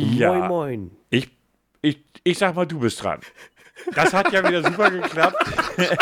Ja. 0.00 0.32
Moin, 0.32 0.48
moin. 0.48 0.90
Ich, 1.10 1.28
ich, 1.82 1.98
ich 2.24 2.38
sag 2.38 2.54
mal, 2.54 2.66
du 2.66 2.78
bist 2.80 3.02
dran. 3.02 3.20
Das 3.94 4.12
hat 4.12 4.32
ja 4.32 4.46
wieder 4.46 4.62
super 4.62 4.90
geklappt. 4.90 5.36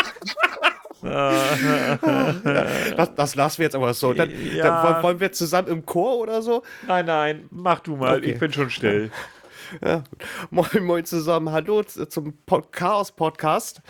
Das, 2.97 3.13
das 3.15 3.35
lassen 3.35 3.59
wir 3.59 3.65
jetzt 3.65 3.75
aber 3.75 3.93
so. 3.93 4.13
Dann, 4.13 4.31
Ja. 4.55 4.63
dann 4.93 5.03
wollen- 5.03 5.19
wir 5.19 5.31
zusammen 5.31 5.67
im 5.67 5.85
Chor 5.85 6.17
oder 6.17 6.41
so? 6.41 6.63
Nein, 6.87 7.05
nein, 7.05 7.45
mach 7.51 7.79
du 7.81 7.95
mal. 7.95 8.17
Okay. 8.17 8.31
Ich 8.31 8.39
bin 8.39 8.51
schon 8.51 8.69
still. 8.71 9.11
Ja. 9.83 10.03
Moin, 10.51 10.83
moin 10.83 11.05
zusammen. 11.05 11.51
Hallo 11.51 11.83
zum 11.83 12.33
Pod 12.45 12.71
Chaos-Podcast. 12.71 13.81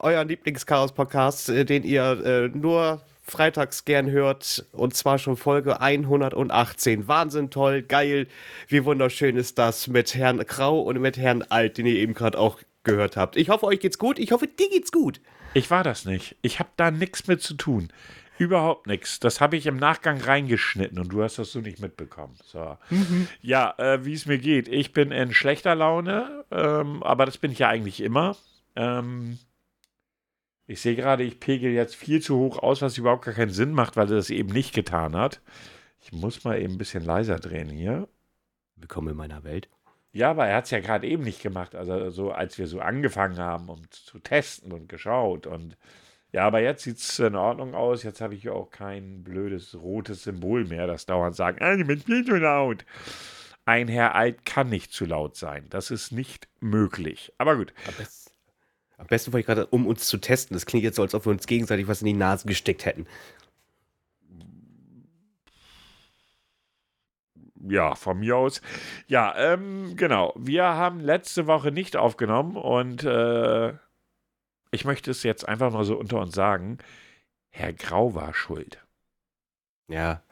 Euer 0.00 0.24
Lieblings-Chaos-Podcast, 0.24 1.48
äh, 1.50 1.64
den 1.64 1.82
ihr 1.84 2.24
äh, 2.24 2.48
nur 2.56 3.02
freitags 3.24 3.84
gern 3.84 4.10
hört. 4.10 4.66
Und 4.72 4.94
zwar 4.94 5.18
schon 5.18 5.36
Folge 5.36 5.80
118. 5.80 7.08
Wahnsinn, 7.08 7.50
toll, 7.50 7.82
geil. 7.82 8.28
Wie 8.68 8.84
wunderschön 8.84 9.36
ist 9.36 9.58
das 9.58 9.88
mit 9.88 10.14
Herrn 10.14 10.38
Grau 10.38 10.80
und 10.80 11.00
mit 11.00 11.16
Herrn 11.16 11.42
Alt, 11.42 11.78
den 11.78 11.86
ihr 11.86 11.96
eben 11.96 12.14
gerade 12.14 12.38
auch 12.38 12.60
gehört 12.84 13.16
habt. 13.16 13.36
Ich 13.36 13.48
hoffe, 13.48 13.66
euch 13.66 13.80
geht's 13.80 13.98
gut. 13.98 14.18
Ich 14.18 14.30
hoffe, 14.30 14.46
dir 14.46 14.68
geht's 14.68 14.92
gut. 14.92 15.20
Ich 15.54 15.70
war 15.70 15.82
das 15.82 16.04
nicht. 16.04 16.36
Ich 16.42 16.58
habe 16.58 16.68
da 16.76 16.90
nichts 16.90 17.26
mit 17.26 17.42
zu 17.42 17.54
tun. 17.54 17.88
Überhaupt 18.36 18.88
nichts. 18.88 19.20
Das 19.20 19.40
habe 19.40 19.56
ich 19.56 19.66
im 19.66 19.76
Nachgang 19.76 20.20
reingeschnitten 20.20 20.98
und 20.98 21.08
du 21.08 21.22
hast 21.22 21.38
das 21.38 21.52
so 21.52 21.60
nicht 21.60 21.80
mitbekommen. 21.80 22.34
So. 22.44 22.76
Ja, 23.40 23.74
äh, 23.78 24.04
wie 24.04 24.12
es 24.12 24.26
mir 24.26 24.38
geht. 24.38 24.66
Ich 24.68 24.92
bin 24.92 25.12
in 25.12 25.32
schlechter 25.32 25.74
Laune, 25.76 26.44
ähm, 26.50 27.02
aber 27.04 27.26
das 27.26 27.38
bin 27.38 27.52
ich 27.52 27.60
ja 27.60 27.68
eigentlich 27.68 28.00
immer. 28.00 28.36
Ähm, 28.74 29.38
ich 30.66 30.80
sehe 30.80 30.96
gerade, 30.96 31.24
ich 31.24 31.40
pegel 31.40 31.72
jetzt 31.72 31.94
viel 31.94 32.22
zu 32.22 32.36
hoch 32.38 32.58
aus, 32.58 32.80
was 32.80 32.96
überhaupt 32.96 33.24
gar 33.24 33.34
keinen 33.34 33.50
Sinn 33.50 33.72
macht, 33.72 33.96
weil 33.96 34.08
er 34.10 34.16
das 34.16 34.30
eben 34.30 34.52
nicht 34.52 34.74
getan 34.74 35.14
hat. 35.14 35.40
Ich 36.00 36.12
muss 36.12 36.44
mal 36.44 36.60
eben 36.60 36.74
ein 36.74 36.78
bisschen 36.78 37.04
leiser 37.04 37.38
drehen 37.38 37.68
hier. 37.68 38.08
Willkommen 38.76 39.08
in 39.08 39.16
meiner 39.16 39.44
Welt. 39.44 39.68
Ja, 40.12 40.30
aber 40.30 40.46
er 40.46 40.56
hat 40.56 40.64
es 40.64 40.70
ja 40.70 40.80
gerade 40.80 41.06
eben 41.06 41.24
nicht 41.24 41.42
gemacht. 41.42 41.74
Also 41.74 42.10
so, 42.10 42.30
als 42.30 42.56
wir 42.56 42.66
so 42.66 42.80
angefangen 42.80 43.38
haben, 43.38 43.68
um 43.68 43.82
zu 43.90 44.18
testen 44.20 44.72
und 44.72 44.88
geschaut. 44.88 45.46
Und 45.46 45.76
ja, 46.32 46.46
aber 46.46 46.60
jetzt 46.60 46.84
sieht 46.84 46.98
es 46.98 47.18
in 47.18 47.34
Ordnung 47.34 47.74
aus. 47.74 48.02
Jetzt 48.02 48.20
habe 48.20 48.34
ich 48.34 48.44
ja 48.44 48.52
auch 48.52 48.70
kein 48.70 49.22
blödes 49.22 49.74
rotes 49.74 50.24
Symbol 50.24 50.64
mehr, 50.64 50.86
das 50.86 51.06
dauernd 51.06 51.36
sagt, 51.36 51.60
ah, 51.62 51.76
du 51.76 51.84
bist 51.84 52.06
viel 52.06 52.24
zu 52.24 52.36
laut. 52.36 52.84
Ein 53.66 53.88
Herr 53.88 54.14
Alt 54.14 54.44
kann 54.44 54.68
nicht 54.68 54.92
zu 54.92 55.04
laut 55.04 55.36
sein. 55.36 55.66
Das 55.70 55.90
ist 55.90 56.12
nicht 56.12 56.48
möglich. 56.60 57.32
Aber 57.38 57.56
gut. 57.56 57.72
Am 57.86 57.94
besten, 57.94 58.23
am 58.96 59.06
besten 59.06 59.32
wollte 59.32 59.40
ich 59.40 59.46
gerade, 59.46 59.66
um 59.66 59.86
uns 59.86 60.06
zu 60.06 60.18
testen. 60.18 60.54
Das 60.54 60.66
klingt 60.66 60.84
jetzt 60.84 60.96
so, 60.96 61.02
als 61.02 61.14
ob 61.14 61.26
wir 61.26 61.30
uns 61.30 61.46
gegenseitig 61.46 61.88
was 61.88 62.02
in 62.02 62.06
die 62.06 62.12
Nase 62.12 62.46
gesteckt 62.46 62.84
hätten. 62.84 63.06
Ja, 67.66 67.94
von 67.94 68.18
mir 68.20 68.36
aus. 68.36 68.60
Ja, 69.06 69.34
ähm, 69.36 69.96
genau. 69.96 70.34
Wir 70.36 70.64
haben 70.64 71.00
letzte 71.00 71.46
Woche 71.46 71.72
nicht 71.72 71.96
aufgenommen 71.96 72.56
und 72.56 73.04
äh, 73.04 73.72
ich 74.70 74.84
möchte 74.84 75.10
es 75.10 75.22
jetzt 75.22 75.48
einfach 75.48 75.72
mal 75.72 75.84
so 75.84 75.96
unter 75.96 76.20
uns 76.20 76.34
sagen. 76.34 76.78
Herr 77.50 77.72
Grau 77.72 78.14
war 78.14 78.34
schuld. 78.34 78.84
Ja. 79.88 80.22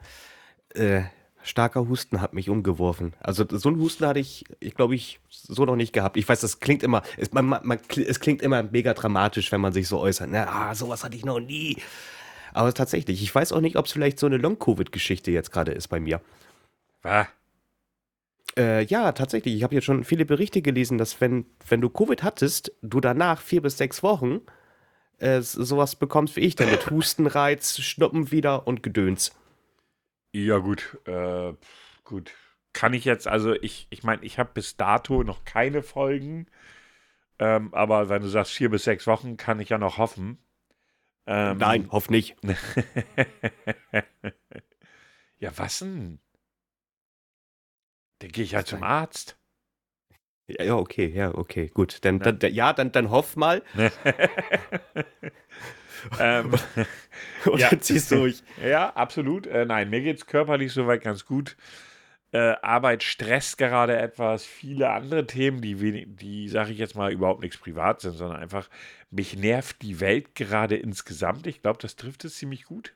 Äh, 0.75 1.03
starker 1.43 1.87
Husten 1.87 2.21
hat 2.21 2.33
mich 2.33 2.49
umgeworfen. 2.49 3.13
Also 3.19 3.45
so 3.49 3.69
einen 3.69 3.79
Husten 3.79 4.05
hatte 4.05 4.19
ich, 4.19 4.45
ich 4.59 4.75
glaube 4.75 4.95
ich, 4.95 5.19
so 5.29 5.65
noch 5.65 5.75
nicht 5.75 5.93
gehabt. 5.93 6.17
Ich 6.17 6.27
weiß, 6.27 6.41
das 6.41 6.59
klingt 6.59 6.83
immer, 6.83 7.03
es, 7.17 7.31
man, 7.31 7.45
man, 7.45 7.79
es 8.07 8.19
klingt 8.19 8.41
immer 8.41 8.63
mega 8.63 8.93
dramatisch, 8.93 9.51
wenn 9.51 9.61
man 9.61 9.73
sich 9.73 9.87
so 9.87 9.99
äußert. 9.99 10.29
Ne? 10.29 10.47
Ah, 10.47 10.73
sowas 10.73 11.03
hatte 11.03 11.15
ich 11.15 11.25
noch 11.25 11.39
nie. 11.39 11.77
Aber 12.53 12.73
tatsächlich, 12.73 13.21
ich 13.21 13.33
weiß 13.33 13.51
auch 13.51 13.61
nicht, 13.61 13.75
ob 13.75 13.85
es 13.85 13.91
vielleicht 13.91 14.19
so 14.19 14.25
eine 14.25 14.37
Long-Covid-Geschichte 14.37 15.31
jetzt 15.31 15.51
gerade 15.51 15.71
ist 15.71 15.87
bei 15.87 15.99
mir. 15.99 16.21
Was? 17.01 17.27
Äh, 18.57 18.85
ja, 18.85 19.11
tatsächlich. 19.11 19.55
Ich 19.55 19.63
habe 19.63 19.75
jetzt 19.75 19.85
schon 19.85 20.03
viele 20.03 20.25
Berichte 20.25 20.61
gelesen, 20.61 20.97
dass 20.97 21.19
wenn, 21.19 21.45
wenn 21.67 21.81
du 21.81 21.89
Covid 21.89 22.23
hattest, 22.23 22.71
du 22.81 22.99
danach 22.99 23.41
vier 23.41 23.61
bis 23.61 23.77
sechs 23.77 24.03
Wochen 24.03 24.41
äh, 25.17 25.41
sowas 25.41 25.95
bekommst 25.95 26.35
wie 26.35 26.41
ich, 26.41 26.55
dann 26.55 26.69
mit 26.69 26.89
Hustenreiz, 26.91 27.79
Schnuppen 27.79 28.31
wieder 28.31 28.67
und 28.67 28.83
Gedöns. 28.83 29.31
Ja, 30.33 30.57
gut. 30.57 30.99
Äh, 31.05 31.53
gut. 32.03 32.33
Kann 32.73 32.93
ich 32.93 33.05
jetzt, 33.05 33.27
also 33.27 33.53
ich, 33.53 33.87
ich 33.91 34.03
meine, 34.03 34.23
ich 34.23 34.39
habe 34.39 34.49
bis 34.53 34.75
dato 34.75 35.23
noch 35.23 35.45
keine 35.45 35.83
Folgen. 35.83 36.47
Ähm, 37.39 37.73
aber 37.73 38.09
wenn 38.09 38.21
du 38.23 38.27
sagst 38.27 38.51
vier 38.53 38.69
bis 38.69 38.83
sechs 38.83 39.05
Wochen, 39.05 39.37
kann 39.37 39.59
ich 39.59 39.69
ja 39.69 39.77
noch 39.77 39.97
hoffen. 39.99 40.39
Ähm, 41.27 41.57
Nein, 41.57 41.91
hoff 41.91 42.09
nicht. 42.09 42.35
ja, 45.39 45.51
was 45.55 45.79
denn? 45.79 46.19
Dann 48.19 48.31
gehe 48.31 48.43
ich 48.43 48.55
halt 48.55 48.67
zum 48.67 48.83
Arzt. 48.83 49.37
Ja, 50.47 50.63
ja, 50.65 50.75
okay, 50.75 51.07
ja, 51.07 51.33
okay, 51.33 51.67
gut. 51.67 52.03
Dann, 52.03 52.19
dann, 52.19 52.39
dann, 52.39 52.53
ja, 52.53 52.73
dann, 52.73 52.91
dann 52.91 53.09
hoff 53.11 53.35
mal 53.35 53.63
ähm, 56.19 56.53
und 57.45 57.59
Ja. 57.59 57.69
dann 57.69 57.81
ziehst 57.81 58.11
du 58.11 58.15
durch. 58.17 58.43
ja, 58.63 58.89
absolut. 58.95 59.47
Äh, 59.47 59.65
nein, 59.65 59.89
mir 59.89 60.01
geht 60.01 60.17
es 60.17 60.25
körperlich 60.25 60.71
soweit 60.73 61.01
ganz 61.03 61.25
gut. 61.25 61.55
Äh, 62.31 62.55
Arbeit 62.63 63.03
stresst 63.03 63.57
gerade 63.59 63.95
etwas. 63.97 64.43
Viele 64.43 64.89
andere 64.89 65.27
Themen, 65.27 65.61
die, 65.61 65.79
wenig- 65.79 66.07
die 66.15 66.49
sage 66.49 66.71
ich 66.71 66.79
jetzt 66.79 66.95
mal, 66.95 67.11
überhaupt 67.13 67.41
nichts 67.41 67.57
privat 67.57 68.01
sind, 68.01 68.13
sondern 68.13 68.39
einfach, 68.41 68.69
mich 69.11 69.37
nervt 69.37 69.81
die 69.83 69.99
Welt 69.99 70.33
gerade 70.33 70.75
insgesamt. 70.75 71.45
Ich 71.45 71.61
glaube, 71.61 71.77
das 71.79 71.95
trifft 71.95 72.25
es 72.25 72.35
ziemlich 72.37 72.63
gut. 72.65 72.95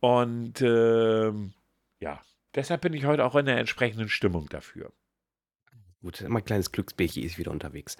Und 0.00 0.60
ähm, 0.62 1.52
ja, 2.00 2.20
deshalb 2.54 2.80
bin 2.80 2.94
ich 2.94 3.04
heute 3.04 3.24
auch 3.24 3.36
in 3.36 3.46
der 3.46 3.58
entsprechenden 3.58 4.08
Stimmung 4.08 4.48
dafür. 4.48 4.92
Gut, 6.00 6.24
mein 6.26 6.44
kleines 6.44 6.72
Glücksbärchen 6.72 7.22
ist 7.22 7.38
wieder 7.38 7.50
unterwegs. 7.50 7.96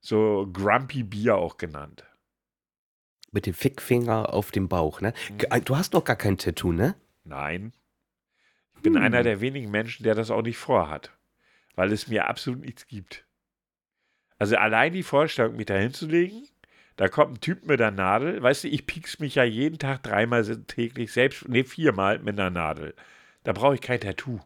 So 0.00 0.46
Grumpy 0.52 1.02
Bier 1.02 1.36
auch 1.36 1.56
genannt. 1.56 2.04
Mit 3.36 3.44
dem 3.44 3.52
Fickfinger 3.52 4.32
auf 4.32 4.50
dem 4.50 4.66
Bauch, 4.66 5.02
ne? 5.02 5.12
G- 5.36 5.46
Du 5.62 5.76
hast 5.76 5.92
doch 5.92 6.02
gar 6.02 6.16
kein 6.16 6.38
Tattoo, 6.38 6.72
ne? 6.72 6.94
Nein. 7.24 7.74
Ich 8.76 8.80
bin 8.80 8.96
Hm. 8.96 9.02
einer 9.02 9.22
der 9.22 9.42
wenigen 9.42 9.70
Menschen, 9.70 10.04
der 10.04 10.14
das 10.14 10.30
auch 10.30 10.40
nicht 10.40 10.56
vorhat. 10.56 11.10
Weil 11.74 11.92
es 11.92 12.08
mir 12.08 12.28
absolut 12.30 12.60
nichts 12.62 12.86
gibt. 12.86 13.26
Also 14.38 14.56
allein 14.56 14.94
die 14.94 15.02
Vorstellung, 15.02 15.56
mich 15.56 15.66
da 15.66 15.76
hinzulegen, 15.76 16.48
da 16.96 17.08
kommt 17.08 17.32
ein 17.32 17.40
Typ 17.42 17.66
mit 17.66 17.78
der 17.78 17.90
Nadel. 17.90 18.42
Weißt 18.42 18.64
du, 18.64 18.68
ich 18.68 18.86
piek's 18.86 19.18
mich 19.18 19.34
ja 19.34 19.44
jeden 19.44 19.78
Tag 19.78 20.02
dreimal 20.02 20.42
täglich 20.66 21.12
selbst, 21.12 21.46
nee, 21.46 21.64
viermal 21.64 22.18
mit 22.20 22.40
einer 22.40 22.48
Nadel. 22.48 22.94
Da 23.44 23.52
brauche 23.52 23.74
ich 23.74 23.82
kein 23.82 24.00
Tattoo. 24.00 24.40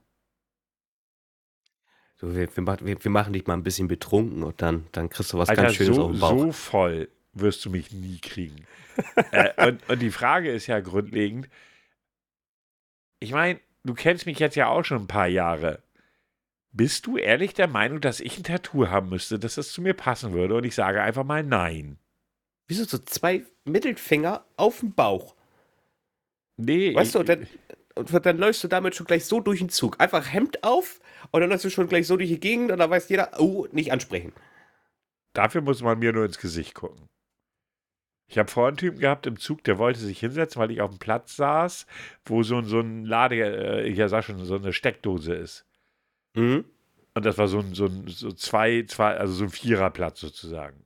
So, 2.16 2.34
wir, 2.34 2.48
wir, 2.56 3.04
wir, 3.04 3.10
machen 3.12 3.34
dich 3.34 3.46
mal 3.46 3.54
ein 3.54 3.62
bisschen 3.62 3.86
betrunken 3.86 4.42
und 4.42 4.60
dann, 4.60 4.88
dann 4.90 5.10
kriegst 5.10 5.32
du 5.32 5.38
was 5.38 5.48
Alter, 5.48 5.62
ganz 5.62 5.76
Schönes 5.76 5.94
so, 5.94 6.02
auf 6.02 6.10
dem 6.10 6.18
Bauch. 6.18 6.36
so 6.40 6.50
voll 6.50 7.08
wirst 7.32 7.64
du 7.64 7.70
mich 7.70 7.92
nie 7.92 8.18
kriegen. 8.18 8.66
äh, 9.32 9.68
und, 9.68 9.88
und 9.88 9.98
die 10.00 10.10
Frage 10.10 10.50
ist 10.50 10.66
ja 10.66 10.80
grundlegend, 10.80 11.48
ich 13.20 13.32
meine, 13.32 13.60
du 13.84 13.94
kennst 13.94 14.26
mich 14.26 14.38
jetzt 14.38 14.56
ja 14.56 14.68
auch 14.68 14.84
schon 14.84 15.02
ein 15.02 15.06
paar 15.06 15.28
Jahre. 15.28 15.82
Bist 16.72 17.06
du 17.06 17.16
ehrlich 17.16 17.52
der 17.54 17.66
Meinung, 17.68 18.00
dass 18.00 18.20
ich 18.20 18.38
ein 18.38 18.44
Tattoo 18.44 18.88
haben 18.88 19.08
müsste, 19.08 19.38
dass 19.38 19.56
das 19.56 19.72
zu 19.72 19.82
mir 19.82 19.94
passen 19.94 20.32
würde? 20.32 20.54
Und 20.54 20.64
ich 20.64 20.74
sage 20.74 21.02
einfach 21.02 21.24
mal 21.24 21.42
nein. 21.42 21.98
Wieso 22.68 22.84
so 22.84 22.98
zwei 22.98 23.44
Mittelfinger 23.64 24.44
auf 24.56 24.80
dem 24.80 24.94
Bauch? 24.94 25.34
Nee, 26.56 26.94
Weißt 26.94 27.14
du, 27.14 27.20
ich, 27.20 27.26
dann, 27.26 27.46
und 27.96 28.26
dann 28.26 28.38
läufst 28.38 28.62
du 28.62 28.68
damit 28.68 28.94
schon 28.94 29.06
gleich 29.06 29.24
so 29.24 29.40
durch 29.40 29.58
den 29.58 29.68
Zug. 29.68 30.00
Einfach 30.00 30.32
Hemd 30.32 30.62
auf 30.62 31.00
und 31.32 31.40
dann 31.40 31.50
läufst 31.50 31.64
du 31.64 31.70
schon 31.70 31.88
gleich 31.88 32.06
so 32.06 32.16
durch 32.16 32.28
die 32.28 32.40
Gegend 32.40 32.70
und 32.70 32.78
dann 32.78 32.90
weiß 32.90 33.08
jeder, 33.08 33.40
oh, 33.40 33.66
nicht 33.72 33.92
ansprechen. 33.92 34.32
dafür 35.34 35.60
muss 35.62 35.82
man 35.82 35.98
mir 35.98 36.12
nur 36.12 36.24
ins 36.24 36.38
Gesicht 36.38 36.74
gucken. 36.74 37.08
Ich 38.30 38.38
habe 38.38 38.48
vorhin 38.48 38.68
einen 38.68 38.76
Typen 38.76 39.00
gehabt 39.00 39.26
im 39.26 39.40
Zug, 39.40 39.64
der 39.64 39.76
wollte 39.78 39.98
sich 39.98 40.20
hinsetzen, 40.20 40.62
weil 40.62 40.70
ich 40.70 40.80
auf 40.80 40.90
dem 40.90 41.00
Platz 41.00 41.34
saß, 41.34 41.84
wo 42.24 42.44
so, 42.44 42.58
ein- 42.58 42.64
so 42.64 42.78
ein 42.78 43.04
Lade, 43.04 43.34
äh, 43.34 43.88
ich 43.88 43.98
ja 43.98 44.06
sag 44.06 44.22
schon, 44.22 44.44
so 44.44 44.54
eine 44.54 44.72
Steckdose 44.72 45.34
ist. 45.34 45.66
Mhm. 46.34 46.64
Und 47.14 47.24
das 47.26 47.38
war 47.38 47.48
so 47.48 47.58
ein, 47.58 47.74
so 47.74 47.86
ein 47.86 48.06
so 48.06 48.30
zwei, 48.30 48.84
zwei, 48.84 49.16
also 49.16 49.34
so 49.34 49.44
ein 49.44 49.50
Viererplatz 49.50 50.20
sozusagen. 50.20 50.84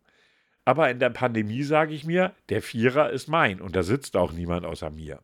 Aber 0.64 0.90
in 0.90 0.98
der 0.98 1.10
Pandemie 1.10 1.64
sage 1.64 1.92
ich 1.92 2.06
mir, 2.06 2.34
der 2.48 2.62
Vierer 2.62 3.10
ist 3.10 3.28
mein 3.28 3.60
und 3.60 3.76
da 3.76 3.82
sitzt 3.82 4.16
auch 4.16 4.32
niemand 4.32 4.64
außer 4.64 4.88
mir. 4.88 5.22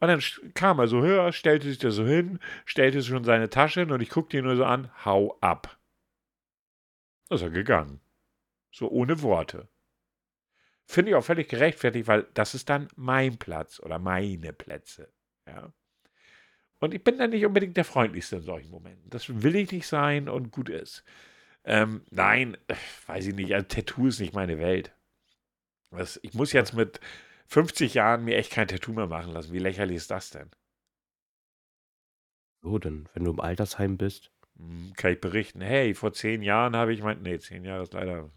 Und 0.00 0.08
dann 0.08 0.22
kam 0.54 0.78
er 0.78 0.88
so 0.88 1.02
höher, 1.02 1.30
stellte 1.32 1.68
sich 1.68 1.76
da 1.76 1.90
so 1.90 2.06
hin, 2.06 2.38
stellte 2.64 3.02
schon 3.02 3.24
seine 3.24 3.50
Tasche 3.50 3.80
hin 3.80 3.92
und 3.92 4.00
ich 4.00 4.08
guckte 4.08 4.38
ihn 4.38 4.44
nur 4.44 4.56
so 4.56 4.64
an, 4.64 4.90
hau 5.04 5.36
ab. 5.42 5.78
Da 7.28 7.34
ist 7.34 7.42
er 7.42 7.50
gegangen. 7.50 8.00
So 8.72 8.88
ohne 8.88 9.20
Worte. 9.20 9.68
Finde 10.90 11.10
ich 11.10 11.16
auch 11.16 11.24
völlig 11.24 11.48
gerechtfertigt, 11.48 12.06
weil 12.06 12.26
das 12.32 12.54
ist 12.54 12.70
dann 12.70 12.88
mein 12.96 13.36
Platz 13.36 13.78
oder 13.78 13.98
meine 13.98 14.54
Plätze. 14.54 15.12
Ja. 15.46 15.70
Und 16.78 16.94
ich 16.94 17.04
bin 17.04 17.18
dann 17.18 17.28
nicht 17.28 17.44
unbedingt 17.44 17.76
der 17.76 17.84
Freundlichste 17.84 18.36
in 18.36 18.42
solchen 18.42 18.70
Momenten. 18.70 19.10
Das 19.10 19.42
will 19.42 19.54
ich 19.56 19.70
nicht 19.70 19.86
sein 19.86 20.30
und 20.30 20.50
gut 20.50 20.70
ist. 20.70 21.04
Ähm, 21.64 22.06
nein, 22.10 22.56
weiß 23.06 23.26
ich 23.26 23.34
nicht. 23.34 23.52
Also 23.52 23.66
Tattoo 23.68 24.06
ist 24.06 24.18
nicht 24.18 24.32
meine 24.32 24.58
Welt. 24.58 24.94
Das, 25.90 26.18
ich 26.22 26.32
muss 26.32 26.54
jetzt 26.54 26.72
mit 26.72 27.00
50 27.48 27.92
Jahren 27.92 28.24
mir 28.24 28.38
echt 28.38 28.52
kein 28.52 28.68
Tattoo 28.68 28.94
mehr 28.94 29.08
machen 29.08 29.32
lassen. 29.32 29.52
Wie 29.52 29.58
lächerlich 29.58 29.98
ist 29.98 30.10
das 30.10 30.30
denn? 30.30 30.50
So, 32.62 32.78
denn 32.78 33.10
wenn 33.12 33.24
du 33.24 33.32
im 33.32 33.40
Altersheim 33.40 33.98
bist. 33.98 34.30
Hm, 34.58 34.92
kann 34.96 35.12
ich 35.12 35.20
berichten. 35.20 35.60
Hey, 35.60 35.94
vor 35.94 36.12
zehn 36.12 36.42
Jahren 36.42 36.76
habe 36.76 36.92
ich 36.92 37.02
mein. 37.02 37.22
Nee, 37.22 37.38
zehn 37.38 37.64
Jahre 37.64 37.84
ist 37.84 37.92
leider. 37.94 38.30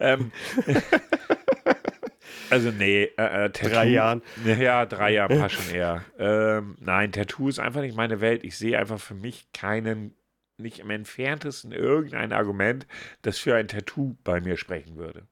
ähm, 0.00 0.32
also, 2.50 2.70
nee, 2.70 3.04
äh, 3.16 3.44
äh, 3.44 3.50
Tattoo. 3.50 3.68
Drei 3.74 3.88
Jahren. 3.88 4.22
Ja, 4.44 4.86
drei 4.86 5.12
Jahre 5.12 5.36
passt 5.38 5.54
schon 5.56 5.74
eher. 5.74 6.04
Ähm, 6.18 6.76
nein, 6.80 7.12
Tattoo 7.12 7.48
ist 7.48 7.58
einfach 7.58 7.80
nicht 7.80 7.96
meine 7.96 8.20
Welt. 8.20 8.44
Ich 8.44 8.56
sehe 8.58 8.78
einfach 8.78 9.00
für 9.00 9.14
mich 9.14 9.50
keinen, 9.52 10.14
nicht 10.58 10.78
im 10.80 10.90
entferntesten 10.90 11.72
irgendein 11.72 12.32
Argument, 12.32 12.86
das 13.22 13.38
für 13.38 13.54
ein 13.54 13.68
Tattoo 13.68 14.16
bei 14.24 14.40
mir 14.40 14.56
sprechen 14.56 14.96
würde. 14.96 15.26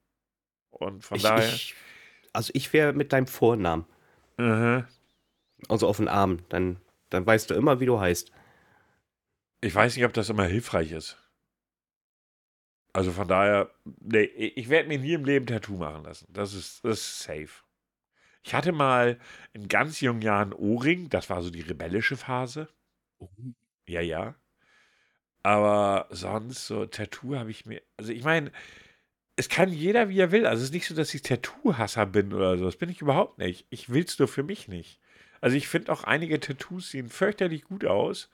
Und 0.69 1.03
von 1.03 1.17
Ich, 1.17 1.23
daher. 1.23 1.47
ich, 1.47 1.75
also 2.33 2.51
ich 2.53 2.71
wäre 2.73 2.93
mit 2.93 3.11
deinem 3.13 3.27
Vornamen. 3.27 3.85
Mhm. 4.37 4.85
Also 5.69 5.87
auf 5.87 5.97
den 5.97 6.07
Arm. 6.09 6.39
Dann, 6.49 6.77
dann 7.09 7.25
weißt 7.25 7.49
du 7.49 7.53
immer, 7.55 7.79
wie 7.79 7.85
du 7.85 7.99
heißt. 7.99 8.31
Ich 9.65 9.73
weiß 9.73 9.95
nicht, 9.95 10.05
ob 10.05 10.13
das 10.13 10.29
immer 10.29 10.45
hilfreich 10.45 10.91
ist. 10.91 11.17
Also 12.93 13.11
von 13.11 13.27
daher, 13.27 13.71
nee, 13.99 14.21
ich 14.21 14.69
werde 14.69 14.87
mir 14.87 14.99
nie 14.99 15.13
im 15.13 15.25
Leben 15.25 15.47
Tattoo 15.47 15.75
machen 15.75 16.03
lassen. 16.03 16.27
Das 16.31 16.53
ist, 16.53 16.85
das 16.85 16.99
ist 16.99 17.19
safe. 17.23 17.49
Ich 18.43 18.53
hatte 18.53 18.71
mal 18.71 19.19
in 19.53 19.67
ganz 19.67 20.01
jungen 20.01 20.21
Jahren 20.21 20.53
Ohrring, 20.53 21.09
das 21.09 21.31
war 21.31 21.41
so 21.41 21.49
die 21.49 21.61
rebellische 21.61 22.15
Phase. 22.15 22.69
Ja, 23.87 24.01
ja. 24.01 24.35
Aber 25.41 26.09
sonst 26.11 26.67
so 26.67 26.85
Tattoo 26.85 27.35
habe 27.35 27.49
ich 27.49 27.65
mir, 27.65 27.81
also 27.97 28.11
ich 28.11 28.23
meine, 28.23 28.51
es 29.35 29.49
kann 29.49 29.73
jeder, 29.73 30.09
wie 30.09 30.19
er 30.19 30.31
will. 30.31 30.45
Also 30.45 30.61
es 30.61 30.69
ist 30.69 30.75
nicht 30.75 30.87
so, 30.87 30.93
dass 30.93 31.11
ich 31.15 31.23
Tattoo-Hasser 31.23 32.05
bin 32.05 32.33
oder 32.33 32.55
so. 32.59 32.65
Das 32.65 32.77
bin 32.77 32.89
ich 32.89 33.01
überhaupt 33.01 33.39
nicht. 33.39 33.65
Ich 33.71 33.89
will 33.89 34.05
es 34.05 34.19
nur 34.19 34.27
für 34.27 34.43
mich 34.43 34.67
nicht. 34.67 34.99
Also 35.41 35.57
ich 35.57 35.67
finde 35.67 35.91
auch 35.91 36.03
einige 36.03 36.39
Tattoos 36.39 36.91
sehen 36.91 37.09
fürchterlich 37.09 37.63
gut 37.63 37.83
aus. 37.83 38.29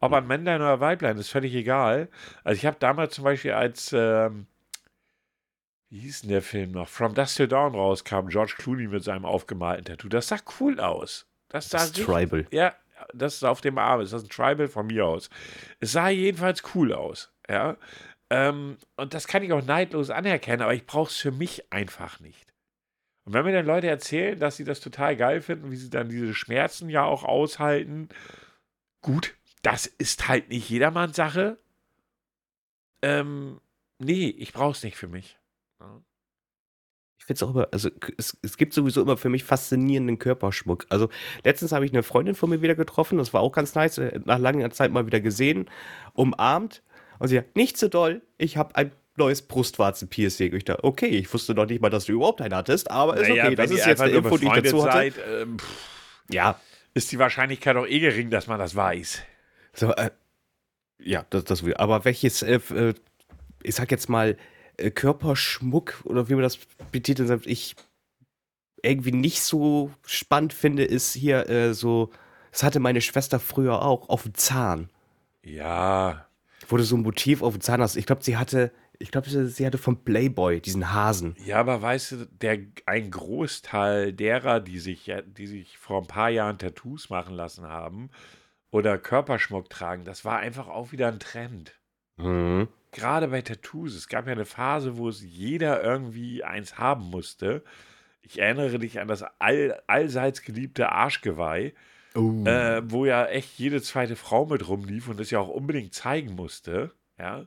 Ob 0.00 0.12
an 0.14 0.26
Männlein 0.26 0.60
oder 0.62 0.80
Weiblein, 0.80 1.18
ist 1.18 1.30
völlig 1.30 1.54
egal. 1.54 2.08
Also 2.42 2.58
ich 2.58 2.66
habe 2.66 2.78
damals 2.80 3.14
zum 3.14 3.24
Beispiel 3.24 3.52
als, 3.52 3.92
ähm, 3.92 4.46
wie 5.90 6.00
hieß 6.00 6.22
denn 6.22 6.30
der 6.30 6.42
Film 6.42 6.72
noch? 6.72 6.88
From 6.88 7.14
Dust 7.14 7.36
Till 7.36 7.48
Dawn 7.48 7.74
rauskam, 7.74 8.28
George 8.28 8.54
Clooney 8.56 8.88
mit 8.88 9.04
seinem 9.04 9.26
aufgemalten 9.26 9.84
Tattoo. 9.84 10.08
Das 10.08 10.28
sah 10.28 10.38
cool 10.58 10.80
aus. 10.80 11.26
Das 11.48 11.68
sah 11.68 11.78
Das 11.78 11.90
ist 11.90 12.04
Tribal. 12.04 12.46
Ja, 12.50 12.74
das 13.12 13.34
ist 13.34 13.44
auf 13.44 13.60
dem 13.60 13.76
Arm. 13.76 14.00
Das 14.00 14.12
ist 14.12 14.24
ein 14.24 14.28
Tribal 14.28 14.68
von 14.68 14.86
mir 14.86 15.06
aus. 15.06 15.28
Es 15.80 15.92
sah 15.92 16.08
jedenfalls 16.08 16.62
cool 16.74 16.94
aus. 16.94 17.32
Ja. 17.48 17.76
Ähm, 18.30 18.78
und 18.96 19.12
das 19.12 19.26
kann 19.26 19.42
ich 19.42 19.52
auch 19.52 19.64
neidlos 19.64 20.08
anerkennen, 20.08 20.62
aber 20.62 20.74
ich 20.74 20.86
brauche 20.86 21.10
es 21.10 21.16
für 21.16 21.32
mich 21.32 21.72
einfach 21.72 22.20
nicht. 22.20 22.54
Und 23.24 23.34
wenn 23.34 23.44
mir 23.44 23.52
dann 23.52 23.66
Leute 23.66 23.88
erzählen, 23.88 24.38
dass 24.38 24.56
sie 24.56 24.64
das 24.64 24.80
total 24.80 25.16
geil 25.16 25.40
finden, 25.42 25.70
wie 25.70 25.76
sie 25.76 25.90
dann 25.90 26.08
diese 26.08 26.32
Schmerzen 26.32 26.88
ja 26.88 27.04
auch 27.04 27.24
aushalten, 27.24 28.08
gut, 29.02 29.34
das 29.62 29.86
ist 29.86 30.28
halt 30.28 30.48
nicht 30.48 30.68
jedermanns 30.68 31.16
Sache. 31.16 31.58
Ähm, 33.02 33.60
nee, 33.98 34.28
ich 34.28 34.52
brauche 34.52 34.72
es 34.72 34.82
nicht 34.82 34.96
für 34.96 35.08
mich. 35.08 35.38
Ja. 35.80 36.00
Ich 37.18 37.26
finde 37.26 37.38
es 37.38 37.42
auch 37.42 37.54
immer, 37.54 37.68
also 37.70 37.90
es, 38.16 38.36
es 38.42 38.56
gibt 38.56 38.72
sowieso 38.72 39.02
immer 39.02 39.16
für 39.16 39.28
mich 39.28 39.44
faszinierenden 39.44 40.18
Körperschmuck. 40.18 40.86
Also 40.88 41.08
letztens 41.44 41.72
habe 41.72 41.84
ich 41.84 41.92
eine 41.92 42.02
Freundin 42.02 42.34
von 42.34 42.50
mir 42.50 42.62
wieder 42.62 42.74
getroffen, 42.74 43.18
das 43.18 43.32
war 43.32 43.42
auch 43.42 43.52
ganz 43.52 43.74
nice, 43.74 43.98
äh, 43.98 44.20
nach 44.24 44.38
langer 44.38 44.70
Zeit 44.70 44.90
mal 44.90 45.06
wieder 45.06 45.20
gesehen, 45.20 45.68
umarmt 46.14 46.82
und 47.18 47.28
sie 47.28 47.36
sagt, 47.36 47.56
nicht 47.56 47.76
so 47.76 47.88
doll, 47.88 48.22
ich 48.38 48.56
habe 48.56 48.74
ein 48.76 48.92
neues 49.16 49.42
Brustwarzen-Piercing. 49.42 50.54
Ich 50.54 50.64
dachte, 50.64 50.82
okay, 50.82 51.08
ich 51.08 51.32
wusste 51.32 51.54
noch 51.54 51.66
nicht 51.66 51.82
mal, 51.82 51.90
dass 51.90 52.06
du 52.06 52.12
überhaupt 52.12 52.40
einen 52.40 52.54
hattest, 52.54 52.90
aber 52.90 53.18
ist 53.18 53.28
Naja, 53.28 53.46
okay, 53.46 53.54
das 53.54 53.70
ist 53.70 53.86
jetzt 53.86 54.00
eine 54.00 54.12
Info, 54.12 54.38
die 54.38 54.46
ich 54.46 54.52
dazu 54.52 54.82
hatte. 54.84 54.92
seid, 54.92 55.14
ähm, 55.28 55.58
Ja, 56.30 56.58
ist 56.94 57.12
die 57.12 57.18
Wahrscheinlichkeit 57.18 57.76
auch 57.76 57.86
eh 57.86 58.00
gering, 58.00 58.30
dass 58.30 58.46
man 58.46 58.58
das 58.58 58.74
weiß. 58.74 59.22
So, 59.80 59.92
äh, 59.92 60.10
ja, 61.02 61.24
das, 61.30 61.44
das 61.44 61.64
will. 61.64 61.74
Aber 61.74 62.04
welches, 62.04 62.42
äh, 62.42 62.60
äh, 62.74 62.94
ich 63.62 63.74
sag 63.74 63.90
jetzt 63.90 64.10
mal, 64.10 64.36
äh, 64.76 64.90
Körperschmuck 64.90 66.02
oder 66.04 66.28
wie 66.28 66.34
man 66.34 66.42
das 66.42 66.58
betiteln 66.92 67.26
soll, 67.26 67.40
ich 67.46 67.76
irgendwie 68.82 69.12
nicht 69.12 69.42
so 69.42 69.90
spannend 70.04 70.52
finde, 70.52 70.84
ist 70.84 71.14
hier 71.14 71.48
äh, 71.48 71.72
so, 71.72 72.10
das 72.52 72.62
hatte 72.62 72.78
meine 72.78 73.00
Schwester 73.00 73.40
früher 73.40 73.82
auch, 73.82 74.10
auf 74.10 74.24
dem 74.24 74.34
Zahn. 74.34 74.90
Ja, 75.42 76.26
du 76.68 76.82
so 76.82 76.96
ein 76.96 77.02
Motiv 77.02 77.42
auf 77.42 77.54
dem 77.54 77.62
Zahn 77.62 77.80
hast. 77.80 77.96
Ich 77.96 78.04
glaube, 78.04 78.22
sie 78.22 78.36
hatte, 78.36 78.72
ich 78.98 79.10
glaube, 79.10 79.30
sie, 79.30 79.66
hatte 79.66 79.78
vom 79.78 80.04
Playboy 80.04 80.60
diesen 80.60 80.92
Hasen. 80.92 81.34
ja, 81.44 81.58
aber 81.58 81.80
weißt 81.80 82.12
du, 82.12 82.26
der, 82.26 82.58
ein 82.84 83.10
Großteil 83.10 84.12
derer, 84.12 84.60
die 84.60 84.78
sich, 84.78 85.10
die 85.26 85.46
sich 85.46 85.78
vor 85.78 86.02
ein 86.02 86.06
paar 86.06 86.28
Jahren 86.28 86.58
Tattoos 86.58 87.08
machen 87.08 87.34
lassen 87.34 87.66
haben 87.66 88.10
oder 88.70 88.98
Körperschmuck 88.98 89.68
tragen, 89.70 90.04
das 90.04 90.24
war 90.24 90.38
einfach 90.38 90.68
auch 90.68 90.92
wieder 90.92 91.08
ein 91.08 91.18
Trend. 91.20 91.78
Mhm. 92.16 92.68
Gerade 92.92 93.28
bei 93.28 93.40
Tattoos, 93.42 93.94
es 93.94 94.08
gab 94.08 94.26
ja 94.26 94.32
eine 94.32 94.44
Phase, 94.44 94.96
wo 94.96 95.08
es 95.08 95.22
jeder 95.22 95.82
irgendwie 95.82 96.42
eins 96.44 96.76
haben 96.78 97.04
musste. 97.10 97.62
Ich 98.22 98.38
erinnere 98.40 98.78
dich 98.78 99.00
an 99.00 99.08
das 99.08 99.24
all, 99.38 99.80
allseits 99.86 100.42
geliebte 100.42 100.90
Arschgeweih, 100.90 101.72
Oh. 102.16 102.44
äh, 102.44 102.82
wo 102.90 103.06
ja 103.06 103.26
echt 103.26 103.56
jede 103.60 103.80
zweite 103.80 104.16
Frau 104.16 104.44
mit 104.44 104.66
rumlief 104.68 105.06
und 105.08 105.20
das 105.20 105.30
ja 105.30 105.38
auch 105.38 105.48
unbedingt 105.48 105.94
zeigen 105.94 106.34
musste. 106.34 106.90
Ja, 107.18 107.46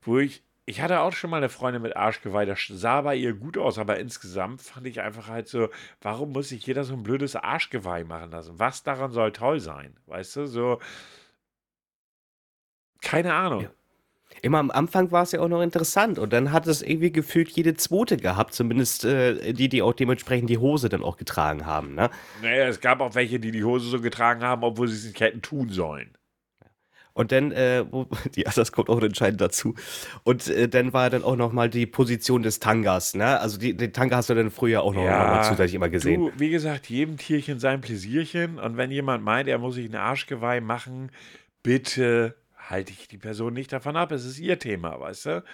wo 0.00 0.18
ich, 0.18 0.42
ich 0.64 0.80
hatte 0.80 1.00
auch 1.00 1.12
schon 1.12 1.30
mal 1.30 1.38
eine 1.38 1.48
Freundin 1.48 1.82
mit 1.82 1.96
Arschgeweih, 1.96 2.46
das 2.46 2.64
sah 2.68 3.00
bei 3.00 3.16
ihr 3.16 3.34
gut 3.34 3.58
aus, 3.58 3.78
aber 3.78 3.98
insgesamt 3.98 4.62
fand 4.62 4.86
ich 4.86 5.00
einfach 5.00 5.28
halt 5.28 5.48
so, 5.48 5.68
warum 6.00 6.32
muss 6.32 6.50
sich 6.50 6.66
jeder 6.66 6.84
so 6.84 6.94
ein 6.94 7.02
blödes 7.02 7.34
Arschgeweih 7.34 8.04
machen 8.04 8.30
lassen? 8.30 8.58
Was 8.58 8.82
daran 8.82 9.10
soll 9.10 9.32
toll 9.32 9.58
sein? 9.58 9.96
Weißt 10.06 10.36
du, 10.36 10.46
so, 10.46 10.78
keine 13.00 13.34
Ahnung. 13.34 13.62
Ja. 13.62 13.70
Immer 14.40 14.58
am 14.60 14.70
Anfang 14.70 15.10
war 15.10 15.24
es 15.24 15.32
ja 15.32 15.40
auch 15.40 15.48
noch 15.48 15.60
interessant 15.60 16.18
und 16.18 16.32
dann 16.32 16.52
hat 16.52 16.66
es 16.66 16.80
irgendwie 16.80 17.12
gefühlt 17.12 17.50
jede 17.50 17.74
zweite 17.74 18.16
gehabt, 18.16 18.54
zumindest 18.54 19.04
äh, 19.04 19.52
die, 19.52 19.68
die 19.68 19.82
auch 19.82 19.92
dementsprechend 19.92 20.48
die 20.48 20.58
Hose 20.58 20.88
dann 20.88 21.02
auch 21.02 21.18
getragen 21.18 21.66
haben. 21.66 21.94
Ne? 21.94 22.08
Naja, 22.40 22.66
es 22.66 22.80
gab 22.80 23.00
auch 23.00 23.14
welche, 23.14 23.38
die 23.38 23.50
die 23.50 23.64
Hose 23.64 23.90
so 23.90 24.00
getragen 24.00 24.42
haben, 24.42 24.62
obwohl 24.62 24.88
sie 24.88 24.96
es 24.96 25.04
nicht 25.04 25.20
hätten 25.20 25.42
tun 25.42 25.68
sollen. 25.68 26.16
Und 27.14 27.32
dann, 27.32 27.52
äh, 27.52 27.84
wo, 27.90 28.06
ja, 28.36 28.50
das 28.54 28.72
kommt 28.72 28.88
auch 28.88 29.02
entscheidend 29.02 29.40
dazu. 29.40 29.74
Und 30.24 30.48
äh, 30.48 30.68
dann 30.68 30.92
war 30.92 31.10
dann 31.10 31.24
auch 31.24 31.36
noch 31.36 31.52
mal 31.52 31.68
die 31.68 31.86
Position 31.86 32.42
des 32.42 32.60
Tangas. 32.60 33.14
Ne? 33.14 33.38
Also 33.40 33.58
die, 33.58 33.76
den 33.76 33.92
Tanga 33.92 34.16
hast 34.16 34.30
du 34.30 34.34
dann 34.34 34.50
früher 34.50 34.82
auch 34.82 34.94
noch, 34.94 35.04
Ja, 35.04 35.18
noch 35.18 35.34
mal 35.36 35.42
zusätzlich 35.42 35.74
immer 35.74 35.88
gesehen. 35.88 36.20
Du, 36.20 36.32
wie 36.38 36.50
gesagt, 36.50 36.88
jedem 36.88 37.18
Tierchen 37.18 37.58
sein 37.58 37.80
Pläsierchen. 37.80 38.58
Und 38.58 38.76
wenn 38.76 38.90
jemand 38.90 39.24
meint, 39.24 39.48
er 39.48 39.58
muss 39.58 39.74
sich 39.74 39.88
ein 39.88 39.96
Arschgeweih 39.96 40.60
machen, 40.60 41.10
bitte 41.62 42.34
halte 42.56 42.92
ich 42.92 43.08
die 43.08 43.18
Person 43.18 43.52
nicht 43.52 43.72
davon 43.72 43.96
ab. 43.96 44.12
Es 44.12 44.24
ist 44.24 44.38
ihr 44.38 44.58
Thema, 44.58 44.98
weißt 45.00 45.26
du? 45.26 45.44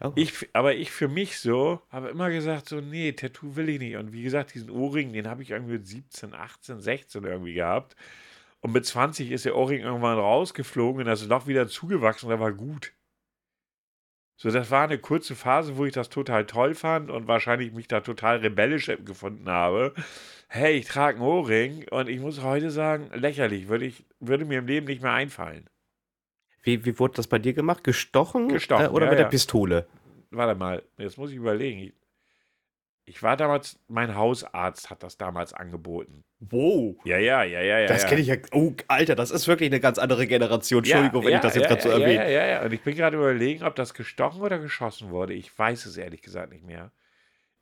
Oh. 0.00 0.12
Ich, 0.16 0.48
aber 0.52 0.74
ich 0.74 0.90
für 0.90 1.08
mich 1.08 1.38
so, 1.38 1.80
habe 1.90 2.08
immer 2.08 2.30
gesagt, 2.30 2.68
so, 2.68 2.80
nee, 2.80 3.12
Tattoo 3.12 3.54
will 3.54 3.68
ich 3.68 3.78
nicht. 3.78 3.96
Und 3.96 4.12
wie 4.12 4.22
gesagt, 4.22 4.54
diesen 4.54 4.70
Ohrring, 4.70 5.12
den 5.12 5.28
habe 5.28 5.42
ich 5.42 5.50
irgendwie 5.50 5.74
mit 5.74 5.86
17, 5.86 6.34
18, 6.34 6.80
16 6.80 7.24
irgendwie 7.24 7.54
gehabt. 7.54 7.94
Und 8.62 8.72
mit 8.72 8.86
20 8.86 9.32
ist 9.32 9.44
der 9.44 9.56
Ohrring 9.56 9.80
irgendwann 9.80 10.18
rausgeflogen 10.18 11.00
und 11.00 11.06
das 11.06 11.20
ist 11.20 11.28
noch 11.28 11.48
wieder 11.48 11.66
zugewachsen, 11.66 12.28
der 12.28 12.38
war 12.38 12.52
gut. 12.52 12.92
So, 14.36 14.50
das 14.50 14.70
war 14.70 14.84
eine 14.84 14.98
kurze 14.98 15.34
Phase, 15.34 15.76
wo 15.76 15.84
ich 15.84 15.92
das 15.92 16.08
total 16.08 16.46
toll 16.46 16.74
fand 16.74 17.10
und 17.10 17.28
wahrscheinlich 17.28 17.72
mich 17.72 17.88
da 17.88 18.00
total 18.00 18.38
rebellisch 18.38 18.86
gefunden 19.04 19.48
habe. 19.48 19.94
Hey, 20.48 20.76
ich 20.76 20.86
trage 20.86 21.18
einen 21.18 21.26
Ohrring 21.26 21.86
und 21.90 22.08
ich 22.08 22.20
muss 22.20 22.42
heute 22.42 22.70
sagen, 22.70 23.10
lächerlich, 23.14 23.68
würde, 23.68 23.84
ich, 23.84 24.04
würde 24.20 24.44
mir 24.44 24.60
im 24.60 24.66
Leben 24.66 24.86
nicht 24.86 25.02
mehr 25.02 25.12
einfallen. 25.12 25.68
Wie, 26.62 26.84
wie 26.84 26.98
wurde 26.98 27.14
das 27.14 27.26
bei 27.26 27.40
dir 27.40 27.52
gemacht? 27.52 27.82
Gestochen? 27.82 28.48
Gestochen, 28.48 28.86
Äh, 28.86 28.88
oder 28.88 29.06
ja, 29.06 29.10
mit 29.10 29.18
der 29.18 29.26
ja. 29.26 29.30
Pistole? 29.30 29.86
Warte 30.30 30.58
mal, 30.58 30.82
jetzt 30.98 31.18
muss 31.18 31.30
ich 31.30 31.36
überlegen. 31.36 31.92
Ich, 33.04 33.22
war 33.22 33.36
damals, 33.36 33.78
mein 33.88 34.14
Hausarzt 34.14 34.88
hat 34.88 35.02
das 35.02 35.16
damals 35.16 35.52
angeboten. 35.52 36.24
Wow. 36.38 36.96
Ja, 37.04 37.18
ja, 37.18 37.42
ja, 37.42 37.60
ja, 37.60 37.80
ja. 37.80 37.86
Das 37.88 38.06
kenne 38.06 38.20
ich 38.20 38.28
ja. 38.28 38.36
Oh, 38.52 38.72
Alter, 38.88 39.14
das 39.14 39.30
ist 39.30 39.48
wirklich 39.48 39.70
eine 39.70 39.80
ganz 39.80 39.98
andere 39.98 40.26
Generation. 40.26 40.84
Entschuldigung, 40.84 41.22
ja, 41.22 41.26
wenn 41.26 41.32
ja, 41.32 41.38
ich 41.38 41.42
das 41.42 41.54
jetzt 41.54 41.62
ja, 41.62 41.68
gerade 41.68 41.82
so 41.82 41.88
ja, 41.88 41.98
erwähne. 41.98 42.24
Ja, 42.24 42.30
ja, 42.30 42.46
ja. 42.46 42.62
Und 42.62 42.72
ich 42.72 42.82
bin 42.82 42.94
gerade 42.94 43.16
überlegen, 43.16 43.64
ob 43.64 43.74
das 43.74 43.94
gestochen 43.94 44.40
oder 44.40 44.58
geschossen 44.58 45.10
wurde. 45.10 45.34
Ich 45.34 45.56
weiß 45.56 45.86
es 45.86 45.96
ehrlich 45.96 46.22
gesagt 46.22 46.52
nicht 46.52 46.64
mehr. 46.64 46.92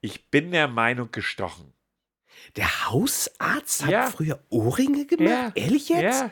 Ich 0.00 0.30
bin 0.30 0.50
der 0.50 0.68
Meinung 0.68 1.10
gestochen. 1.10 1.72
Der 2.56 2.90
Hausarzt 2.90 3.86
hat 3.86 4.12
früher 4.12 4.40
Ohrringe 4.50 5.06
gemacht? 5.06 5.52
Ehrlich 5.54 5.88
jetzt? 5.88 6.20
Ja. 6.20 6.30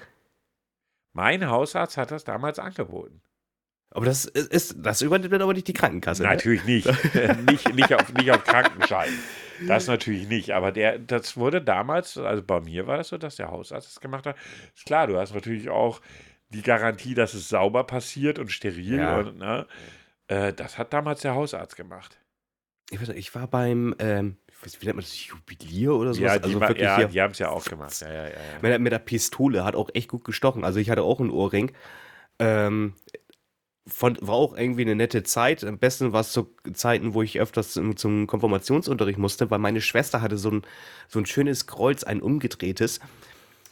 Mein 1.12 1.48
Hausarzt 1.48 1.96
hat 1.96 2.10
das 2.10 2.24
damals 2.24 2.58
angeboten. 2.58 3.22
Aber 3.90 4.04
das 4.04 4.26
ist, 4.26 4.76
das 4.78 5.00
übernimmt 5.02 5.32
dann 5.32 5.42
aber 5.42 5.54
nicht 5.54 5.66
die 5.68 5.72
Krankenkasse. 5.72 6.22
ne? 6.22 6.28
Natürlich 6.28 6.64
nicht. 6.64 6.86
nicht, 7.48 7.74
nicht, 7.74 7.94
auf, 7.94 8.12
nicht 8.12 8.30
auf 8.30 8.44
Krankenschein. 8.44 9.10
Das 9.66 9.86
natürlich 9.86 10.28
nicht. 10.28 10.50
Aber 10.52 10.72
der, 10.72 10.98
das 10.98 11.36
wurde 11.36 11.62
damals, 11.62 12.16
also 12.18 12.42
bei 12.42 12.60
mir 12.60 12.86
war 12.86 12.98
das 12.98 13.08
so, 13.08 13.18
dass 13.18 13.36
der 13.36 13.50
Hausarzt 13.50 13.88
das 13.88 14.00
gemacht 14.00 14.26
hat. 14.26 14.36
Ist 14.76 14.84
klar, 14.86 15.06
du 15.06 15.18
hast 15.18 15.34
natürlich 15.34 15.68
auch 15.70 16.00
die 16.50 16.62
Garantie, 16.62 17.14
dass 17.14 17.34
es 17.34 17.48
sauber 17.48 17.84
passiert 17.84 18.38
und 18.38 18.52
steril. 18.52 18.98
Ja. 18.98 19.18
Und, 19.18 19.38
ne, 19.38 19.66
äh, 20.28 20.52
das 20.52 20.78
hat 20.78 20.92
damals 20.92 21.22
der 21.22 21.34
Hausarzt 21.34 21.74
gemacht. 21.76 22.18
Ich, 22.90 23.00
weiß 23.00 23.08
nicht, 23.08 23.18
ich 23.18 23.34
war 23.34 23.48
beim, 23.48 23.94
ähm, 23.98 24.36
wie 24.62 24.86
nennt 24.86 24.96
man 24.96 25.04
das, 25.04 25.26
Jubilier 25.26 25.94
oder 25.94 26.14
so? 26.14 26.22
Ja, 26.22 26.38
die, 26.38 26.44
also 26.44 26.60
wirklich 26.60 26.82
ja, 26.82 27.04
die 27.04 27.20
haben 27.20 27.32
es 27.32 27.38
ja 27.38 27.48
auch 27.50 27.64
gemacht. 27.64 28.00
Ja, 28.00 28.08
ja, 28.12 28.22
ja, 28.24 28.28
ja. 28.30 28.34
mit, 28.62 28.70
der- 28.70 28.78
mit 28.78 28.92
der 28.92 28.98
Pistole, 28.98 29.64
hat 29.64 29.74
auch 29.76 29.90
echt 29.94 30.08
gut 30.08 30.24
gestochen. 30.24 30.62
Also 30.64 30.78
ich 30.78 30.88
hatte 30.90 31.02
auch 31.02 31.20
einen 31.20 31.30
Ohrring. 31.30 31.72
Ähm, 32.38 32.94
von, 33.88 34.16
war 34.20 34.34
auch 34.34 34.56
irgendwie 34.56 34.82
eine 34.82 34.94
nette 34.94 35.22
Zeit. 35.22 35.64
Am 35.64 35.78
besten 35.78 36.12
war 36.12 36.20
es 36.20 36.32
zu 36.32 36.54
Zeiten, 36.72 37.14
wo 37.14 37.22
ich 37.22 37.40
öfters 37.40 37.72
zum, 37.72 37.96
zum 37.96 38.26
Konfirmationsunterricht 38.26 39.18
musste, 39.18 39.50
weil 39.50 39.58
meine 39.58 39.80
Schwester 39.80 40.20
hatte 40.20 40.38
so 40.38 40.50
ein, 40.50 40.62
so 41.08 41.18
ein 41.18 41.26
schönes 41.26 41.66
Kreuz, 41.66 42.04
ein 42.04 42.20
umgedrehtes. 42.20 43.00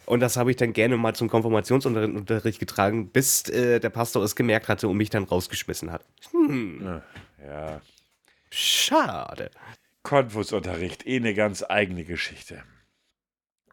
Und 0.07 0.21
das 0.21 0.37
habe 0.37 0.51
ich 0.51 0.57
dann 0.57 0.73
gerne 0.73 0.97
mal 0.97 1.15
zum 1.15 1.29
Konfirmationsunterricht 1.29 2.61
getragen, 2.61 3.11
bis 3.11 3.49
äh, 3.49 3.81
der 3.81 3.91
Pastor 3.91 4.23
es 4.23 4.37
gemerkt 4.37 4.69
hatte 4.69 4.89
und 4.89 4.97
mich 4.97 5.11
dann 5.11 5.25
rausgeschmissen 5.25 5.91
hat. 5.91 6.05
Hm, 6.31 7.03
ja. 7.45 7.81
schade. 8.51 9.51
Konfusunterricht, 10.03 11.07
eh 11.07 11.17
eine 11.17 11.35
ganz 11.35 11.65
eigene 11.69 12.05
Geschichte. 12.05 12.63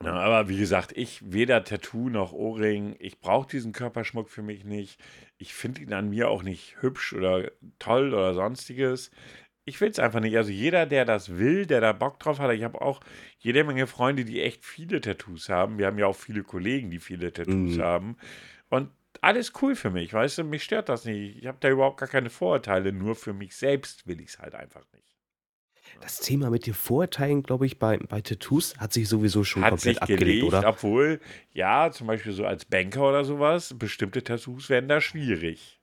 Ja, 0.04 0.16
aber 0.16 0.50
wie 0.50 0.58
gesagt, 0.58 0.92
ich 0.98 1.22
weder 1.32 1.64
Tattoo 1.64 2.10
noch 2.10 2.34
Ohrring, 2.34 2.96
ich 3.00 3.20
brauche 3.22 3.48
diesen 3.48 3.72
Körperschmuck 3.72 4.30
für 4.30 4.42
mich 4.42 4.66
nicht. 4.66 5.00
Ich 5.44 5.54
finde 5.54 5.82
ihn 5.82 5.92
an 5.94 6.10
mir 6.10 6.30
auch 6.30 6.42
nicht 6.42 6.82
hübsch 6.82 7.12
oder 7.14 7.52
toll 7.78 8.14
oder 8.14 8.34
sonstiges. 8.34 9.12
Ich 9.66 9.82
will 9.82 9.90
es 9.90 10.00
einfach 10.00 10.22
nicht. 10.22 10.38
Also 10.38 10.52
jeder, 10.52 10.86
der 10.86 11.04
das 11.04 11.38
will, 11.38 11.66
der 11.66 11.82
da 11.82 11.92
Bock 11.92 12.18
drauf 12.20 12.40
hat, 12.40 12.52
ich 12.54 12.64
habe 12.64 12.82
auch 12.82 13.02
jede 13.40 13.66
Menge 13.66 13.86
Freunde, 13.88 14.24
die 14.24 14.42
echt 14.42 14.64
viele 14.66 15.02
Tattoos 15.02 15.50
haben. 15.50 15.78
Wir 15.78 15.88
haben 15.88 16.00
ja 16.00 16.08
auch 16.08 16.16
viele 16.16 16.44
Kollegen, 16.44 16.92
die 16.92 17.00
viele 17.00 17.34
Tattoos 17.34 17.78
Mhm. 17.78 17.82
haben. 17.82 18.18
Und 18.70 18.90
alles 19.22 19.52
cool 19.62 19.76
für 19.76 19.90
mich, 19.90 20.14
weißt 20.14 20.38
du, 20.40 20.44
mich 20.46 20.64
stört 20.64 20.88
das 20.90 21.04
nicht. 21.06 21.38
Ich 21.38 21.46
habe 21.48 21.58
da 21.60 21.70
überhaupt 21.70 22.00
gar 22.00 22.10
keine 22.10 22.30
Vorurteile, 22.30 22.94
nur 22.94 23.16
für 23.16 23.34
mich 23.34 23.56
selbst 23.56 24.08
will 24.08 24.22
ich 24.22 24.30
es 24.30 24.40
halt 24.40 24.56
einfach 24.56 24.86
nicht. 24.94 25.12
Das 26.02 26.20
Thema 26.20 26.50
mit 26.50 26.66
den 26.68 26.74
Vorurteilen, 26.74 27.44
glaube 27.44 27.66
ich, 27.66 27.80
bei, 27.80 27.98
bei 27.98 28.22
Tattoos 28.22 28.78
hat 28.78 28.94
sich 28.94 29.08
sowieso 29.08 29.44
schon 29.44 29.64
hat 29.64 29.72
komplett 29.72 29.96
sich 29.96 30.02
abgelegt, 30.02 30.26
gelegt, 30.26 30.44
oder? 30.44 30.68
obwohl, 30.68 31.20
ja, 31.54 31.92
zum 31.92 32.08
Beispiel 32.08 32.34
so 32.34 32.46
als 32.46 32.66
Banker 32.66 33.08
oder 33.08 33.24
sowas, 33.24 33.74
bestimmte 33.78 34.24
Tattoos 34.24 34.70
werden 34.70 34.90
da 34.90 35.00
schwierig. 35.02 35.80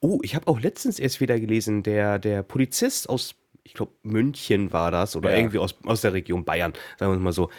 Oh, 0.00 0.20
ich 0.22 0.34
habe 0.34 0.46
auch 0.48 0.60
letztens 0.60 0.98
erst 0.98 1.20
wieder 1.20 1.38
gelesen, 1.38 1.82
der, 1.82 2.18
der 2.18 2.42
Polizist 2.42 3.08
aus, 3.08 3.34
ich 3.64 3.74
glaube, 3.74 3.92
München 4.02 4.72
war 4.72 4.90
das, 4.90 5.16
oder 5.16 5.30
Ja. 5.30 5.36
irgendwie 5.38 5.58
aus, 5.58 5.74
aus 5.84 6.00
der 6.00 6.12
Region 6.12 6.44
Bayern, 6.44 6.72
sagen 6.98 7.12
wir 7.12 7.16
es 7.16 7.22
mal 7.22 7.32
so, 7.32 7.50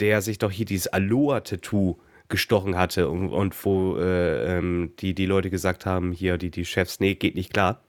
der 0.00 0.22
sich 0.22 0.38
doch 0.38 0.50
hier 0.50 0.66
dieses 0.66 0.88
Aloha-Tattoo 0.88 1.96
gestochen 2.28 2.76
hatte 2.76 3.08
und, 3.08 3.28
und 3.30 3.64
wo 3.64 3.96
äh, 3.98 4.58
ähm, 4.58 4.92
die, 4.98 5.14
die 5.14 5.26
Leute 5.26 5.50
gesagt 5.50 5.86
haben, 5.86 6.12
hier, 6.12 6.38
die, 6.38 6.50
die 6.50 6.64
Chefs, 6.64 6.98
nee, 7.00 7.14
geht 7.14 7.36
nicht 7.36 7.52
klar. 7.52 7.82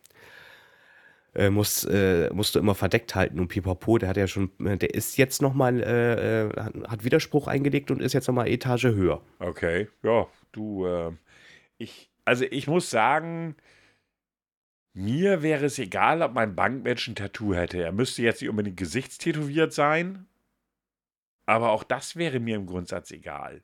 Äh, 1.38 1.52
muss, 1.52 1.84
äh, 1.84 2.32
musst 2.34 2.56
du 2.56 2.60
immer 2.60 2.74
verdeckt 2.74 3.14
halten 3.14 3.40
und 3.40 3.48
pipapo, 3.50 4.00
der 4.00 4.10
hat 4.10 4.18
ja 4.18 4.26
schon, 4.28 4.50
äh, 4.66 4.76
der 4.76 4.96
ist 4.96 5.18
jetzt 5.18 5.40
nochmal, 5.40 5.84
äh, 5.84 6.48
äh, 6.48 6.50
hat- 6.88 7.04
Widerspruch 7.04 7.48
eingelegt 7.48 7.92
und 7.92 8.02
ist 8.02 8.14
jetzt 8.14 8.28
nochmal 8.28 8.48
Etage 8.48 8.86
höher. 8.86 9.22
Okay, 9.38 9.88
ja, 10.02 10.26
du, 10.52 10.88
äh, 10.88 11.12
ich, 11.78 12.10
also 12.26 12.44
ich 12.50 12.66
muss 12.68 12.90
sagen, 12.90 13.56
mir 14.94 15.44
wäre 15.44 15.66
es 15.66 15.78
egal, 15.78 16.24
ob 16.24 16.34
mein 16.34 16.56
Bankmensch 16.56 17.08
ein 17.08 17.14
Tattoo 17.16 17.54
hätte. 17.54 17.84
Er 17.84 17.92
müsste 17.92 18.24
jetzt 18.24 18.42
nicht 18.42 18.50
unbedingt 18.50 18.78
gesichtstätowiert 18.78 19.74
sein, 19.74 20.26
aber 21.46 21.70
auch 21.70 21.84
das 21.84 22.16
wäre 22.16 22.40
mir 22.40 22.56
im 22.56 22.66
Grundsatz 22.66 23.12
egal. 23.12 23.62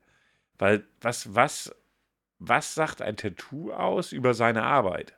Weil 0.59 0.85
was, 1.01 1.33
was, 1.33 1.75
was 2.37 2.75
sagt 2.75 3.01
ein 3.01 3.17
Tattoo 3.17 3.71
aus 3.73 4.11
über 4.11 4.35
seine 4.35 4.61
Arbeit? 4.61 5.17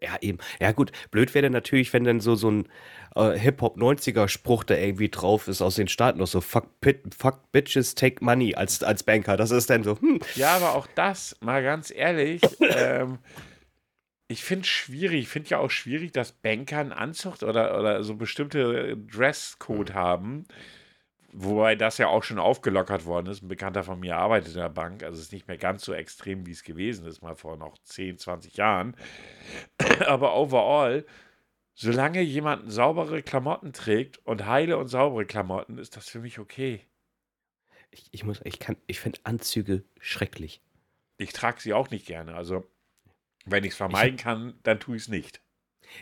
Ja, 0.00 0.16
eben. 0.20 0.38
Ja, 0.60 0.72
gut. 0.72 0.90
Blöd 1.10 1.34
wäre 1.34 1.42
dann 1.42 1.52
natürlich, 1.52 1.92
wenn 1.92 2.04
dann 2.04 2.20
so, 2.20 2.34
so 2.34 2.50
ein 2.50 2.68
äh, 3.14 3.38
Hip-Hop-90er-Spruch 3.38 4.64
da 4.64 4.74
irgendwie 4.74 5.08
drauf 5.08 5.48
ist 5.48 5.62
aus 5.62 5.76
den 5.76 5.88
Staaten 5.88 6.18
noch 6.18 6.26
so 6.26 6.40
fuck, 6.40 6.80
pit, 6.80 7.14
fuck 7.16 7.52
bitches, 7.52 7.94
take 7.94 8.24
money 8.24 8.54
als, 8.54 8.82
als 8.82 9.02
Banker. 9.02 9.36
Das 9.36 9.50
ist 9.50 9.70
dann 9.70 9.84
so, 9.84 10.00
hm. 10.00 10.20
Ja, 10.34 10.56
aber 10.56 10.74
auch 10.74 10.86
das, 10.94 11.36
mal 11.40 11.62
ganz 11.62 11.92
ehrlich, 11.94 12.40
ähm, 12.60 13.18
ich 14.28 14.44
finde 14.44 14.62
es 14.62 14.68
schwierig. 14.68 15.20
Ich 15.20 15.28
finde 15.28 15.50
ja 15.50 15.58
auch 15.58 15.70
schwierig, 15.70 16.12
dass 16.12 16.32
Banker 16.32 16.78
einen 16.78 16.92
Anzug 16.92 17.42
oder, 17.42 17.78
oder 17.78 18.02
so 18.02 18.16
bestimmte 18.16 18.96
Dresscode 18.96 19.94
haben. 19.94 20.46
Wobei 21.34 21.76
das 21.76 21.96
ja 21.96 22.08
auch 22.08 22.22
schon 22.22 22.38
aufgelockert 22.38 23.06
worden 23.06 23.28
ist. 23.28 23.42
Ein 23.42 23.48
Bekannter 23.48 23.82
von 23.82 23.98
mir 23.98 24.18
arbeitet 24.18 24.54
in 24.54 24.60
der 24.60 24.68
Bank. 24.68 25.02
Also 25.02 25.16
es 25.16 25.26
ist 25.26 25.32
nicht 25.32 25.48
mehr 25.48 25.56
ganz 25.56 25.82
so 25.82 25.94
extrem, 25.94 26.46
wie 26.46 26.50
es 26.50 26.62
gewesen 26.62 27.06
ist, 27.06 27.22
mal 27.22 27.34
vor 27.34 27.56
noch 27.56 27.78
10, 27.78 28.18
20 28.18 28.56
Jahren. 28.58 28.94
Aber 30.06 30.36
overall, 30.36 31.06
solange 31.74 32.20
jemand 32.20 32.70
saubere 32.70 33.22
Klamotten 33.22 33.72
trägt 33.72 34.18
und 34.26 34.46
heile 34.46 34.76
und 34.76 34.88
saubere 34.88 35.24
Klamotten, 35.24 35.78
ist 35.78 35.96
das 35.96 36.08
für 36.08 36.20
mich 36.20 36.38
okay. 36.38 36.86
Ich, 37.90 38.08
ich 38.10 38.24
muss, 38.24 38.40
ich 38.44 38.58
kann, 38.58 38.76
ich 38.86 39.00
finde 39.00 39.20
Anzüge 39.24 39.84
schrecklich. 40.00 40.60
Ich 41.16 41.32
trage 41.32 41.60
sie 41.60 41.72
auch 41.72 41.90
nicht 41.90 42.06
gerne. 42.06 42.34
Also, 42.34 42.66
wenn 43.46 43.64
ich 43.64 43.70
es 43.72 43.76
vermeiden 43.76 44.18
kann, 44.18 44.54
dann 44.64 44.80
tue 44.80 44.96
ich 44.96 45.02
es 45.02 45.08
nicht. 45.08 45.41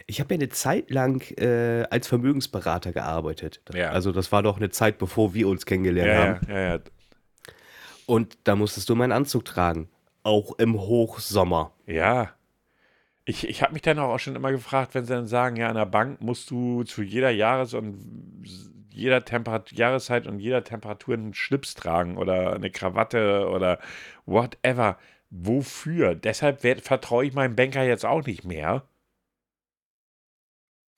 Ich 0.06 0.20
habe 0.20 0.34
ja 0.34 0.38
eine 0.40 0.48
Zeit 0.48 0.90
lang 0.90 1.22
äh, 1.38 1.84
als 1.90 2.08
Vermögensberater 2.08 2.92
gearbeitet. 2.92 3.60
Ja. 3.72 3.90
Also 3.90 4.12
das 4.12 4.32
war 4.32 4.42
doch 4.42 4.56
eine 4.56 4.70
Zeit, 4.70 4.98
bevor 4.98 5.34
wir 5.34 5.48
uns 5.48 5.66
kennengelernt 5.66 6.08
Ja, 6.10 6.18
haben. 6.26 6.40
ja, 6.52 6.60
ja, 6.60 6.74
ja. 6.76 6.80
Und 8.06 8.38
da 8.44 8.56
musstest 8.56 8.88
du 8.88 8.94
meinen 8.96 9.12
Anzug 9.12 9.44
tragen. 9.44 9.88
Auch 10.22 10.58
im 10.58 10.78
Hochsommer. 10.80 11.72
ja. 11.86 12.30
Ich, 13.26 13.46
ich 13.46 13.62
habe 13.62 13.74
mich 13.74 13.82
dann 13.82 13.98
auch 14.00 14.18
schon 14.18 14.34
immer 14.34 14.50
gefragt, 14.50 14.94
wenn 14.94 15.04
sie 15.04 15.12
dann 15.12 15.26
sagen, 15.28 15.54
ja, 15.54 15.68
an 15.68 15.76
der 15.76 15.86
Bank 15.86 16.20
musst 16.20 16.50
du 16.50 16.82
zu 16.82 17.02
jeder 17.02 17.30
Jahres- 17.30 17.74
und 17.74 18.42
jeder 18.88 19.24
Temperat 19.24 19.70
Jahreszeit 19.70 20.26
und 20.26 20.40
jeder 20.40 20.64
Temperatur 20.64 21.14
einen 21.14 21.34
Schlips 21.34 21.74
tragen 21.74 22.16
oder 22.16 22.54
eine 22.54 22.70
Krawatte 22.70 23.46
oder 23.48 23.78
whatever. 24.26 24.96
Wofür? 25.28 26.16
Deshalb 26.16 26.60
vertraue 26.82 27.24
ich 27.26 27.32
meinem 27.34 27.54
Banker 27.54 27.84
jetzt 27.84 28.04
auch 28.04 28.26
nicht 28.26 28.44
mehr. 28.44 28.82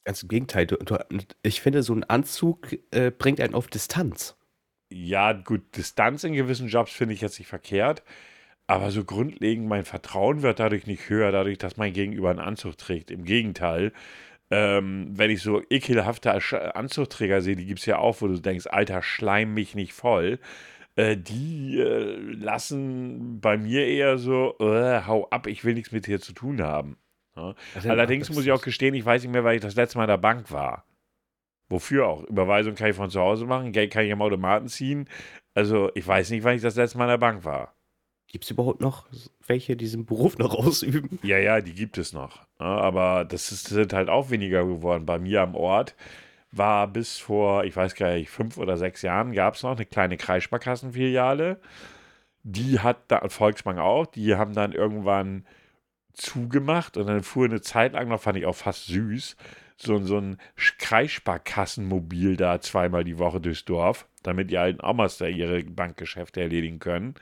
Ganz 0.04 0.22
im 0.22 0.28
Gegenteil. 0.28 0.66
Du, 0.66 0.76
du, 0.76 0.98
ich 1.42 1.60
finde, 1.60 1.82
so 1.82 1.94
ein 1.94 2.04
Anzug 2.04 2.76
äh, 2.90 3.10
bringt 3.10 3.40
einen 3.40 3.54
auf 3.54 3.68
Distanz. 3.68 4.36
Ja, 4.90 5.32
gut, 5.32 5.76
Distanz 5.76 6.24
in 6.24 6.34
gewissen 6.34 6.68
Jobs 6.68 6.92
finde 6.92 7.14
ich 7.14 7.20
jetzt 7.22 7.38
nicht 7.38 7.48
verkehrt, 7.48 8.02
aber 8.66 8.90
so 8.90 9.04
grundlegend 9.04 9.66
mein 9.68 9.84
Vertrauen 9.84 10.42
wird 10.42 10.60
dadurch 10.60 10.86
nicht 10.86 11.08
höher, 11.08 11.32
dadurch, 11.32 11.58
dass 11.58 11.76
mein 11.78 11.94
Gegenüber 11.94 12.30
einen 12.30 12.40
Anzug 12.40 12.76
trägt. 12.78 13.10
Im 13.10 13.24
Gegenteil, 13.24 13.92
ähm, 14.50 15.08
wenn 15.16 15.30
ich 15.30 15.42
so 15.42 15.62
ekelhafte 15.70 16.74
Anzugträger 16.76 17.40
sehe, 17.42 17.56
die 17.56 17.66
gibt 17.66 17.80
es 17.80 17.86
ja 17.86 17.98
auch, 17.98 18.20
wo 18.20 18.28
du 18.28 18.38
denkst, 18.40 18.66
Alter, 18.68 19.02
schleim 19.02 19.54
mich 19.54 19.74
nicht 19.74 19.94
voll. 19.94 20.38
Äh, 20.96 21.16
die 21.16 21.78
äh, 21.80 22.16
lassen 22.34 23.40
bei 23.40 23.56
mir 23.56 23.86
eher 23.86 24.18
so, 24.18 24.56
äh, 24.60 25.02
hau 25.06 25.28
ab, 25.30 25.46
ich 25.46 25.64
will 25.64 25.74
nichts 25.74 25.92
mit 25.92 26.06
dir 26.06 26.20
zu 26.20 26.34
tun 26.34 26.62
haben. 26.62 26.98
Ja? 27.36 27.54
Also, 27.74 27.88
Allerdings 27.88 28.30
muss 28.30 28.44
ich 28.44 28.52
auch 28.52 28.62
gestehen, 28.62 28.94
ich 28.94 29.04
weiß 29.04 29.22
nicht 29.22 29.32
mehr, 29.32 29.44
weil 29.44 29.56
ich 29.56 29.62
das 29.62 29.74
letzte 29.74 29.98
Mal 29.98 30.04
in 30.04 30.10
der 30.10 30.16
Bank 30.18 30.50
war. 30.50 30.84
Wofür 31.68 32.06
auch? 32.06 32.24
Überweisung 32.24 32.74
kann 32.74 32.90
ich 32.90 32.96
von 32.96 33.10
zu 33.10 33.20
Hause 33.20 33.46
machen, 33.46 33.72
Geld 33.72 33.92
kann 33.92 34.04
ich 34.04 34.12
am 34.12 34.22
Automaten 34.22 34.68
ziehen. 34.68 35.08
Also 35.54 35.90
ich 35.94 36.06
weiß 36.06 36.30
nicht, 36.30 36.44
wann 36.44 36.56
ich 36.56 36.62
das 36.62 36.76
letzte 36.76 36.98
Mal 36.98 37.04
in 37.04 37.10
der 37.10 37.18
Bank 37.18 37.44
war. 37.44 37.74
Gibt 38.26 38.44
es 38.44 38.50
überhaupt 38.50 38.80
noch 38.80 39.06
welche, 39.46 39.76
die 39.76 39.84
diesen 39.84 40.06
Beruf 40.06 40.38
noch 40.38 40.54
ausüben? 40.54 41.18
Ja, 41.22 41.38
ja, 41.38 41.60
die 41.60 41.74
gibt 41.74 41.98
es 41.98 42.12
noch. 42.12 42.46
Aber 42.58 43.24
das 43.24 43.52
ist, 43.52 43.68
sind 43.68 43.92
halt 43.92 44.08
auch 44.08 44.30
weniger 44.30 44.64
geworden. 44.64 45.04
Bei 45.04 45.18
mir 45.18 45.42
am 45.42 45.54
Ort 45.54 45.94
war 46.50 46.86
bis 46.88 47.18
vor, 47.18 47.64
ich 47.64 47.76
weiß 47.76 47.94
gar 47.94 48.14
nicht, 48.14 48.30
fünf 48.30 48.58
oder 48.58 48.76
sechs 48.76 49.02
Jahren 49.02 49.32
gab 49.32 49.54
es 49.54 49.62
noch 49.62 49.76
eine 49.76 49.86
kleine 49.86 50.16
Kreissparkassenfiliale. 50.16 51.60
Die 52.42 52.80
hat 52.80 52.98
da, 53.08 53.28
Volksbank 53.28 53.78
auch, 53.78 54.06
die 54.06 54.34
haben 54.34 54.54
dann 54.54 54.72
irgendwann 54.72 55.46
zugemacht 56.12 56.96
und 56.96 57.06
dann 57.06 57.22
fuhr 57.22 57.46
eine 57.46 57.60
Zeit 57.60 57.92
lang 57.92 58.08
noch, 58.08 58.20
fand 58.20 58.38
ich 58.38 58.46
auch 58.46 58.56
fast 58.56 58.86
süß, 58.86 59.36
so, 59.76 59.98
so 59.98 60.18
ein 60.18 60.38
Kreissparkassenmobil 60.78 62.36
da 62.36 62.60
zweimal 62.60 63.04
die 63.04 63.18
Woche 63.18 63.40
durchs 63.40 63.64
Dorf, 63.64 64.06
damit 64.22 64.50
die 64.50 64.58
alten 64.58 64.84
Omas 64.84 65.18
da 65.18 65.26
ihre 65.26 65.62
Bankgeschäfte 65.64 66.40
erledigen 66.40 66.78
können. 66.78 67.14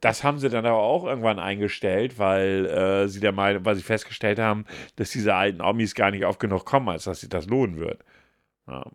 Das 0.00 0.24
haben 0.24 0.38
sie 0.38 0.48
dann 0.48 0.64
aber 0.64 0.78
auch 0.78 1.04
irgendwann 1.04 1.38
eingestellt, 1.38 2.18
weil 2.18 2.66
äh, 2.66 3.08
sie 3.08 3.20
der 3.20 3.32
Meinung, 3.32 3.64
weil 3.66 3.76
sie 3.76 3.82
festgestellt 3.82 4.38
haben, 4.38 4.64
dass 4.96 5.10
diese 5.10 5.34
alten 5.34 5.60
Omis 5.60 5.94
gar 5.94 6.10
nicht 6.10 6.24
oft 6.24 6.40
genug 6.40 6.64
kommen, 6.64 6.88
als 6.88 7.04
dass 7.04 7.20
sich 7.20 7.28
das 7.28 7.46
lohnen 7.46 7.78
wird. 7.78 8.02
Ja. 8.66 8.90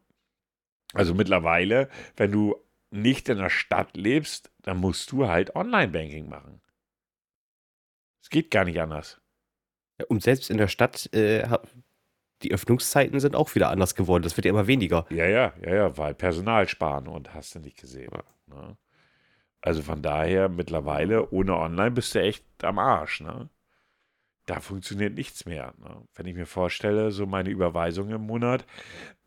Also 0.93 1.13
mittlerweile, 1.13 1.89
wenn 2.15 2.31
du 2.31 2.55
nicht 2.89 3.29
in 3.29 3.37
der 3.37 3.49
Stadt 3.49 3.95
lebst, 3.95 4.51
dann 4.63 4.77
musst 4.77 5.11
du 5.11 5.27
halt 5.27 5.55
Online-Banking 5.55 6.27
machen. 6.29 6.61
Es 8.25 8.29
geht 8.29 8.49
gar 8.49 8.65
nicht 8.65 8.81
anders. 8.81 9.21
Ja, 9.99 10.05
Und 10.09 10.23
selbst 10.23 10.49
in 10.49 10.57
der 10.57 10.67
Stadt, 10.67 11.13
äh, 11.13 11.47
die 12.41 12.51
Öffnungszeiten 12.51 13.19
sind 13.19 13.35
auch 13.35 13.53
wieder 13.53 13.69
anders 13.69 13.93
geworden. 13.93 14.23
Das 14.23 14.35
wird 14.35 14.45
ja 14.45 14.49
immer 14.49 14.65
weniger. 14.65 15.05
Ja, 15.11 15.25
ja, 15.25 15.53
ja, 15.61 15.75
ja, 15.75 15.97
weil 15.97 16.15
Personal 16.15 16.67
sparen 16.67 17.07
und 17.07 17.35
hast 17.35 17.53
du 17.53 17.59
nicht 17.59 17.79
gesehen. 17.79 18.11
Ne? 18.47 18.77
Also 19.61 19.83
von 19.83 20.01
daher 20.01 20.49
mittlerweile 20.49 21.29
ohne 21.29 21.55
Online 21.55 21.91
bist 21.91 22.15
du 22.15 22.19
echt 22.19 22.43
am 22.63 22.79
Arsch. 22.79 23.21
Ne? 23.21 23.49
da 24.45 24.59
funktioniert 24.59 25.15
nichts 25.15 25.45
mehr. 25.45 25.73
Ne? 25.79 26.03
Wenn 26.13 26.27
ich 26.27 26.35
mir 26.35 26.45
vorstelle, 26.45 27.11
so 27.11 27.25
meine 27.25 27.49
Überweisung 27.49 28.09
im 28.11 28.21
Monat, 28.21 28.65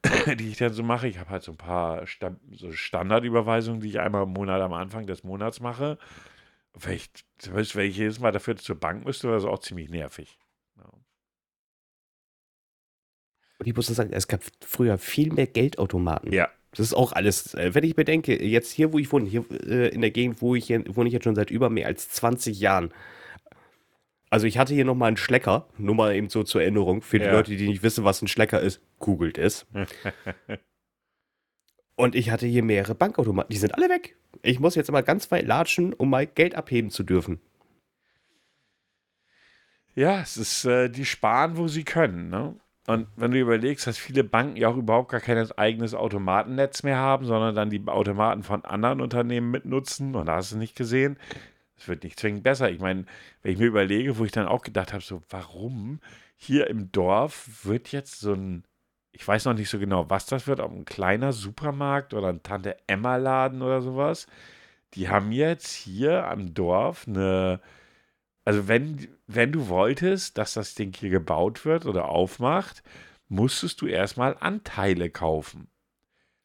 die 0.39 0.49
ich 0.49 0.59
dann 0.59 0.73
so 0.73 0.83
mache, 0.83 1.09
ich 1.09 1.19
habe 1.19 1.31
halt 1.31 1.43
so 1.43 1.53
ein 1.53 1.59
paar 1.59 2.07
Sta 2.07 2.37
so 2.53 2.73
Standardüberweisungen, 2.73 3.81
die 3.81 3.89
ich 3.89 4.01
einmal 4.01 4.25
im 4.25 4.33
Monat 4.33 4.61
am 4.61 4.73
Anfang 4.73 5.07
des 5.07 5.25
Monats 5.25 5.61
mache. 5.61 5.99
Ich, 6.87 7.11
wenn 7.75 7.87
ich 7.87 7.97
jedes 7.97 8.21
Mal 8.21 8.33
dafür 8.33 8.57
zur 8.57 8.77
Bank 8.77 9.05
müsste, 9.05 9.29
wäre 9.29 9.37
das 9.37 9.45
auch 9.45 9.59
ziemlich 9.61 9.91
nervig. 9.91 10.39
Ja. 10.77 10.85
Und 13.59 13.67
ich 13.67 13.75
muss 13.75 13.87
sagen, 13.87 14.13
es 14.13 14.29
gab 14.29 14.43
früher 14.61 14.99
viel 14.99 15.33
mehr 15.33 15.47
Geldautomaten. 15.47 16.33
Ja. 16.33 16.49
Das 16.73 16.81
ist 16.81 16.95
auch 16.95 17.13
alles, 17.13 17.55
äh, 17.55 17.75
wenn 17.75 17.85
ich 17.85 17.97
bedenke, 17.97 18.43
jetzt 18.43 18.71
hier, 18.73 18.93
wo 18.93 18.99
ich 18.99 19.11
wohne, 19.11 19.27
hier 19.27 19.45
äh, 19.51 19.89
in 19.89 20.03
der 20.03 20.11
Gegend, 20.11 20.43
wo 20.43 20.55
ich 20.55 20.67
hier, 20.67 20.85
wohne 20.95 21.09
ich 21.09 21.15
jetzt 21.15 21.25
schon 21.25 21.35
seit 21.35 21.51
über 21.51 21.71
mehr 21.71 21.87
als 21.87 22.11
20 22.11 22.61
Jahren. 22.61 22.93
Also 24.31 24.47
ich 24.47 24.59
hatte 24.59 24.75
hier 24.75 24.85
nochmal 24.85 25.09
einen 25.09 25.17
Schlecker, 25.17 25.67
nur 25.79 25.95
mal 25.95 26.15
eben 26.15 26.29
so 26.29 26.43
zur 26.43 26.61
Erinnerung, 26.61 27.01
für 27.01 27.19
die 27.19 27.25
Ja. 27.25 27.33
Leute, 27.33 27.57
die 27.57 27.67
nicht 27.67 27.83
wissen, 27.83 28.05
was 28.05 28.21
ein 28.21 28.29
Schlecker 28.29 28.61
ist, 28.61 28.83
googelt 28.99 29.39
es. 29.39 29.67
Und 31.99 32.15
ich 32.15 32.31
hatte 32.31 32.47
hier 32.47 32.63
mehrere 32.63 32.95
Bankautomaten, 32.95 33.51
die 33.51 33.59
sind 33.59 33.75
alle 33.75 33.89
weg. 33.89 34.17
Ich 34.43 34.61
muss 34.61 34.77
jetzt 34.77 34.89
immer 34.89 35.03
ganz 35.03 35.33
weit 35.33 35.49
latschen, 35.49 35.93
um 35.93 36.09
mal 36.09 36.29
Geld 36.29 36.55
abheben 36.55 36.91
zu 36.91 37.03
dürfen. 37.03 37.41
Ja, 39.97 40.21
es 40.21 40.37
ist, 40.37 40.65
äh, 40.65 40.89
die 40.89 41.05
sparen, 41.05 41.57
wo 41.57 41.67
sie 41.67 41.83
können. 41.83 42.29
Ne? 42.29 42.55
Und 42.87 43.09
wenn 43.17 43.33
du 43.33 43.41
überlegst, 43.41 43.89
dass 43.89 43.99
viele 43.99 44.23
Banken 44.23 44.57
ja 44.57 44.69
auch 44.69 44.77
überhaupt 44.77 45.11
gar 45.11 45.19
kein 45.19 45.51
eigenes 45.51 45.93
Automatennetz 45.93 46.85
mehr 46.85 46.99
haben, 46.99 47.27
sondern 47.27 47.57
dann 47.57 47.69
die 47.69 47.83
Automaten 47.89 48.45
von 48.45 48.65
anderen 48.65 49.01
Unternehmen 49.01 49.51
mitnutzen, 49.51 50.15
und 50.15 50.27
da 50.27 50.37
hast 50.37 50.53
du 50.53 50.57
nicht 50.57 50.77
gesehen, 50.77 51.19
es 51.77 51.89
wird 51.89 52.05
nicht 52.05 52.21
zwingend 52.21 52.45
besser. 52.45 52.71
Ich 52.71 52.79
meine, 52.79 53.07
wenn 53.43 53.55
ich 53.55 53.59
mir 53.59 53.67
überlege, 53.67 54.19
wo 54.19 54.25
ich 54.25 54.31
dann 54.31 54.47
auch 54.47 54.63
gedacht 54.63 54.93
habe, 54.93 55.03
so, 55.03 55.21
warum 55.31 55.99
hier 56.37 56.69
im 56.69 56.93
Dorf 56.93 57.65
wird 57.65 57.91
jetzt 57.91 58.21
so 58.21 58.35
ein, 58.35 58.63
ich 59.19 59.27
weiß 59.27 59.47
noch 59.47 59.55
nicht 59.55 59.69
so 59.69 59.81
genau, 59.81 60.09
was 60.09 60.27
das 60.27 60.47
wird, 60.47 60.61
ob 60.61 60.71
ein 60.71 60.85
kleiner 60.85 61.33
Supermarkt 61.33 62.15
oder 62.15 62.29
ein 62.29 62.45
Tante-Emma-Laden 62.45 63.63
oder 63.63 63.83
sowas. 63.83 64.29
Die 64.95 65.09
haben 65.09 65.33
jetzt 65.33 65.75
hier 65.75 66.29
am 66.29 66.55
Dorf 66.55 67.09
eine, 67.09 67.61
also 68.45 68.69
wenn, 68.69 69.09
wenn 69.27 69.51
du 69.51 69.67
wolltest, 69.67 70.39
dass 70.39 70.55
das 70.55 70.77
Ding 70.77 70.95
hier 70.95 71.11
gebaut 71.11 71.65
wird 71.65 71.85
oder 71.85 72.09
aufmacht, 72.09 72.85
musstest 73.29 73.81
du 73.81 73.89
erstmal 73.89 74.37
Anteile 74.39 75.11
kaufen. 75.11 75.69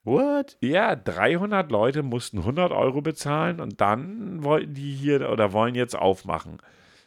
What? 0.04 0.58
Ja, 0.60 0.96
300 0.96 1.72
Leute 1.72 2.02
mussten 2.02 2.40
100 2.40 2.72
Euro 2.72 3.02
bezahlen 3.02 3.62
und 3.62 3.82
dann 3.82 4.44
wollten 4.44 4.74
die 4.74 4.96
hier 4.96 5.30
oder 5.30 5.54
wollen 5.54 5.76
jetzt 5.76 5.96
aufmachen. 5.96 6.58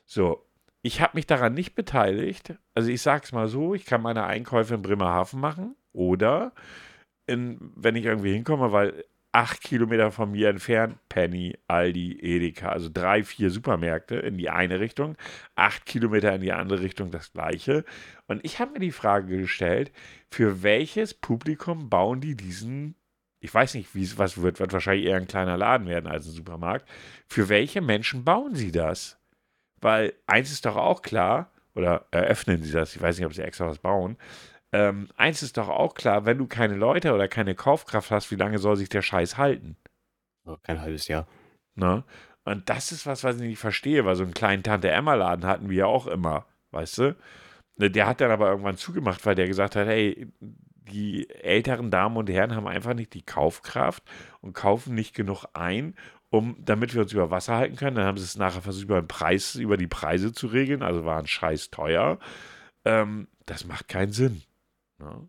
So, 0.05 0.46
ich 0.87 1.01
habe 1.01 1.17
mich 1.17 1.27
daran 1.27 1.53
nicht 1.53 1.75
beteiligt. 1.75 2.55
Also 2.75 2.91
ich 2.91 3.03
sag's 3.03 3.33
mal 3.33 3.49
so, 3.49 3.75
ich 3.75 3.87
kann 3.87 4.03
meine 4.03 4.25
Einkäufe 4.25 4.75
in 4.75 4.83
Bremerhaven 4.83 5.41
machen 5.41 5.75
oder 5.93 6.53
in, 7.27 7.73
wenn 7.75 7.97
ich 7.97 8.05
irgendwie 8.05 8.33
hinkomme, 8.33 8.71
weil 8.71 9.05
acht 9.33 9.63
Kilometer 9.63 10.13
von 10.13 10.31
mir 10.31 10.49
entfernt, 10.49 10.97
Penny, 11.09 11.59
Aldi, 11.67 12.21
Edeka, 12.21 12.69
also 12.69 12.89
drei, 12.89 13.25
vier 13.25 13.51
Supermärkte 13.51 14.15
in 14.15 14.39
die 14.39 14.49
eine 14.49 14.79
Richtung, 14.79 15.17
acht 15.57 15.87
Kilometer 15.87 16.33
in 16.33 16.41
die 16.41 16.53
andere 16.53 16.81
Richtung 16.81 17.11
das 17.11 17.33
gleiche. 17.33 17.85
Und 18.29 18.45
ich 18.45 18.61
habe 18.61 18.73
mir 18.73 18.79
die 18.79 18.93
Frage 18.93 19.39
gestellt, 19.39 19.91
für 20.31 20.63
welches 20.63 21.15
Publikum 21.15 21.91
bauen 21.91 22.21
die 22.21 22.37
diesen, 22.37 22.95
ich 23.41 23.53
weiß 23.53 23.75
nicht, 23.75 23.93
wie 23.97 24.05
es 24.05 24.19
was 24.19 24.41
wird, 24.41 24.61
wird 24.61 24.73
wahrscheinlich 24.73 25.07
eher 25.07 25.17
ein 25.17 25.27
kleiner 25.27 25.57
Laden 25.57 25.89
werden 25.89 26.07
als 26.07 26.27
ein 26.27 26.33
Supermarkt. 26.33 26.89
Für 27.27 27.49
welche 27.49 27.81
Menschen 27.81 28.25
bauen 28.25 28.55
sie 28.55 28.71
das? 28.71 29.19
Weil 29.81 30.15
eins 30.27 30.51
ist 30.51 30.67
doch 30.67 30.77
auch 30.77 31.03
klar, 31.03 31.51
oder 31.75 32.07
eröffnen 32.11 32.63
sie 32.63 32.73
das, 32.73 32.97
ich 32.97 33.03
weiß 33.03 33.19
nicht, 33.19 33.27
ob 33.27 33.35
sie 33.35 33.43
extra 33.43 33.67
was 33.67 33.79
bauen. 33.79 34.17
Ähm, 34.73 35.09
eins 35.17 35.43
ist 35.43 35.57
doch 35.57 35.69
auch 35.69 35.95
klar, 35.95 36.27
wenn 36.27 36.39
du 36.39 36.47
keine 36.47 36.75
Leute 36.75 37.13
oder 37.15 37.29
keine 37.29 37.55
Kaufkraft 37.55 38.11
hast, 38.11 38.31
wie 38.31 38.37
lange 38.37 38.59
soll 38.59 38.77
sich 38.77 38.89
der 38.89 39.03
Scheiß 39.03 39.37
halten? 39.37 39.77
Kein 40.63 40.81
halbes 40.81 41.09
Jahr. 41.09 41.27
Ne? 41.75 42.05
Und 42.45 42.69
das 42.69 42.93
ist 42.93 43.07
was, 43.07 43.25
was 43.25 43.37
ich 43.37 43.43
nicht 43.43 43.59
verstehe, 43.59 44.05
weil 44.05 44.17
so 44.17 44.23
einen 44.23 44.35
kleinen 44.35 44.63
Tante-Emma-Laden 44.63 45.45
hatten 45.45 45.69
wir 45.69 45.77
ja 45.77 45.87
auch 45.87 46.07
immer, 46.07 46.47
weißt 46.71 46.99
du? 46.99 47.17
Ne, 47.77 47.91
Der 47.91 48.07
hat 48.07 48.21
dann 48.21 48.31
aber 48.31 48.49
irgendwann 48.51 48.77
zugemacht, 48.77 49.27
weil 49.27 49.35
der 49.35 49.49
gesagt 49.49 49.77
hat, 49.77 49.87
hey, 49.87 50.29
die 50.41 51.29
älteren 51.31 51.91
Damen 51.91 52.17
und 52.17 52.31
Herren 52.31 52.55
haben 52.55 52.69
einfach 52.69 52.95
nicht 52.95 53.15
die 53.15 53.23
Kaufkraft 53.23 54.05
und 54.41 54.53
kaufen 54.53 54.95
nicht 54.95 55.15
genug 55.15 55.45
ein, 55.53 55.97
um, 56.31 56.57
damit 56.65 56.95
wir 56.95 57.03
uns 57.03 57.13
über 57.13 57.31
Wasser 57.31 57.57
halten 57.57 57.77
können. 57.77 57.97
Dann 57.97 58.07
haben 58.07 58.19
sie 58.19 58.25
es 58.25 58.37
nachher 58.37 58.63
versucht, 58.63 58.85
über 58.85 59.01
den 59.01 59.09
Preis, 59.09 59.55
über 59.55 59.77
die 59.77 59.87
Preise 59.87 60.33
zu 60.33 60.47
regeln, 60.49 60.83
also 60.83 61.05
waren 61.05 61.27
scheiß 61.27 61.71
teuer. 61.71 62.19
Ähm, 62.85 63.29
das 63.47 63.67
macht 63.67 63.89
keinen 63.89 64.13
Sinn. 64.13 64.43
Ne? 64.99 65.29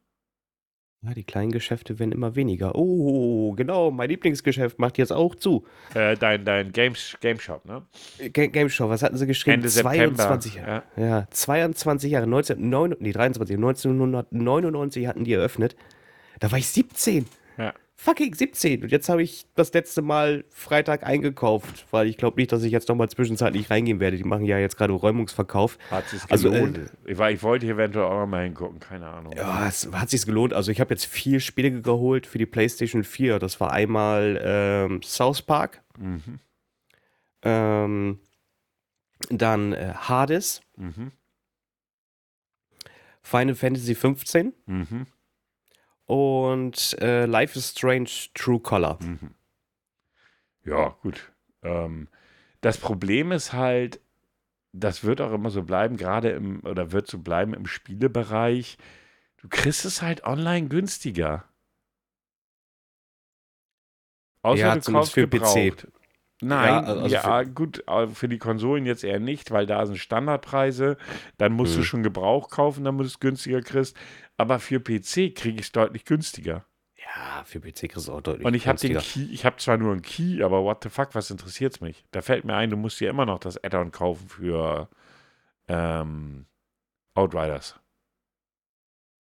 Ja, 1.04 1.14
die 1.14 1.24
kleinen 1.24 1.52
Geschäfte 1.52 2.00
werden 2.00 2.12
immer 2.12 2.36
weniger. 2.36 2.74
Oh, 2.76 3.54
genau, 3.54 3.92
mein 3.92 4.10
Lieblingsgeschäft 4.10 4.80
macht 4.80 4.98
jetzt 4.98 5.14
auch 5.14 5.36
zu. 5.36 5.66
Äh, 5.94 6.18
dein 6.18 6.44
dein 6.44 6.72
Games, 6.72 7.16
Game 7.22 7.40
Shop, 7.40 7.64
ne? 7.66 7.84
Ga- 8.34 8.48
Game 8.48 8.68
was 8.68 9.04
hatten 9.04 9.16
sie 9.16 9.28
geschrieben? 9.28 9.56
Ende 9.56 9.70
September. 9.70 10.16
22 10.16 10.56
Jahre. 10.56 10.84
Ja. 10.98 11.06
Ja, 11.06 11.28
22 11.30 12.12
Jahre, 12.12 12.24
1909, 12.26 12.96
nee, 13.00 13.12
23, 13.12 13.56
1999 13.58 15.08
hatten 15.08 15.24
die 15.24 15.34
eröffnet. 15.34 15.76
Da 16.40 16.52
war 16.52 16.58
ich 16.58 16.68
17. 16.68 17.28
Fucking 18.00 18.36
17. 18.36 18.84
Und 18.84 18.92
jetzt 18.92 19.10
habe 19.10 19.24
ich 19.24 19.48
das 19.56 19.74
letzte 19.74 20.04
Mal 20.04 20.46
Freitag 20.50 21.04
eingekauft, 21.04 21.88
weil 21.90 22.08
ich 22.08 22.16
glaube 22.18 22.40
nicht, 22.40 22.52
dass 22.52 22.62
ich 22.62 22.72
jetzt 22.72 22.88
nochmal 22.90 23.10
zwischenzeitlich 23.10 23.72
reingehen 23.72 24.00
werde. 24.00 24.18
Die 24.18 24.24
machen 24.24 24.46
ja 24.46 24.60
jetzt 24.60 24.78
gerade 24.78 24.94
Räumungsverkauf. 24.94 25.80
Hat 25.90 26.08
sich 26.08 26.22
Also, 26.30 26.52
gelohnt. 26.52 26.80
ich, 27.06 27.18
war, 27.18 27.32
ich 27.32 27.42
wollte 27.42 27.66
hier 27.66 27.74
eventuell 27.74 28.06
auch 28.06 28.20
noch 28.20 28.28
mal 28.28 28.44
hingucken, 28.44 28.80
keine 28.80 29.08
Ahnung. 29.08 29.34
Ja, 29.36 29.68
es 29.68 29.90
hat 29.92 30.12
sich 30.12 30.26
gelohnt. 30.28 30.54
Also 30.54 30.72
ich 30.72 30.80
habe 30.80 30.94
jetzt 30.94 31.06
vier 31.06 31.40
Spiele 31.40 31.82
geholt 31.82 32.28
für 32.28 32.38
die 32.38 32.46
PlayStation 32.46 33.04
4. 33.04 33.40
Das 33.40 33.60
war 33.60 33.72
einmal 33.72 34.40
ähm, 34.44 35.02
South 35.02 35.42
Park, 35.42 35.82
Mhm. 35.98 36.40
ähm, 37.42 38.20
dann 39.30 39.74
äh, 39.74 39.94
Hades, 39.96 40.62
Mhm. 40.76 41.12
Final 43.24 43.56
Fantasy 43.56 43.96
15 43.96 44.54
Mhm. 44.68 45.08
Und 46.08 46.98
äh, 47.02 47.26
Life 47.26 47.58
is 47.58 47.72
Strange 47.72 48.10
True 48.34 48.60
Color. 48.60 49.00
Mhm. 49.02 49.36
Ja, 50.64 50.90
gut. 51.02 51.32
Ähm, 51.64 52.08
das 52.62 52.78
Problem 52.78 53.32
ist 53.32 53.54
halt, 53.54 54.00
das 54.74 55.04
wird 55.04 55.22
auch 55.22 55.34
immer 55.34 55.50
so 55.52 55.64
bleiben, 55.64 55.98
gerade 55.98 56.32
im, 56.32 56.62
oder 56.66 56.92
wird 56.92 57.08
so 57.08 57.20
bleiben 57.20 57.54
im 57.54 57.68
Spielebereich. 57.68 58.78
Du 59.38 59.50
kriegst 59.50 59.86
es 59.86 60.02
halt 60.02 60.24
online 60.26 60.70
günstiger. 60.70 61.46
Außer 64.44 64.60
Ja, 64.60 64.76
du 64.76 64.82
kaufst 64.82 65.14
für 65.14 65.28
PC. 65.28 65.70
gebraucht. 65.70 65.88
Nein, 66.42 66.86
Ja, 66.86 66.94
ja, 67.04 67.44
also 67.44 67.54
gut, 67.54 67.84
aber 67.88 68.10
für 68.10 68.30
die 68.30 68.38
Konsolen 68.38 68.86
jetzt 68.86 69.04
eher 69.04 69.20
nicht, 69.20 69.50
weil 69.52 69.66
da 69.66 69.86
sind 69.88 69.98
Standardpreise, 69.98 70.98
dann 71.38 71.54
musst 71.54 71.76
du 71.76 71.80
Mhm. 71.80 71.84
schon 71.84 72.04
Gebrauch 72.04 72.50
kaufen, 72.50 72.84
damit 72.84 73.02
du 73.02 73.06
es 73.08 73.20
günstiger 73.20 73.62
kriegst. 73.62 73.98
Aber 74.38 74.60
für 74.60 74.80
PC 74.80 75.36
kriege 75.36 75.56
ich 75.56 75.62
es 75.62 75.72
deutlich 75.72 76.06
günstiger. 76.06 76.66
Ja, 76.96 77.44
für 77.44 77.60
PC 77.60 77.90
kriegst 77.90 78.08
du 78.08 78.14
auch 78.14 78.22
deutlich 78.22 78.46
Und 78.46 78.54
ich 78.54 78.68
habe 78.68 78.80
den 78.80 78.94
günstiger. 78.94 79.26
Key, 79.26 79.34
ich 79.34 79.46
habe 79.46 79.58
zwar 79.58 79.78
nur 79.78 79.92
einen 79.92 80.02
Key, 80.02 80.44
aber 80.44 80.64
what 80.64 80.84
the 80.84 80.90
fuck, 80.90 81.16
was 81.16 81.32
interessiert's 81.32 81.82
mich? 81.82 82.06
Da 82.12 82.22
fällt 82.22 82.46
mir 82.46 82.56
ein, 82.56 82.70
du 82.70 82.78
musst 82.78 83.00
dir 83.00 83.10
immer 83.10 83.26
noch 83.26 83.40
das 83.40 83.64
Add-on 83.64 83.92
kaufen 83.92 84.30
für 84.30 84.90
ähm, 85.68 86.46
Outriders. 87.16 87.80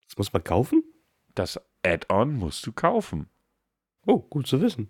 Das 0.07 0.17
muss 0.17 0.33
man 0.33 0.45
kaufen? 0.45 0.83
Das 1.35 1.61
Add-on 1.85 2.35
musst 2.35 2.67
du 2.67 2.73
kaufen. 2.73 3.29
Oh, 4.07 4.19
gut 4.19 4.47
zu 4.47 4.61
wissen. 4.61 4.89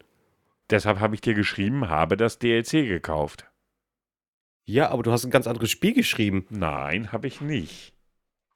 Deshalb 0.70 1.00
habe 1.00 1.14
ich 1.14 1.20
dir 1.20 1.34
geschrieben, 1.34 1.88
habe 1.88 2.16
das 2.16 2.38
DLC 2.38 2.86
gekauft. 2.86 3.46
Ja, 4.64 4.90
aber 4.90 5.02
du 5.02 5.10
hast 5.10 5.24
ein 5.24 5.30
ganz 5.30 5.46
anderes 5.46 5.70
Spiel 5.70 5.92
geschrieben. 5.92 6.46
Nein, 6.48 7.10
habe 7.10 7.26
ich 7.26 7.40
nicht. 7.40 7.92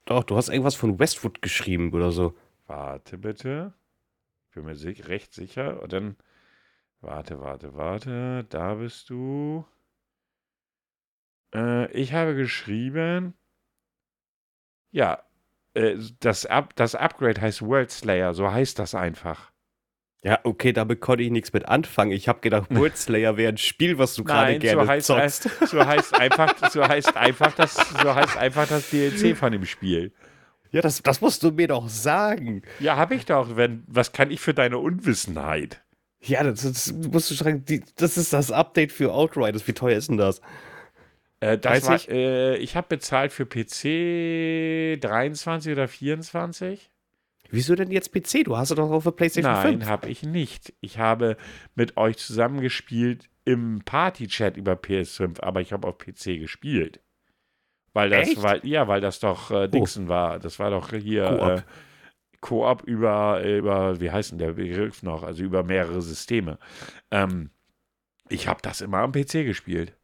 Doch, 0.05 0.25
du 0.25 0.37
hast 0.37 0.49
irgendwas 0.49 0.75
von 0.75 0.99
Westwood 0.99 1.40
geschrieben 1.40 1.93
oder 1.93 2.12
so. 2.12 2.35
Warte 2.67 3.17
bitte. 3.19 3.73
Bin 4.55 4.64
mir 4.64 4.77
si 4.77 4.90
recht 4.90 5.33
sicher. 5.33 5.83
Und 5.83 5.93
dann, 5.93 6.17
warte, 7.01 7.40
warte, 7.40 7.75
warte. 7.75 8.45
Da 8.51 8.75
bist 8.75 9.09
du. 9.11 9.67
Äh, 11.55 11.90
ich 11.93 12.12
habe 12.12 12.35
geschrieben. 12.35 13.35
Ja, 14.90 15.25
äh, 15.75 15.97
das, 16.21 16.47
Up 16.47 16.77
das 16.77 16.95
Upgrade 16.95 17.40
heißt 17.40 17.62
World 17.62 17.90
Slayer. 17.90 18.35
So 18.35 18.53
heißt 18.53 18.79
das 18.79 18.95
einfach. 18.95 19.54
Ja, 20.25 20.41
okay, 20.43 20.73
damit 20.73 21.03
konnte 21.03 21.23
ich 21.23 21.31
nichts 21.31 21.53
mit 21.53 21.69
anfangen. 21.69 22.11
Ich 22.11 22.29
habe 22.29 22.41
gedacht, 22.41 22.69
World 22.75 22.97
Slayer 22.97 23.37
wäre 23.37 23.53
ein 23.53 23.59
Spiel, 23.59 23.99
was 23.99 24.15
du 24.15 24.25
gerade 24.25 24.59
gerne 24.59 24.83
so 25.03 25.17
heißt, 25.19 25.43
zockst. 25.43 25.69
so 25.69 25.87
heißt 25.87 26.19
einfach, 26.19 26.71
so 26.71 26.83
heißt 26.83 27.15
einfach 27.15 27.53
das, 27.53 27.75
so 27.75 28.15
heißt 28.15 28.39
einfach 28.39 28.67
das 28.67 28.89
DLC 28.89 29.37
von 29.37 29.53
dem 29.53 29.67
Spiel. 29.67 30.13
Ja, 30.71 30.81
das, 30.81 31.03
das 31.03 31.21
musst 31.21 31.43
du 31.43 31.51
mir 31.51 31.69
doch 31.69 31.89
sagen. 31.91 32.63
Ja, 32.81 32.97
habe 32.97 33.15
ich 33.15 33.27
doch. 33.27 33.57
Wenn, 33.57 33.85
was 33.87 34.13
kann 34.13 34.31
ich 34.31 34.41
für 34.41 34.55
deine 34.55 34.79
Unwissenheit? 34.79 35.83
Ja, 36.21 36.43
das, 36.43 36.63
das 36.63 36.93
musst 36.93 37.31
du 37.31 37.35
sagen, 37.35 37.67
die, 37.67 37.85
das 37.97 38.17
ist 38.17 38.33
das 38.33 38.51
Update 38.51 38.93
für 38.93 39.13
Outriders. 39.13 39.69
Wie 39.69 39.75
teuer 39.75 39.99
ist 39.99 40.09
denn 40.09 40.17
das? 40.17 40.41
Äh, 41.41 41.59
das 41.59 41.83
30? 41.83 42.09
war, 42.09 42.15
äh, 42.17 42.57
ich 42.57 42.77
habe 42.77 42.87
bezahlt 42.89 43.31
für 43.33 43.45
PC 43.45 44.99
23 45.01 45.73
oder 45.73 45.87
24. 45.87 46.91
Wieso 47.50 47.74
denn 47.74 47.90
jetzt 47.90 48.12
PC? 48.12 48.44
Du 48.44 48.57
hast 48.57 48.70
es 48.70 48.76
doch 48.76 48.90
auf 48.90 49.04
der 49.04 49.11
PlayStation 49.12 49.52
Nein, 49.52 49.78
5. 49.80 49.87
habe 49.87 50.09
ich 50.09 50.22
nicht. 50.22 50.72
Ich 50.80 50.98
habe 50.98 51.37
mit 51.74 51.96
euch 51.96 52.16
zusammengespielt 52.16 53.28
im 53.44 53.83
Party-Chat 53.85 54.57
über 54.57 54.72
PS5, 54.72 55.40
aber 55.40 55.61
ich 55.61 55.72
habe 55.72 55.87
auf 55.87 55.98
PC 55.98 56.38
gespielt. 56.40 57.00
Weil 57.92 58.11
das, 58.11 58.28
Echt? 58.28 58.38
Oh. 58.38 58.42
weil, 58.42 58.66
ja, 58.66 58.88
weil 58.88 59.00
das 59.00 59.20
doch 59.20 59.50
äh, 59.50 59.68
Dixon 59.68 60.09
war. 60.09 60.38
Das 60.40 60.59
war 60.59 60.70
doch 60.70 60.90
hier 60.90 61.26
Koop. 61.26 61.48
äh, 61.59 61.62
Koop 62.40 62.83
über, 62.85 63.42
über, 63.44 64.00
wie 64.00 64.11
heißt 64.11 64.33
denn 64.33 64.38
der 64.38 64.52
Begriff 64.52 65.02
noch? 65.02 65.22
Also 65.22 65.44
über 65.44 65.62
mehrere 65.62 66.02
Systeme. 66.02 66.59
Ähm, 67.11 67.50
ich 68.28 68.48
habe 68.48 68.61
das 68.62 68.80
immer 68.80 68.98
am 68.98 69.12
PC 69.12 69.44
gespielt. 69.44 69.94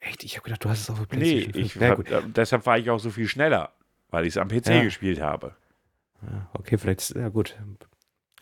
Echt? 0.00 0.24
Ich 0.24 0.36
habe 0.36 0.44
gedacht, 0.44 0.64
du 0.64 0.70
hast 0.70 0.80
es 0.80 0.90
auf 0.90 1.06
der 1.06 1.18
Nee, 1.18 1.42
PlayStation 1.42 1.64
ich 1.64 1.72
5. 1.74 1.82
Ja, 1.84 1.88
hab, 1.90 1.96
gut. 1.98 2.10
äh, 2.10 2.22
deshalb 2.34 2.66
war 2.66 2.78
ich 2.78 2.90
auch 2.90 2.98
so 2.98 3.10
viel 3.10 3.28
schneller, 3.28 3.74
weil 4.08 4.24
ich 4.24 4.30
es 4.32 4.36
am 4.38 4.48
PC 4.48 4.66
Ja. 4.68 4.82
gespielt 4.82 5.20
habe. 5.20 5.54
Ja, 6.22 6.50
okay, 6.54 6.78
vielleicht, 6.78 7.00
ist- 7.00 7.14
ja 7.16 7.28
gut. 7.28 7.56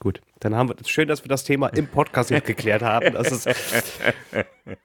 Gut, 0.00 0.20
dann 0.40 0.54
haben 0.54 0.68
wir, 0.68 0.76
schön, 0.86 1.08
dass 1.08 1.24
wir 1.24 1.28
das 1.28 1.42
Thema 1.42 1.68
im 1.68 1.88
Podcast 1.88 2.30
jetzt 2.30 2.46
geklärt 2.46 2.82
haben. 2.82 3.16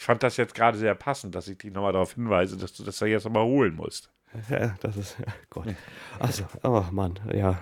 Ich 0.00 0.04
fand 0.04 0.22
das 0.22 0.36
jetzt 0.36 0.54
gerade 0.54 0.78
sehr 0.78 0.94
passend, 0.94 1.34
dass 1.34 1.48
ich 1.48 1.58
dich 1.58 1.72
nochmal 1.72 1.92
darauf 1.92 2.14
hinweise, 2.14 2.56
dass 2.56 2.72
du 2.72 2.84
das 2.84 2.98
da 2.98 3.06
jetzt 3.06 3.24
nochmal 3.24 3.42
holen 3.44 3.74
musst. 3.74 4.12
ja, 4.48 4.76
das 4.80 4.96
ist, 4.96 5.18
ja, 5.18 5.26
Gott. 5.50 5.66
Also, 6.20 6.44
oh 6.62 6.84
Mann, 6.92 7.18
ja. 7.34 7.60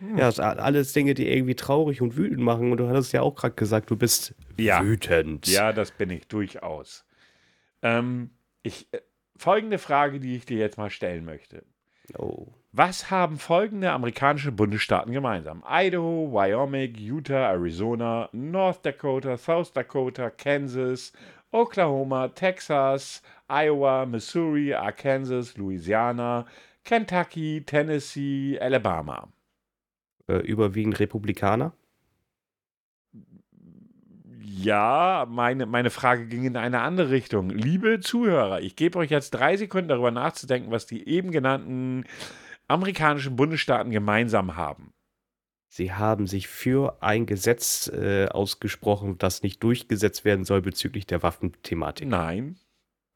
Ja, 0.00 0.16
das 0.16 0.36
sind 0.36 0.44
alles 0.44 0.92
Dinge, 0.92 1.14
die 1.14 1.28
irgendwie 1.28 1.56
traurig 1.56 2.00
und 2.00 2.16
wütend 2.16 2.40
machen. 2.40 2.70
Und 2.70 2.78
du 2.78 2.88
hattest 2.88 3.12
ja 3.12 3.22
auch 3.22 3.34
gerade 3.34 3.54
gesagt, 3.56 3.90
du 3.90 3.96
bist 3.96 4.34
Ja. 4.56 4.80
wütend. 4.84 5.48
Ja, 5.48 5.72
das 5.72 5.90
bin 5.90 6.10
ich 6.10 6.28
durchaus. 6.28 7.04
Ähm, 7.82 8.30
ich, 8.62 8.86
äh, 8.92 9.00
folgende 9.36 9.78
Frage, 9.78 10.20
die 10.20 10.36
ich 10.36 10.46
dir 10.46 10.58
jetzt 10.58 10.78
mal 10.78 10.90
stellen 10.90 11.24
möchte. 11.24 11.64
Oh. 12.16 12.46
Was 12.74 13.10
haben 13.10 13.36
folgende 13.36 13.92
amerikanische 13.92 14.50
Bundesstaaten 14.50 15.12
gemeinsam? 15.12 15.62
Idaho, 15.68 16.32
Wyoming, 16.32 16.94
Utah, 16.96 17.50
Arizona, 17.50 18.30
North 18.32 18.82
Dakota, 18.82 19.36
South 19.36 19.74
Dakota, 19.74 20.30
Kansas, 20.30 21.12
Oklahoma, 21.50 22.28
Texas, 22.28 23.22
Iowa, 23.46 24.06
Missouri, 24.06 24.72
Arkansas, 24.72 25.54
Louisiana, 25.58 26.46
Kentucky, 26.82 27.62
Tennessee, 27.62 28.58
Alabama. 28.58 29.28
Äh, 30.26 30.38
überwiegend 30.38 30.98
Republikaner. 30.98 31.74
Ja, 34.40 35.26
meine, 35.28 35.66
meine 35.66 35.90
Frage 35.90 36.26
ging 36.26 36.44
in 36.44 36.56
eine 36.56 36.80
andere 36.80 37.10
Richtung. 37.10 37.50
Liebe 37.50 38.00
Zuhörer, 38.00 38.62
ich 38.62 38.76
gebe 38.76 38.98
euch 38.98 39.10
jetzt 39.10 39.32
drei 39.32 39.58
Sekunden 39.58 39.88
darüber 39.88 40.10
nachzudenken, 40.10 40.70
was 40.70 40.86
die 40.86 41.06
eben 41.06 41.32
genannten 41.32 42.06
amerikanischen 42.72 43.36
Bundesstaaten 43.36 43.92
gemeinsam 43.92 44.56
haben. 44.56 44.92
Sie 45.68 45.92
haben 45.92 46.26
sich 46.26 46.48
für 46.48 47.02
ein 47.02 47.24
Gesetz 47.24 47.88
äh, 47.88 48.26
ausgesprochen, 48.28 49.16
das 49.16 49.42
nicht 49.42 49.62
durchgesetzt 49.62 50.24
werden 50.24 50.44
soll 50.44 50.60
bezüglich 50.60 51.06
der 51.06 51.22
Waffenthematik. 51.22 52.08
Nein, 52.08 52.58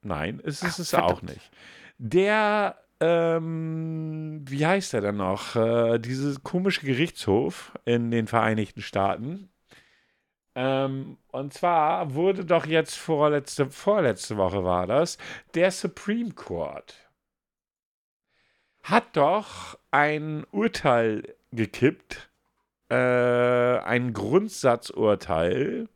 nein, 0.01 0.41
es 0.43 0.63
ist 0.63 0.75
Ach, 0.75 0.79
es 0.79 0.91
verdammt. 0.91 1.13
auch 1.13 1.23
nicht. 1.23 1.51
Der, 1.99 2.77
ähm, 3.01 4.43
wie 4.49 4.67
heißt 4.67 4.95
er 4.95 5.03
denn 5.03 5.17
noch? 5.19 5.55
Äh, 5.55 5.99
dieses 5.99 6.43
komische 6.45 6.87
Gerichtshof 6.87 7.73
in 7.85 8.11
den 8.11 8.27
Vereinigten 8.27 8.81
Staaten. 8.81 9.51
Ähm, 10.55 11.19
und 11.29 11.53
zwar 11.53 12.15
wurde 12.15 12.47
doch 12.47 12.65
jetzt 12.65 12.97
vorletzte, 12.97 13.67
vorletzte 13.71 14.39
Woche 14.39 14.65
war 14.65 14.87
das, 14.87 15.19
der 15.55 15.71
Supreme 15.71 16.31
Court 16.33 17.06
hat 18.87 19.17
doch 19.17 19.77
ein 19.91 20.47
Urteil 20.53 21.35
gekippt, 21.51 22.31
äh, 22.89 22.95
ein 22.95 24.13
Grundsatzurteil. 24.13 25.89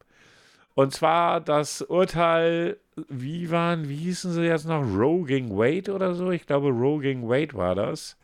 Und 0.74 0.92
zwar 0.92 1.40
das 1.40 1.82
Urteil, 1.82 2.78
wie 3.08 3.50
waren, 3.50 3.88
wie 3.88 3.96
hießen 3.96 4.32
sie 4.32 4.42
jetzt 4.42 4.66
noch? 4.66 4.82
Gegen 5.24 5.56
Wade 5.56 5.92
oder 5.92 6.14
so? 6.14 6.32
Ich 6.32 6.46
glaube, 6.46 6.72
gegen 7.00 7.28
Wade 7.28 7.54
war 7.54 7.76
das. 7.76 8.16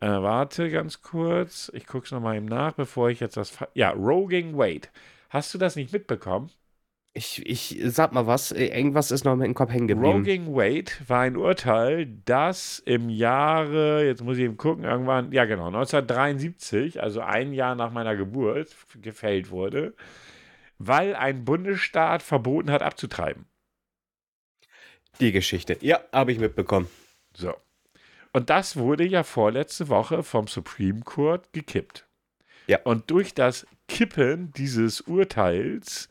Äh, 0.00 0.08
warte 0.08 0.70
ganz 0.70 1.00
kurz. 1.00 1.70
Ich 1.74 1.86
gucke 1.86 2.04
es 2.04 2.12
nochmal 2.12 2.36
eben 2.36 2.46
nach, 2.46 2.72
bevor 2.74 3.08
ich 3.08 3.20
jetzt 3.20 3.38
das. 3.38 3.56
Ja, 3.72 3.94
gegen 3.94 4.58
Wade. 4.58 4.88
Hast 5.30 5.54
du 5.54 5.58
das 5.58 5.74
nicht 5.74 5.92
mitbekommen? 5.92 6.50
Ich, 7.16 7.46
ich 7.46 7.80
sag 7.86 8.12
mal 8.12 8.26
was, 8.26 8.52
äh, 8.52 8.66
irgendwas 8.66 9.10
ist 9.10 9.24
noch 9.24 9.40
im 9.40 9.54
Kopf 9.54 9.72
hängen 9.72 9.88
geblieben. 9.88 10.22
gegen 10.22 10.54
Wade 10.54 10.92
war 11.06 11.20
ein 11.20 11.38
Urteil, 11.38 12.06
das 12.26 12.78
im 12.80 13.08
Jahre, 13.08 14.04
jetzt 14.04 14.22
muss 14.22 14.36
ich 14.36 14.44
eben 14.44 14.58
gucken, 14.58 14.84
irgendwann, 14.84 15.32
ja 15.32 15.46
genau, 15.46 15.68
1973, 15.68 17.02
also 17.02 17.22
ein 17.22 17.54
Jahr 17.54 17.74
nach 17.74 17.90
meiner 17.90 18.16
Geburt, 18.16 18.76
gefällt 19.00 19.50
wurde, 19.50 19.94
weil 20.78 21.16
ein 21.16 21.46
Bundesstaat 21.46 22.22
verboten 22.22 22.70
hat, 22.70 22.82
abzutreiben. 22.82 23.46
Die 25.18 25.32
Geschichte. 25.32 25.78
Ja, 25.80 26.00
habe 26.12 26.32
ich 26.32 26.38
mitbekommen. 26.38 26.88
So. 27.32 27.54
Und 28.34 28.50
das 28.50 28.76
wurde 28.76 29.06
ja 29.06 29.22
vorletzte 29.22 29.88
Woche 29.88 30.22
vom 30.22 30.48
Supreme 30.48 31.00
Court 31.00 31.50
gekippt. 31.54 32.06
Ja. 32.66 32.80
Und 32.84 33.10
durch 33.10 33.32
das 33.32 33.66
Kippen 33.88 34.52
dieses 34.52 35.00
Urteils 35.00 36.10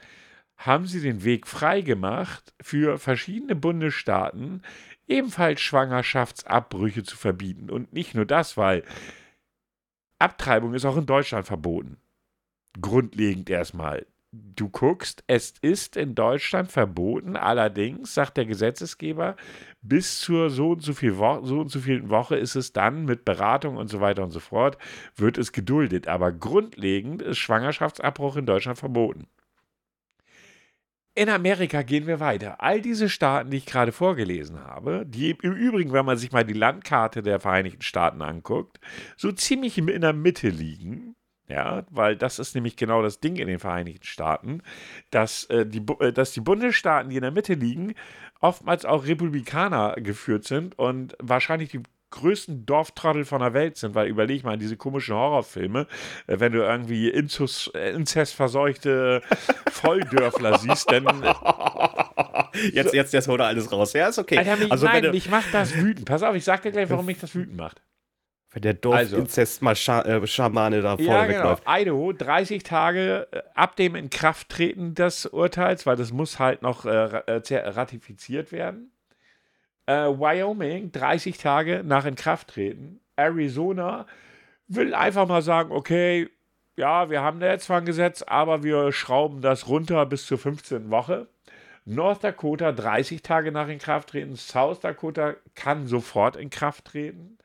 haben 0.57 0.87
sie 0.87 1.01
den 1.01 1.23
Weg 1.23 1.47
freigemacht, 1.47 2.53
für 2.61 2.97
verschiedene 2.97 3.55
Bundesstaaten 3.55 4.61
ebenfalls 5.07 5.61
Schwangerschaftsabbrüche 5.61 7.03
zu 7.03 7.17
verbieten. 7.17 7.69
Und 7.69 7.93
nicht 7.93 8.15
nur 8.15 8.25
das, 8.25 8.57
weil 8.57 8.83
Abtreibung 10.19 10.73
ist 10.73 10.85
auch 10.85 10.97
in 10.97 11.05
Deutschland 11.05 11.45
verboten. 11.45 11.97
Grundlegend 12.81 13.49
erstmal. 13.49 14.05
Du 14.31 14.67
guckst, 14.67 15.23
es 15.27 15.53
ist 15.61 15.95
in 15.95 16.13
Deutschland 16.13 16.69
verboten, 16.69 17.37
allerdings, 17.37 18.13
sagt 18.13 18.35
der 18.35 18.45
Gesetzesgeber, 18.45 19.37
bis 19.81 20.19
zur 20.19 20.49
so 20.49 20.71
und 20.71 20.81
so 20.81 20.93
viel 20.93 21.17
Wo 21.17 21.45
so 21.45 21.61
und 21.61 21.69
so 21.69 21.79
vielen 21.79 22.09
Woche 22.09 22.35
ist 22.35 22.55
es 22.55 22.73
dann 22.73 23.05
mit 23.05 23.23
Beratung 23.23 23.77
und 23.77 23.87
so 23.87 24.01
weiter 24.01 24.23
und 24.23 24.31
so 24.31 24.41
fort, 24.41 24.77
wird 25.15 25.37
es 25.37 25.53
geduldet. 25.53 26.09
Aber 26.09 26.33
grundlegend 26.33 27.21
ist 27.21 27.37
Schwangerschaftsabbruch 27.37 28.35
in 28.35 28.45
Deutschland 28.45 28.77
verboten. 28.77 29.27
In 31.17 31.29
Amerika 31.29 31.81
gehen 31.81 32.07
wir 32.07 32.19
weiter. 32.19 32.61
All 32.61 32.81
diese 32.81 33.07
Staaten, 33.07 33.49
die 33.49 33.57
ich 33.57 33.65
gerade 33.65 33.93
vorgelesen 33.93 34.61
habe, 34.65 35.05
die 35.07 35.31
im 35.31 35.53
Übrigen, 35.53 35.93
wenn 35.93 36.05
man 36.05 36.17
sich 36.17 36.33
mal 36.33 36.43
die 36.43 36.53
Landkarte 36.53 37.23
der 37.23 37.39
Vereinigten 37.39 37.83
Staaten 37.83 38.21
anguckt, 38.21 38.81
so 39.15 39.31
ziemlich 39.31 39.77
in 39.77 40.01
der 40.01 40.11
Mitte 40.11 40.49
liegen. 40.49 41.15
Ja, 41.47 41.85
weil 41.89 42.17
das 42.17 42.37
ist 42.39 42.53
nämlich 42.55 42.75
genau 42.75 43.01
das 43.01 43.21
Ding 43.21 43.37
in 43.37 43.47
den 43.47 43.59
Vereinigten 43.59 44.05
Staaten, 44.05 44.61
dass, 45.11 45.45
äh, 45.45 45.65
die, 45.65 45.85
äh, 45.99 46.11
dass 46.11 46.33
die 46.33 46.41
Bundesstaaten, 46.41 47.09
die 47.11 47.17
in 47.17 47.21
der 47.21 47.31
Mitte 47.31 47.53
liegen, 47.53 47.93
oftmals 48.41 48.83
auch 48.83 49.05
Republikaner 49.05 49.93
geführt 49.97 50.43
sind 50.43 50.77
und 50.77 51.15
wahrscheinlich 51.21 51.69
die 51.69 51.83
größten 52.11 52.65
Dorftrottel 52.65 53.25
von 53.25 53.41
der 53.41 53.53
Welt 53.53 53.77
sind, 53.77 53.95
weil 53.95 54.07
überleg 54.07 54.43
mal 54.43 54.57
diese 54.57 54.77
komischen 54.77 55.15
Horrorfilme, 55.15 55.87
äh, 56.27 56.39
wenn 56.39 56.51
du 56.53 56.59
irgendwie 56.59 57.09
Inzus, 57.09 57.69
äh, 57.75 57.91
inzestverseuchte 57.91 59.21
Volldörfler 59.71 60.57
siehst, 60.59 60.91
dann 60.91 61.05
Jetzt, 62.71 62.93
jetzt, 62.93 63.13
jetzt 63.13 63.27
holt 63.27 63.41
er 63.41 63.47
alles 63.47 63.71
raus. 63.71 63.93
Ja, 63.93 64.07
ist 64.07 64.17
okay. 64.17 64.37
Alter, 64.37 64.55
mich, 64.57 64.71
also, 64.71 64.85
nein, 64.85 65.11
mich 65.11 65.29
macht 65.29 65.53
das 65.53 65.75
wütend. 65.75 66.05
Pass 66.05 66.23
auf, 66.23 66.35
ich 66.35 66.43
sag 66.43 66.61
dir 66.61 66.71
gleich, 66.71 66.89
warum 66.89 67.05
mich 67.05 67.19
das 67.19 67.35
wütend 67.35 67.57
macht. 67.57 67.81
wenn 68.53 68.61
der 68.61 68.77
Also. 68.91 69.17
Dorfinzest 69.17 69.61
mal 69.61 69.75
Scha 69.75 70.01
äh, 70.03 70.25
Schamane 70.25 70.81
da 70.81 70.95
vorne 70.95 71.09
Ja, 71.11 71.25
genau. 71.25 71.39
wegläuft. 71.39 71.63
Idaho, 71.67 72.13
30 72.13 72.63
Tage 72.63 73.27
äh, 73.31 73.41
ab 73.53 73.75
dem 73.75 73.95
Inkrafttreten 73.95 74.95
des 74.95 75.25
Urteils, 75.25 75.85
weil 75.85 75.97
das 75.97 76.13
muss 76.13 76.39
halt 76.39 76.61
noch 76.61 76.85
äh, 76.85 76.89
äh, 77.17 77.57
ratifiziert 77.69 78.51
werden. 78.53 78.91
Äh, 79.87 80.07
Wyoming, 80.07 80.91
30 80.91 81.37
Tage 81.37 81.83
nach 81.83 82.05
Inkrafttreten. 82.05 82.99
Arizona 83.15 84.07
will 84.67 84.93
einfach 84.93 85.27
mal 85.27 85.41
sagen, 85.41 85.71
okay, 85.71 86.29
ja, 86.75 87.09
wir 87.09 87.21
haben 87.21 87.39
da 87.39 87.47
jetzt 87.47 87.65
zwar 87.65 87.77
ein 87.77 87.85
Gesetz, 87.85 88.21
aber 88.23 88.63
wir 88.63 88.91
schrauben 88.91 89.41
das 89.41 89.67
runter 89.67 90.05
bis 90.05 90.25
zur 90.25 90.37
15. 90.37 90.89
Woche. 90.89 91.27
North 91.85 92.23
Dakota 92.23 92.71
30 92.71 93.21
Tage 93.21 93.51
nach 93.51 93.67
Inkrafttreten. 93.67 94.35
South 94.35 94.79
Dakota 94.79 95.35
kann 95.53 95.87
sofort 95.87 96.35
in 96.35 96.49
Kraft 96.49 96.85
treten. 96.85 97.37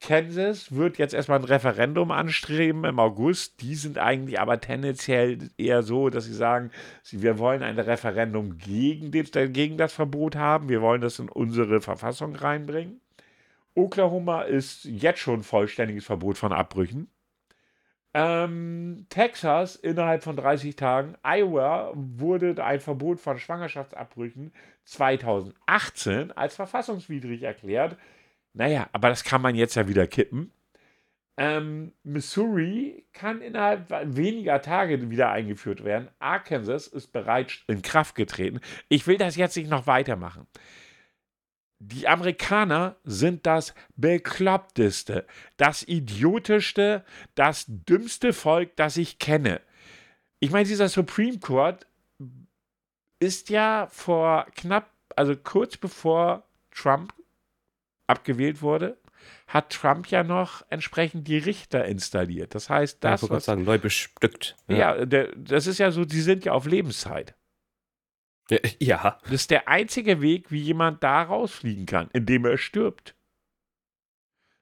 Kansas 0.00 0.72
wird 0.72 0.98
jetzt 0.98 1.12
erstmal 1.12 1.40
ein 1.40 1.44
Referendum 1.44 2.12
anstreben 2.12 2.84
im 2.84 3.00
August. 3.00 3.60
Die 3.60 3.74
sind 3.74 3.98
eigentlich 3.98 4.38
aber 4.38 4.60
tendenziell 4.60 5.50
eher 5.58 5.82
so, 5.82 6.08
dass 6.08 6.24
sie 6.24 6.34
sagen, 6.34 6.70
wir 7.10 7.38
wollen 7.38 7.62
ein 7.62 7.78
Referendum 7.78 8.58
gegen, 8.58 9.10
den, 9.10 9.52
gegen 9.52 9.76
das 9.76 9.92
Verbot 9.92 10.36
haben. 10.36 10.68
Wir 10.68 10.82
wollen 10.82 11.00
das 11.00 11.18
in 11.18 11.28
unsere 11.28 11.80
Verfassung 11.80 12.36
reinbringen. 12.36 13.00
Oklahoma 13.74 14.42
ist 14.42 14.84
jetzt 14.84 15.20
schon 15.20 15.42
vollständiges 15.42 16.04
Verbot 16.04 16.38
von 16.38 16.52
Abbrüchen. 16.52 17.10
Ähm, 18.14 19.06
Texas 19.10 19.76
innerhalb 19.76 20.22
von 20.22 20.36
30 20.36 20.76
Tagen. 20.76 21.16
Iowa 21.22 21.92
wurde 21.94 22.64
ein 22.64 22.80
Verbot 22.80 23.20
von 23.20 23.38
Schwangerschaftsabbrüchen 23.38 24.52
2018 24.84 26.32
als 26.32 26.56
verfassungswidrig 26.56 27.42
erklärt. 27.42 27.96
Naja, 28.58 28.88
aber 28.90 29.08
das 29.08 29.22
kann 29.22 29.40
man 29.40 29.54
jetzt 29.54 29.76
ja 29.76 29.86
wieder 29.86 30.08
kippen. 30.08 30.50
Ähm, 31.36 31.92
Missouri 32.02 33.06
kann 33.12 33.40
innerhalb 33.40 33.88
weniger 34.16 34.60
Tage 34.60 35.08
wieder 35.10 35.30
eingeführt 35.30 35.84
werden. 35.84 36.08
Arkansas 36.18 36.88
ist 36.88 37.12
bereits 37.12 37.62
in 37.68 37.82
Kraft 37.82 38.16
getreten. 38.16 38.60
Ich 38.88 39.06
will 39.06 39.16
das 39.16 39.36
jetzt 39.36 39.56
nicht 39.56 39.70
noch 39.70 39.86
weitermachen. 39.86 40.48
Die 41.78 42.08
Amerikaner 42.08 42.96
sind 43.04 43.46
das 43.46 43.76
bekloppteste, 43.94 45.24
das 45.56 45.84
idiotischste, 45.86 47.04
das 47.36 47.64
dümmste 47.68 48.32
Volk, 48.32 48.74
das 48.74 48.96
ich 48.96 49.20
kenne. 49.20 49.60
Ich 50.40 50.50
meine, 50.50 50.66
dieser 50.66 50.88
Supreme 50.88 51.38
Court 51.38 51.86
ist 53.20 53.50
ja 53.50 53.86
vor 53.92 54.46
knapp, 54.56 54.90
also 55.14 55.36
kurz 55.36 55.76
bevor 55.76 56.42
Trump 56.72 57.12
abgewählt 58.08 58.62
wurde, 58.62 58.98
hat 59.46 59.70
Trump 59.70 60.08
ja 60.08 60.22
noch 60.22 60.62
entsprechend 60.70 61.28
die 61.28 61.38
Richter 61.38 61.84
installiert. 61.84 62.54
Das 62.54 62.68
heißt, 62.68 63.02
das. 63.02 63.22
Ja, 63.22 63.26
ich 63.26 63.30
was, 63.30 63.44
sagen, 63.44 63.64
neu 63.64 63.78
bestückt. 63.78 64.56
Ja, 64.68 64.76
ja 64.76 65.06
der, 65.06 65.34
das 65.36 65.66
ist 65.66 65.78
ja 65.78 65.90
so, 65.90 66.04
die 66.04 66.20
sind 66.20 66.44
ja 66.44 66.52
auf 66.52 66.66
Lebenszeit. 66.66 67.34
Ja. 68.78 69.18
Das 69.24 69.32
ist 69.32 69.50
der 69.50 69.68
einzige 69.68 70.22
Weg, 70.22 70.50
wie 70.50 70.60
jemand 70.60 71.02
da 71.02 71.22
rausfliegen 71.22 71.84
kann, 71.84 72.08
indem 72.14 72.46
er 72.46 72.56
stirbt. 72.56 73.14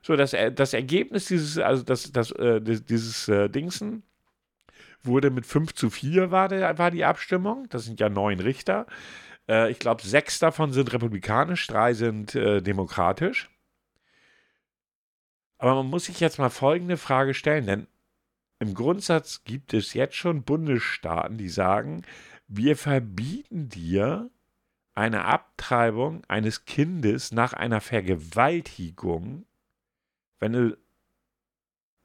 So, 0.03 0.17
das, 0.17 0.37
das 0.55 0.73
Ergebnis 0.73 1.27
dieses, 1.27 1.59
also 1.59 1.83
das, 1.83 2.13
das, 2.13 2.31
äh, 2.33 2.61
dieses 2.61 3.29
äh, 3.29 3.49
Dingsen 3.49 4.03
wurde 5.03 5.31
mit 5.31 5.47
5 5.47 5.75
zu 5.75 5.91
4 5.91 6.31
war, 6.31 6.49
der, 6.49 6.79
war 6.79 6.91
die 6.91 7.05
Abstimmung. 7.05 7.69
Das 7.71 7.85
sind 7.85 8.01
ja 8.01 8.09
neun 8.09 8.41
Richter. 8.41 8.87
Äh, 9.49 9.71
ich 9.71 9.79
glaube, 9.79 10.03
sechs 10.03 10.39
davon 10.39 10.73
sind 10.73 10.93
republikanisch, 10.93 11.67
drei 11.67 11.95
sind 11.95 12.35
äh, 12.35 12.63
demokratisch. 12.63 13.51
Aber 15.59 15.75
man 15.77 15.87
muss 15.87 16.07
sich 16.07 16.21
jetzt 16.21 16.39
mal 16.39 16.51
folgende 16.51 16.97
Frage 16.97 17.35
stellen, 17.35 17.67
denn 17.67 17.87
im 18.59 18.75
Grundsatz 18.75 19.45
gibt 19.45 19.75
es 19.75 19.95
jetzt 19.95 20.17
schon 20.17 20.43
Bundesstaaten, 20.43 21.39
die 21.39 21.49
sagen, 21.49 22.03
wir 22.49 22.77
verbieten 22.77 23.69
dir 23.69 24.31
eine 24.95 25.27
Abtreibung 25.27 26.25
eines 26.27 26.65
Kindes 26.65 27.33
nach 27.33 27.53
einer 27.53 27.81
Vergewaltigung, 27.81 29.45
wenn 30.39 30.53
du 30.53 30.79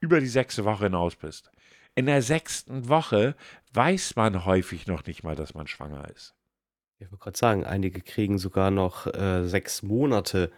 über 0.00 0.20
die 0.20 0.26
sechste 0.26 0.64
Woche 0.64 0.84
hinaus 0.84 1.16
bist. 1.16 1.50
In 1.94 2.06
der 2.06 2.22
sechsten 2.22 2.88
Woche 2.88 3.34
weiß 3.72 4.16
man 4.16 4.44
häufig 4.44 4.86
noch 4.86 5.06
nicht 5.06 5.22
mal, 5.22 5.36
dass 5.36 5.54
man 5.54 5.66
schwanger 5.66 6.08
ist. 6.10 6.34
Ich 7.02 7.10
wollte 7.10 7.24
gerade 7.24 7.38
sagen, 7.38 7.64
einige 7.64 8.00
kriegen 8.00 8.38
sogar 8.38 8.70
noch 8.70 9.06
äh, 9.06 9.44
sechs 9.44 9.82
Monate 9.82 10.52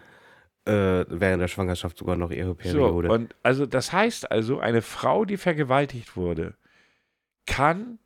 äh, 0.67 1.05
während 1.09 1.41
der 1.41 1.49
Schwangerschaft 1.49 1.99
sogar 1.99 2.17
noch 2.17 2.31
ihre 2.31 2.55
Periode. 2.55 3.09
So, 3.09 3.15
und 3.15 3.35
also 3.43 3.67
das 3.67 3.93
heißt 3.93 4.31
also, 4.31 4.59
eine 4.59 4.83
Frau, 4.83 5.25
die 5.25 5.37
vergewaltigt 5.37 6.17
wurde, 6.17 6.55
kann 7.47 7.99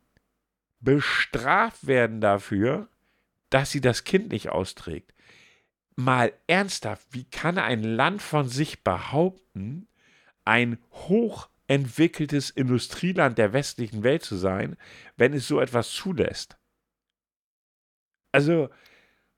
bestraft 0.79 1.87
werden 1.87 2.21
dafür, 2.21 2.87
dass 3.49 3.71
sie 3.71 3.81
das 3.81 4.03
Kind 4.05 4.31
nicht 4.31 4.49
austrägt. 4.49 5.13
Mal 5.95 6.31
ernsthaft, 6.47 7.07
wie 7.11 7.25
kann 7.25 7.57
ein 7.57 7.83
Land 7.83 8.21
von 8.21 8.47
sich 8.47 8.83
behaupten, 8.85 9.87
ein 10.45 10.77
hochentwickeltes 10.93 12.49
Industrieland 12.51 13.37
der 13.37 13.51
westlichen 13.51 14.03
Welt 14.03 14.23
zu 14.23 14.37
sein, 14.37 14.77
wenn 15.17 15.33
es 15.33 15.47
so 15.47 15.59
etwas 15.59 15.91
zulässt? 15.91 16.57
Also, 18.31 18.69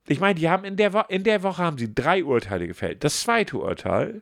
ich 0.08 0.20
meine, 0.20 0.40
die 0.40 0.50
haben 0.50 0.66
in 0.66 0.78
der, 0.78 0.94
Wo 0.94 1.02
in 1.08 1.24
der 1.24 1.44
Woche 1.44 1.64
haben 1.64 1.78
sie 1.78 1.94
drei 1.94 2.24
Urteile 2.24 2.68
gefällt. 2.68 3.04
Das 3.04 3.22
zweite 3.22 3.58
Urteil 3.58 4.22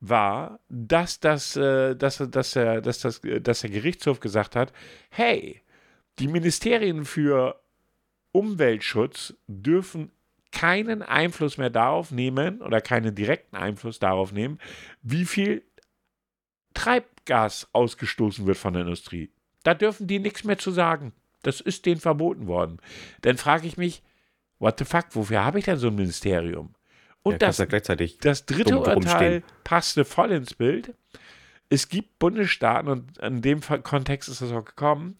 war, 0.00 0.60
dass, 0.68 1.20
das, 1.20 1.56
äh, 1.56 1.94
dass, 1.94 2.18
dass, 2.18 2.52
der, 2.52 2.80
dass, 2.80 3.00
das, 3.00 3.20
dass 3.42 3.60
der 3.60 3.70
Gerichtshof 3.70 4.20
gesagt 4.20 4.56
hat, 4.56 4.72
hey, 5.10 5.62
die 6.18 6.28
Ministerien 6.28 7.04
für 7.04 7.60
Umweltschutz 8.32 9.34
dürfen 9.46 10.10
keinen 10.52 11.02
Einfluss 11.02 11.58
mehr 11.58 11.70
darauf 11.70 12.10
nehmen 12.10 12.60
oder 12.60 12.80
keinen 12.80 13.14
direkten 13.14 13.56
Einfluss 13.56 13.98
darauf 13.98 14.32
nehmen, 14.32 14.58
wie 15.02 15.24
viel 15.24 15.62
Treibgas 16.74 17.68
ausgestoßen 17.72 18.46
wird 18.46 18.56
von 18.58 18.72
der 18.72 18.82
Industrie. 18.82 19.30
Da 19.62 19.74
dürfen 19.74 20.06
die 20.06 20.18
nichts 20.18 20.44
mehr 20.44 20.58
zu 20.58 20.70
sagen. 20.70 21.12
Das 21.42 21.60
ist 21.60 21.86
denen 21.86 22.00
verboten 22.00 22.46
worden. 22.46 22.80
Dann 23.22 23.36
frage 23.36 23.66
ich 23.66 23.76
mich, 23.76 24.02
what 24.58 24.78
the 24.78 24.84
fuck, 24.84 25.06
wofür 25.12 25.44
habe 25.44 25.58
ich 25.58 25.64
denn 25.64 25.78
so 25.78 25.88
ein 25.88 25.94
Ministerium? 25.94 26.74
Und 27.22 27.42
ja, 27.42 27.48
das, 27.50 27.56
das 28.20 28.46
dritte 28.46 28.78
Urteil 28.78 29.42
passte 29.64 30.04
voll 30.04 30.32
ins 30.32 30.54
Bild. 30.54 30.94
Es 31.68 31.88
gibt 31.88 32.18
Bundesstaaten, 32.18 32.88
und 32.88 33.18
in 33.18 33.42
dem 33.42 33.60
Kontext 33.60 34.28
ist 34.28 34.42
das 34.42 34.52
auch 34.52 34.64
gekommen, 34.64 35.16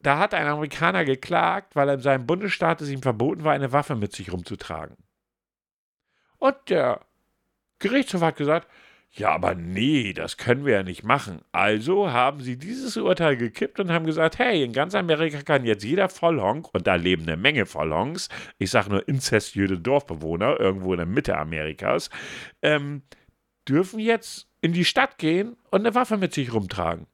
da 0.00 0.18
hat 0.18 0.34
ein 0.34 0.46
Amerikaner 0.46 1.04
geklagt, 1.04 1.76
weil 1.76 1.88
in 1.88 2.00
seinem 2.00 2.26
Bundesstaat 2.26 2.80
es 2.80 2.90
ihm 2.90 3.02
verboten 3.02 3.44
war, 3.44 3.52
eine 3.52 3.72
Waffe 3.72 3.94
mit 3.94 4.12
sich 4.12 4.32
rumzutragen. 4.32 4.96
Und 6.38 6.56
der 6.68 7.00
Gerichtshof 7.78 8.20
hat 8.20 8.36
gesagt, 8.36 8.68
ja, 9.16 9.30
aber 9.30 9.54
nee, 9.54 10.12
das 10.12 10.36
können 10.36 10.64
wir 10.64 10.74
ja 10.74 10.82
nicht 10.82 11.04
machen. 11.04 11.40
Also 11.52 12.10
haben 12.10 12.40
sie 12.40 12.58
dieses 12.58 12.96
Urteil 12.96 13.36
gekippt 13.36 13.78
und 13.78 13.92
haben 13.92 14.06
gesagt, 14.06 14.40
hey, 14.40 14.64
in 14.64 14.72
ganz 14.72 14.96
Amerika 14.96 15.42
kann 15.42 15.64
jetzt 15.64 15.84
jeder 15.84 16.08
Vollhonk, 16.08 16.74
und 16.74 16.88
da 16.88 16.96
leben 16.96 17.22
eine 17.22 17.36
Menge 17.36 17.64
Vollhonks, 17.64 18.28
ich 18.58 18.72
sage 18.72 18.90
nur 18.90 19.08
inzestiöse 19.08 19.78
Dorfbewohner, 19.78 20.58
irgendwo 20.58 20.92
in 20.92 20.98
der 20.98 21.06
Mitte 21.06 21.38
Amerikas, 21.38 22.10
ähm, 22.60 23.02
dürfen 23.68 24.00
jetzt 24.00 24.48
in 24.60 24.72
die 24.72 24.84
Stadt 24.84 25.18
gehen 25.18 25.56
und 25.70 25.82
eine 25.82 25.94
Waffe 25.94 26.16
mit 26.16 26.34
sich 26.34 26.52
rumtragen. 26.52 27.06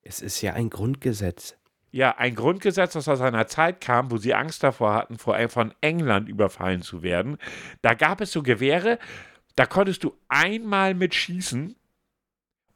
Es 0.00 0.22
ist 0.22 0.40
ja 0.40 0.54
ein 0.54 0.70
Grundgesetz. 0.70 1.58
Ja, 1.90 2.16
ein 2.16 2.34
Grundgesetz, 2.34 2.94
das 2.94 3.06
aus 3.06 3.20
einer 3.20 3.46
Zeit 3.46 3.82
kam, 3.82 4.10
wo 4.10 4.16
sie 4.16 4.32
Angst 4.32 4.62
davor 4.62 4.94
hatten, 4.94 5.18
vor 5.18 5.38
von 5.50 5.74
England 5.82 6.28
überfallen 6.28 6.80
zu 6.80 7.02
werden. 7.02 7.36
Da 7.82 7.94
gab 7.94 8.20
es 8.20 8.32
so 8.32 8.42
Gewehre, 8.42 8.98
da 9.56 9.66
konntest 9.66 10.04
du 10.04 10.16
einmal 10.28 10.94
mit 10.94 11.14
schießen 11.14 11.76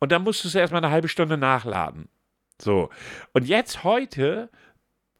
und 0.00 0.12
dann 0.12 0.22
musstest 0.22 0.54
du 0.54 0.58
erstmal 0.58 0.84
eine 0.84 0.92
halbe 0.92 1.08
Stunde 1.08 1.36
nachladen. 1.36 2.08
So. 2.60 2.90
Und 3.32 3.46
jetzt 3.46 3.84
heute 3.84 4.50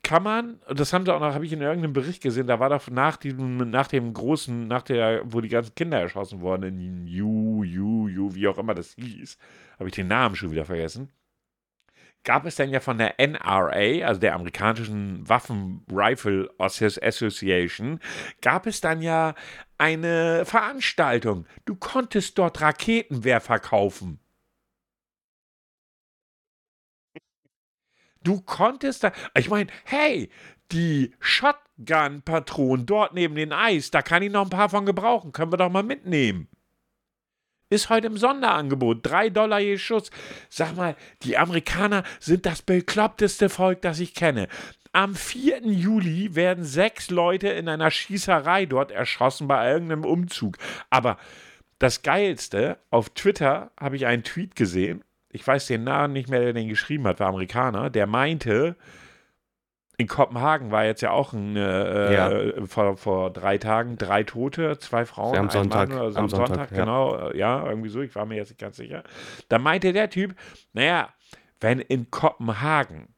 kann 0.02 0.22
man, 0.22 0.60
das 0.68 0.92
haben 0.92 1.04
sie 1.04 1.12
auch 1.12 1.20
noch, 1.20 1.34
habe 1.34 1.44
ich 1.44 1.52
in 1.52 1.60
irgendeinem 1.60 1.92
Bericht 1.92 2.22
gesehen, 2.22 2.46
da 2.46 2.60
war 2.60 2.70
doch 2.70 2.88
nach 2.88 3.16
diesem, 3.16 3.56
nach 3.70 3.88
dem 3.88 4.14
großen, 4.14 4.66
nach 4.66 4.82
der, 4.82 5.22
wo 5.24 5.40
die 5.40 5.48
ganzen 5.48 5.74
Kinder 5.74 6.00
erschossen 6.00 6.40
wurden, 6.40 6.62
in 6.64 7.06
Ju, 7.06 7.64
Ju, 7.64 8.08
Ju, 8.08 8.34
wie 8.34 8.48
auch 8.48 8.58
immer 8.58 8.74
das 8.74 8.94
hieß, 8.94 9.36
habe 9.78 9.88
ich 9.88 9.94
den 9.94 10.08
Namen 10.08 10.36
schon 10.36 10.50
wieder 10.50 10.64
vergessen 10.64 11.10
gab 12.24 12.44
es 12.44 12.56
dann 12.56 12.68
ja 12.68 12.80
von 12.80 12.98
der 12.98 13.14
NRA, 13.18 14.04
also 14.06 14.20
der 14.20 14.34
amerikanischen 14.34 15.26
Waffen 15.26 15.84
Rifle 15.90 16.50
Association, 16.58 18.00
gab 18.42 18.66
es 18.66 18.82
dann 18.82 19.00
ja 19.00 19.34
eine 19.78 20.44
Veranstaltung. 20.44 21.46
Du 21.64 21.76
konntest 21.76 22.36
dort 22.38 22.60
Raketenwerfer 22.60 23.58
kaufen. 23.58 24.20
Du 28.22 28.40
konntest 28.40 29.04
da, 29.04 29.12
ich 29.34 29.48
meine, 29.48 29.70
hey, 29.84 30.30
die 30.72 31.14
Shotgun-Patronen 31.20 32.84
dort 32.84 33.14
neben 33.14 33.36
den 33.36 33.52
Eis, 33.52 33.90
da 33.90 34.02
kann 34.02 34.22
ich 34.22 34.30
noch 34.30 34.42
ein 34.42 34.50
paar 34.50 34.68
von 34.68 34.84
gebrauchen, 34.84 35.32
können 35.32 35.52
wir 35.52 35.56
doch 35.56 35.70
mal 35.70 35.82
mitnehmen. 35.82 36.48
Ist 37.70 37.90
heute 37.90 38.06
im 38.06 38.16
Sonderangebot. 38.16 39.00
Drei 39.02 39.28
Dollar 39.28 39.60
je 39.60 39.76
Schuss. 39.76 40.10
Sag 40.48 40.74
mal, 40.76 40.96
die 41.22 41.36
Amerikaner 41.36 42.02
sind 42.18 42.46
das 42.46 42.62
bekloppteste 42.62 43.50
Volk, 43.50 43.82
das 43.82 44.00
ich 44.00 44.14
kenne. 44.14 44.48
Am 44.98 45.14
4. 45.14 45.60
Juli 45.60 46.34
werden 46.34 46.64
sechs 46.64 47.08
Leute 47.08 47.46
in 47.50 47.68
einer 47.68 47.88
Schießerei 47.88 48.66
dort 48.66 48.90
erschossen 48.90 49.46
bei 49.46 49.70
irgendeinem 49.70 50.04
Umzug. 50.04 50.56
Aber 50.90 51.18
das 51.78 52.02
Geilste, 52.02 52.78
auf 52.90 53.10
Twitter 53.10 53.70
habe 53.78 53.94
ich 53.94 54.06
einen 54.06 54.24
Tweet 54.24 54.56
gesehen. 54.56 55.04
Ich 55.28 55.46
weiß 55.46 55.68
den 55.68 55.84
Namen 55.84 56.14
nicht 56.14 56.28
mehr, 56.28 56.40
der 56.40 56.52
den 56.52 56.68
geschrieben 56.68 57.06
hat, 57.06 57.20
war 57.20 57.28
Amerikaner. 57.28 57.90
Der 57.90 58.08
meinte, 58.08 58.74
in 59.98 60.08
Kopenhagen 60.08 60.72
war 60.72 60.84
jetzt 60.84 61.02
ja 61.02 61.12
auch 61.12 61.32
ein, 61.32 61.54
äh, 61.54 62.14
ja. 62.14 62.66
vor, 62.66 62.96
vor 62.96 63.32
drei 63.32 63.56
Tagen 63.56 63.98
drei 63.98 64.24
Tote, 64.24 64.80
zwei 64.80 65.06
Frauen, 65.06 65.38
am 65.38 65.48
Sonntag, 65.48 65.90
Mann, 65.90 65.98
also 66.00 66.18
am, 66.18 66.24
am 66.24 66.28
Sonntag, 66.28 66.48
Sonntag 66.48 66.70
ja. 66.72 66.76
genau, 66.76 67.30
ja, 67.34 67.64
irgendwie 67.64 67.90
so, 67.90 68.00
ich 68.00 68.16
war 68.16 68.26
mir 68.26 68.34
jetzt 68.34 68.48
nicht 68.48 68.60
ganz 68.60 68.76
sicher. 68.76 69.04
Da 69.48 69.60
meinte 69.60 69.92
der 69.92 70.10
Typ, 70.10 70.34
naja, 70.72 71.10
wenn 71.60 71.78
in 71.78 72.10
Kopenhagen 72.10 73.14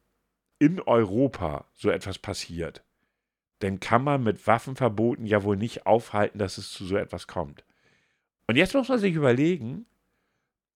in 0.60 0.80
Europa 0.80 1.64
so 1.74 1.90
etwas 1.90 2.18
passiert, 2.18 2.84
dann 3.58 3.80
kann 3.80 4.04
man 4.04 4.22
mit 4.22 4.46
Waffenverboten 4.46 5.26
ja 5.26 5.42
wohl 5.42 5.56
nicht 5.56 5.86
aufhalten, 5.86 6.38
dass 6.38 6.56
es 6.56 6.70
zu 6.70 6.84
so 6.84 6.96
etwas 6.96 7.26
kommt. 7.26 7.64
Und 8.46 8.56
jetzt 8.56 8.74
muss 8.74 8.88
man 8.88 8.98
sich 9.00 9.14
überlegen, 9.14 9.86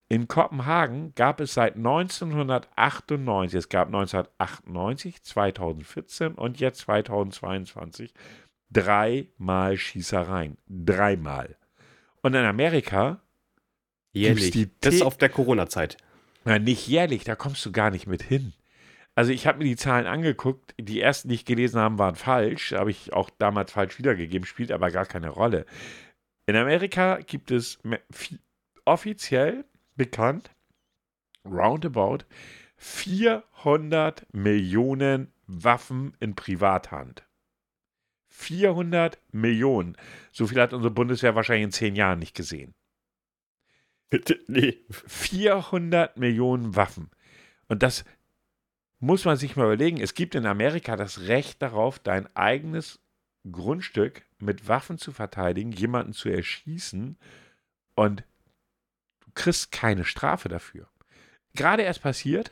In 0.08 0.28
Kopenhagen 0.28 1.14
gab 1.14 1.40
es 1.40 1.54
seit 1.54 1.76
1998, 1.76 3.58
es 3.58 3.68
gab 3.68 3.88
1998, 3.88 5.22
2014 5.22 6.34
und 6.34 6.60
jetzt 6.60 6.80
2022 6.80 8.12
dreimal 8.70 9.76
Schießereien. 9.78 10.58
Dreimal. 10.68 11.56
Und 12.22 12.34
in 12.34 12.44
Amerika 12.44 13.22
jährlich. 14.12 14.50
Die 14.50 14.70
das 14.80 14.94
ist 14.96 15.02
auf 15.02 15.16
der 15.16 15.30
Corona-Zeit. 15.30 15.96
Na, 16.44 16.58
nicht 16.58 16.86
jährlich, 16.86 17.24
da 17.24 17.34
kommst 17.34 17.64
du 17.64 17.72
gar 17.72 17.90
nicht 17.90 18.06
mit 18.06 18.22
hin. 18.22 18.52
Also 19.14 19.30
ich 19.32 19.46
habe 19.46 19.58
mir 19.58 19.64
die 19.64 19.76
Zahlen 19.76 20.06
angeguckt. 20.06 20.74
Die 20.78 21.00
ersten, 21.00 21.28
die 21.28 21.36
ich 21.36 21.44
gelesen 21.44 21.80
habe, 21.80 21.98
waren 21.98 22.16
falsch. 22.16 22.72
Habe 22.72 22.90
ich 22.90 23.12
auch 23.12 23.30
damals 23.30 23.72
falsch 23.72 23.98
wiedergegeben, 23.98 24.46
spielt 24.46 24.72
aber 24.72 24.90
gar 24.90 25.06
keine 25.06 25.28
Rolle. 25.28 25.66
In 26.46 26.56
Amerika 26.56 27.20
gibt 27.20 27.50
es 27.50 27.78
offiziell 28.84 29.64
bekannt 29.96 30.50
roundabout 31.44 32.24
400 32.76 34.26
Millionen 34.32 35.32
Waffen 35.46 36.16
in 36.20 36.34
Privathand. 36.34 37.24
400 38.30 39.18
Millionen. 39.30 39.96
So 40.32 40.46
viel 40.46 40.60
hat 40.60 40.72
unsere 40.72 40.92
Bundeswehr 40.92 41.36
wahrscheinlich 41.36 41.64
in 41.64 41.72
zehn 41.72 41.94
Jahren 41.94 42.18
nicht 42.18 42.34
gesehen. 42.34 42.74
nee. 44.48 44.78
400 44.90 46.16
Millionen 46.16 46.74
Waffen. 46.74 47.10
Und 47.68 47.82
das 47.82 48.04
muss 49.04 49.26
man 49.26 49.36
sich 49.36 49.54
mal 49.54 49.66
überlegen. 49.66 50.00
Es 50.00 50.14
gibt 50.14 50.34
in 50.34 50.46
Amerika 50.46 50.96
das 50.96 51.28
Recht 51.28 51.60
darauf, 51.60 51.98
dein 51.98 52.34
eigenes 52.34 53.00
Grundstück 53.50 54.22
mit 54.38 54.66
Waffen 54.66 54.96
zu 54.96 55.12
verteidigen, 55.12 55.72
jemanden 55.72 56.14
zu 56.14 56.30
erschießen 56.30 57.18
und 57.94 58.24
du 59.20 59.30
kriegst 59.34 59.70
keine 59.70 60.04
Strafe 60.04 60.48
dafür. 60.48 60.88
Gerade 61.52 61.82
erst 61.82 62.02
passiert 62.02 62.50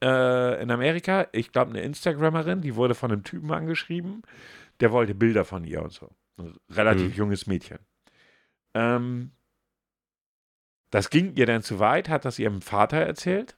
äh, 0.00 0.62
in 0.62 0.70
Amerika, 0.70 1.26
ich 1.32 1.50
glaube, 1.50 1.72
eine 1.72 1.82
Instagrammerin, 1.82 2.60
die 2.60 2.76
wurde 2.76 2.94
von 2.94 3.10
einem 3.10 3.24
Typen 3.24 3.50
angeschrieben, 3.50 4.22
der 4.78 4.92
wollte 4.92 5.16
Bilder 5.16 5.44
von 5.44 5.64
ihr 5.64 5.82
und 5.82 5.92
so. 5.92 6.10
Ein 6.36 6.54
relativ 6.70 7.08
mhm. 7.08 7.14
junges 7.14 7.48
Mädchen. 7.48 7.80
Ähm, 8.74 9.32
das 10.90 11.10
ging 11.10 11.34
ihr 11.34 11.46
dann 11.46 11.62
zu 11.62 11.80
weit, 11.80 12.08
hat 12.08 12.24
das 12.24 12.38
ihrem 12.38 12.62
Vater 12.62 12.98
erzählt. 12.98 13.57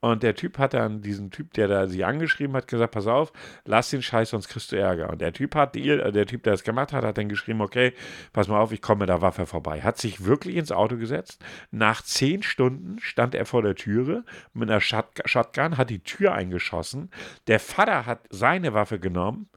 Und 0.00 0.22
der 0.22 0.34
Typ 0.36 0.58
hat 0.58 0.74
dann, 0.74 1.02
diesen 1.02 1.30
Typ, 1.30 1.52
der 1.54 1.66
da 1.66 1.88
sie 1.88 2.04
angeschrieben 2.04 2.54
hat, 2.54 2.68
gesagt, 2.68 2.92
pass 2.92 3.08
auf, 3.08 3.32
lass 3.64 3.90
den 3.90 4.02
Scheiß, 4.02 4.30
sonst 4.30 4.48
kriegst 4.48 4.70
du 4.70 4.76
Ärger. 4.76 5.10
Und 5.10 5.20
der 5.20 5.32
Typ 5.32 5.56
hat, 5.56 5.76
äh, 5.76 6.12
der 6.12 6.26
Typ, 6.26 6.44
der 6.44 6.52
das 6.52 6.62
gemacht 6.62 6.92
hat, 6.92 7.04
hat 7.04 7.18
dann 7.18 7.28
geschrieben, 7.28 7.60
okay, 7.60 7.92
pass 8.32 8.46
mal 8.46 8.60
auf, 8.60 8.70
ich 8.70 8.80
komme 8.80 9.00
mit 9.00 9.08
der 9.08 9.22
Waffe 9.22 9.46
vorbei. 9.46 9.82
Hat 9.82 9.98
sich 9.98 10.24
wirklich 10.24 10.56
ins 10.56 10.70
Auto 10.70 10.96
gesetzt. 10.96 11.44
Nach 11.72 12.02
zehn 12.02 12.42
Stunden 12.44 13.00
stand 13.00 13.34
er 13.34 13.44
vor 13.44 13.62
der 13.62 13.74
Türe 13.74 14.24
mit 14.52 14.70
einer 14.70 14.80
Shotgun, 14.80 15.76
hat 15.76 15.90
die 15.90 16.02
Tür 16.02 16.32
eingeschossen. 16.32 17.10
Der 17.48 17.58
Vater 17.58 18.06
hat 18.06 18.20
seine 18.30 18.74
Waffe 18.74 19.00
genommen 19.00 19.48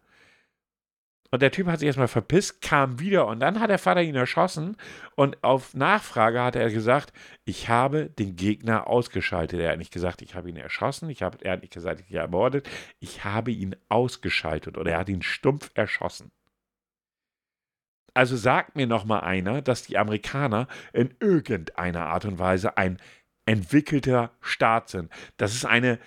und 1.31 1.41
der 1.41 1.51
Typ 1.51 1.67
hat 1.67 1.79
sich 1.79 1.87
erstmal 1.87 2.09
verpisst, 2.09 2.61
kam 2.61 2.99
wieder 2.99 3.25
und 3.25 3.39
dann 3.39 3.59
hat 3.59 3.69
der 3.69 3.79
Vater 3.79 4.01
ihn 4.01 4.15
erschossen 4.15 4.75
und 5.15 5.43
auf 5.43 5.73
Nachfrage 5.73 6.43
hat 6.43 6.57
er 6.57 6.69
gesagt, 6.69 7.13
ich 7.45 7.69
habe 7.69 8.09
den 8.09 8.35
Gegner 8.35 8.87
ausgeschaltet. 8.87 9.59
Er 9.61 9.71
hat 9.71 9.77
nicht 9.77 9.93
gesagt, 9.93 10.21
ich 10.21 10.35
habe 10.35 10.49
ihn 10.49 10.57
erschossen, 10.57 11.09
ich 11.09 11.23
habe, 11.23 11.37
er 11.41 11.53
hat 11.53 11.61
nicht 11.61 11.73
gesagt, 11.73 12.01
ich 12.01 12.05
habe 12.07 12.13
ihn 12.13 12.21
ermordet, 12.21 12.69
ich 12.99 13.23
habe 13.23 13.51
ihn 13.51 13.77
ausgeschaltet 13.87 14.77
oder 14.77 14.91
er 14.91 14.99
hat 14.99 15.09
ihn 15.09 15.21
stumpf 15.21 15.71
erschossen. 15.73 16.31
Also 18.13 18.35
sagt 18.35 18.75
mir 18.75 18.87
noch 18.87 19.05
mal 19.05 19.21
einer, 19.21 19.61
dass 19.61 19.83
die 19.83 19.97
Amerikaner 19.97 20.67
in 20.91 21.15
irgendeiner 21.21 22.07
Art 22.07 22.25
und 22.25 22.39
Weise 22.39 22.77
ein 22.77 22.97
entwickelter 23.45 24.31
Staat 24.41 24.89
sind. 24.89 25.09
Das 25.37 25.53
ist 25.53 25.65
eine 25.65 25.97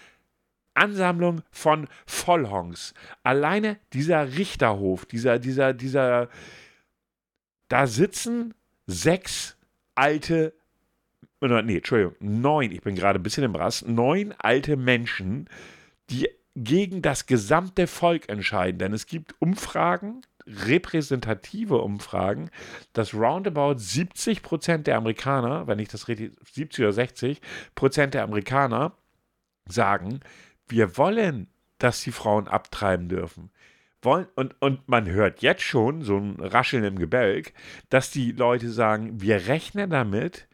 Ansammlung 0.74 1.42
von 1.50 1.88
Vollhongs. 2.06 2.94
Alleine 3.22 3.78
dieser 3.92 4.36
Richterhof, 4.36 5.06
dieser, 5.06 5.38
dieser, 5.38 5.72
dieser, 5.72 6.28
da 7.68 7.86
sitzen 7.86 8.54
sechs 8.86 9.56
alte, 9.94 10.52
oder 11.40 11.62
nee, 11.62 11.76
Entschuldigung, 11.76 12.14
neun, 12.20 12.72
ich 12.72 12.82
bin 12.82 12.94
gerade 12.94 13.18
ein 13.18 13.22
bisschen 13.22 13.44
im 13.44 13.54
Rass, 13.54 13.84
neun 13.86 14.34
alte 14.38 14.76
Menschen, 14.76 15.48
die 16.10 16.28
gegen 16.56 17.02
das 17.02 17.26
gesamte 17.26 17.86
Volk 17.86 18.28
entscheiden. 18.28 18.78
Denn 18.78 18.92
es 18.92 19.06
gibt 19.06 19.34
Umfragen, 19.40 20.22
repräsentative 20.46 21.78
Umfragen, 21.78 22.50
dass 22.92 23.14
roundabout 23.14 23.78
70 23.78 24.42
Prozent 24.42 24.86
der 24.86 24.96
Amerikaner, 24.96 25.66
wenn 25.66 25.78
ich 25.78 25.88
das 25.88 26.08
richtig, 26.08 26.32
70 26.52 26.84
oder 26.84 26.92
60 26.92 27.40
Prozent 27.74 28.14
der 28.14 28.22
Amerikaner 28.22 28.92
sagen, 29.66 30.20
wir 30.68 30.96
wollen, 30.96 31.48
dass 31.78 32.02
die 32.02 32.12
Frauen 32.12 32.48
abtreiben 32.48 33.08
dürfen. 33.08 33.50
Wollen, 34.02 34.26
und, 34.34 34.60
und 34.60 34.88
man 34.88 35.08
hört 35.08 35.42
jetzt 35.42 35.62
schon 35.62 36.02
so 36.02 36.18
ein 36.18 36.38
Rascheln 36.40 36.84
im 36.84 36.98
Gebälk, 36.98 37.54
dass 37.88 38.10
die 38.10 38.32
Leute 38.32 38.70
sagen, 38.70 39.20
wir 39.20 39.46
rechnen 39.46 39.90
damit, 39.90 40.46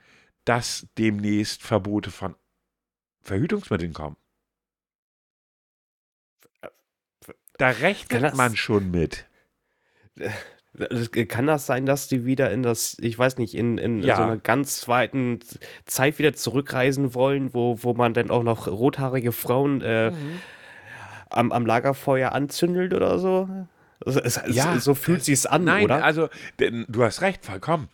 dass 0.45 0.87
demnächst 0.99 1.63
Verbote 1.63 2.11
von 2.11 2.37
Verhütungsmitteln 3.23 3.93
kommen. 3.93 4.17
Da 7.59 7.71
rechnet 7.71 8.35
man 8.37 8.57
schon 8.57 8.91
mit. 8.91 9.29
Kann 11.29 11.47
das 11.47 11.67
sein, 11.67 11.87
dass 11.87 12.09
die 12.09 12.25
wieder 12.25 12.51
in 12.51 12.63
das, 12.63 12.97
ich 13.01 13.19
weiß 13.19 13.39
nicht, 13.39 13.55
in, 13.55 13.79
in 13.79 14.03
ja. 14.03 14.17
so 14.17 14.23
einer 14.23 14.37
ganz 14.37 14.81
zweiten 14.81 15.41
Zeit 15.87 16.19
wieder 16.19 16.35
zurückreisen 16.35 17.15
wollen, 17.15 17.55
wo, 17.55 17.83
wo 17.83 17.95
man 17.95 18.15
dann 18.15 18.31
auch 18.31 18.43
noch 18.43 18.67
rothaarige 18.67 19.33
Frauen 19.33 19.81
äh, 19.83 20.11
mhm. 20.11 20.41
am, 21.31 21.53
am 21.53 21.67
Lagerfeuer 21.67 22.33
anzündelt 22.33 22.95
oder 22.95 23.19
so? 23.19 23.49
Es, 24.05 24.41
ja, 24.49 24.79
so 24.79 24.95
fühlt 24.95 25.25
sich 25.25 25.49
an, 25.51 25.65
nein, 25.65 25.85
oder? 25.85 26.03
Also, 26.03 26.29
du 26.57 27.05
hast 27.05 27.21
recht, 27.21 27.45
vollkommen. 27.45 27.89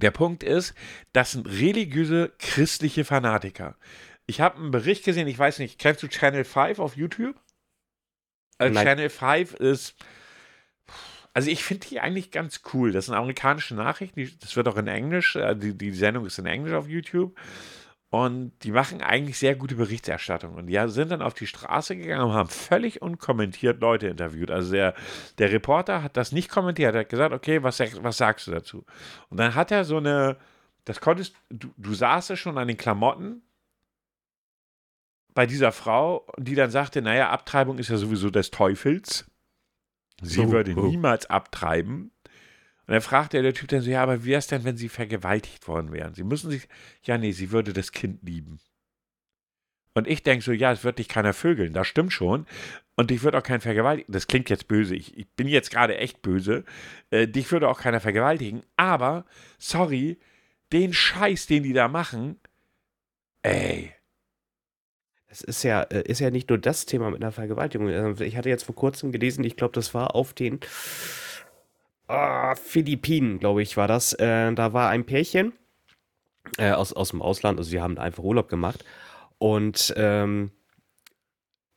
Der 0.00 0.10
Punkt 0.10 0.42
ist, 0.42 0.74
das 1.12 1.32
sind 1.32 1.46
religiöse 1.46 2.32
christliche 2.38 3.04
Fanatiker. 3.04 3.76
Ich 4.26 4.40
habe 4.40 4.58
einen 4.58 4.70
Bericht 4.70 5.04
gesehen, 5.04 5.28
ich 5.28 5.38
weiß 5.38 5.58
nicht, 5.58 5.78
kennst 5.78 6.02
du 6.02 6.08
Channel 6.08 6.44
5 6.44 6.78
auf 6.78 6.96
YouTube? 6.96 7.36
Also 8.58 8.80
Channel 8.80 9.10
5 9.10 9.54
ist 9.54 9.94
also 11.34 11.50
ich 11.50 11.64
finde 11.64 11.86
die 11.88 12.00
eigentlich 12.00 12.30
ganz 12.30 12.62
cool. 12.72 12.92
Das 12.92 13.06
sind 13.06 13.14
amerikanische 13.14 13.74
Nachrichten, 13.74 14.30
das 14.40 14.56
wird 14.56 14.68
auch 14.68 14.76
in 14.76 14.86
Englisch, 14.86 15.36
äh, 15.36 15.54
die, 15.54 15.76
die 15.76 15.90
Sendung 15.90 16.24
ist 16.26 16.38
in 16.38 16.46
Englisch 16.46 16.72
auf 16.72 16.88
YouTube. 16.88 17.36
Und 18.10 18.52
die 18.62 18.70
machen 18.70 19.02
eigentlich 19.02 19.38
sehr 19.38 19.56
gute 19.56 19.74
Berichterstattung. 19.74 20.54
Und 20.54 20.68
die 20.68 20.80
sind 20.86 21.10
dann 21.10 21.20
auf 21.20 21.34
die 21.34 21.48
Straße 21.48 21.96
gegangen 21.96 22.26
und 22.26 22.32
haben 22.34 22.48
völlig 22.48 23.02
unkommentiert 23.02 23.80
Leute 23.80 24.06
interviewt. 24.06 24.52
Also 24.52 24.70
der, 24.70 24.94
der 25.38 25.50
Reporter 25.50 26.04
hat 26.04 26.16
das 26.16 26.30
nicht 26.30 26.48
kommentiert. 26.48 26.94
Er 26.94 27.00
hat 27.00 27.08
gesagt, 27.08 27.34
okay, 27.34 27.64
was, 27.64 27.80
was 27.80 28.16
sagst 28.16 28.46
du 28.46 28.52
dazu? 28.52 28.84
Und 29.30 29.40
dann 29.40 29.56
hat 29.56 29.72
er 29.72 29.84
so 29.84 29.96
eine, 29.96 30.36
das 30.84 31.00
konntest, 31.00 31.34
du, 31.50 31.74
du 31.76 31.92
saßt 31.92 32.38
schon 32.38 32.56
an 32.56 32.68
den 32.68 32.76
Klamotten 32.76 33.42
bei 35.34 35.46
dieser 35.46 35.72
Frau, 35.72 36.24
die 36.38 36.54
dann 36.54 36.70
sagte, 36.70 37.02
naja, 37.02 37.30
Abtreibung 37.30 37.78
ist 37.78 37.90
ja 37.90 37.96
sowieso 37.96 38.30
des 38.30 38.52
Teufels. 38.52 39.26
Sie 40.24 40.50
würde 40.50 40.74
oh. 40.76 40.86
niemals 40.86 41.26
abtreiben. 41.26 42.10
Und 42.86 42.92
dann 42.92 43.00
fragte 43.00 43.40
der 43.42 43.54
Typ 43.54 43.68
dann 43.68 43.80
so, 43.80 43.90
ja, 43.90 44.02
aber 44.02 44.24
wie 44.24 44.30
wäre 44.30 44.38
es 44.38 44.46
denn, 44.46 44.64
wenn 44.64 44.76
sie 44.76 44.88
vergewaltigt 44.88 45.66
worden 45.68 45.92
wären? 45.92 46.14
Sie 46.14 46.24
müssen 46.24 46.50
sich, 46.50 46.68
ja, 47.02 47.16
nee, 47.16 47.32
sie 47.32 47.50
würde 47.50 47.72
das 47.72 47.92
Kind 47.92 48.22
lieben. 48.22 48.60
Und 49.94 50.08
ich 50.08 50.22
denke 50.22 50.44
so, 50.44 50.52
ja, 50.52 50.72
es 50.72 50.84
wird 50.84 50.98
dich 50.98 51.08
keiner 51.08 51.32
vögeln, 51.32 51.72
das 51.72 51.86
stimmt 51.86 52.12
schon. 52.12 52.46
Und 52.96 53.10
dich 53.10 53.22
wird 53.22 53.36
auch 53.36 53.42
kein 53.42 53.60
vergewaltigen. 53.60 54.12
Das 54.12 54.26
klingt 54.26 54.50
jetzt 54.50 54.68
böse, 54.68 54.94
ich, 54.94 55.16
ich 55.16 55.28
bin 55.30 55.48
jetzt 55.48 55.70
gerade 55.70 55.96
echt 55.96 56.20
böse. 56.20 56.64
Äh, 57.10 57.26
dich 57.26 57.50
würde 57.50 57.68
auch 57.68 57.80
keiner 57.80 58.00
vergewaltigen. 58.00 58.62
Aber, 58.76 59.24
sorry, 59.58 60.18
den 60.72 60.92
Scheiß, 60.92 61.46
den 61.46 61.62
die 61.62 61.72
da 61.72 61.88
machen, 61.88 62.38
ey, 63.42 63.92
es 65.34 65.42
ist 65.42 65.62
ja, 65.64 65.82
äh, 65.82 66.02
ist 66.08 66.20
ja 66.20 66.30
nicht 66.30 66.48
nur 66.48 66.58
das 66.58 66.86
Thema 66.86 67.10
mit 67.10 67.20
einer 67.20 67.32
Vergewaltigung. 67.32 67.88
Also, 67.88 68.22
ich 68.22 68.36
hatte 68.36 68.48
jetzt 68.48 68.62
vor 68.62 68.76
kurzem 68.76 69.10
gelesen, 69.10 69.42
ich 69.44 69.56
glaube, 69.56 69.72
das 69.72 69.92
war 69.92 70.14
auf 70.14 70.32
den 70.32 70.60
oh, 72.08 72.54
Philippinen, 72.54 73.40
glaube 73.40 73.62
ich, 73.62 73.76
war 73.76 73.88
das. 73.88 74.12
Äh, 74.12 74.52
da 74.52 74.72
war 74.72 74.90
ein 74.90 75.04
Pärchen 75.04 75.52
äh, 76.58 76.70
aus, 76.70 76.92
aus 76.92 77.10
dem 77.10 77.20
Ausland, 77.20 77.58
also 77.58 77.68
sie 77.68 77.80
haben 77.80 77.98
einfach 77.98 78.22
Urlaub 78.22 78.48
gemacht. 78.48 78.84
Und 79.38 79.92
ähm, 79.96 80.52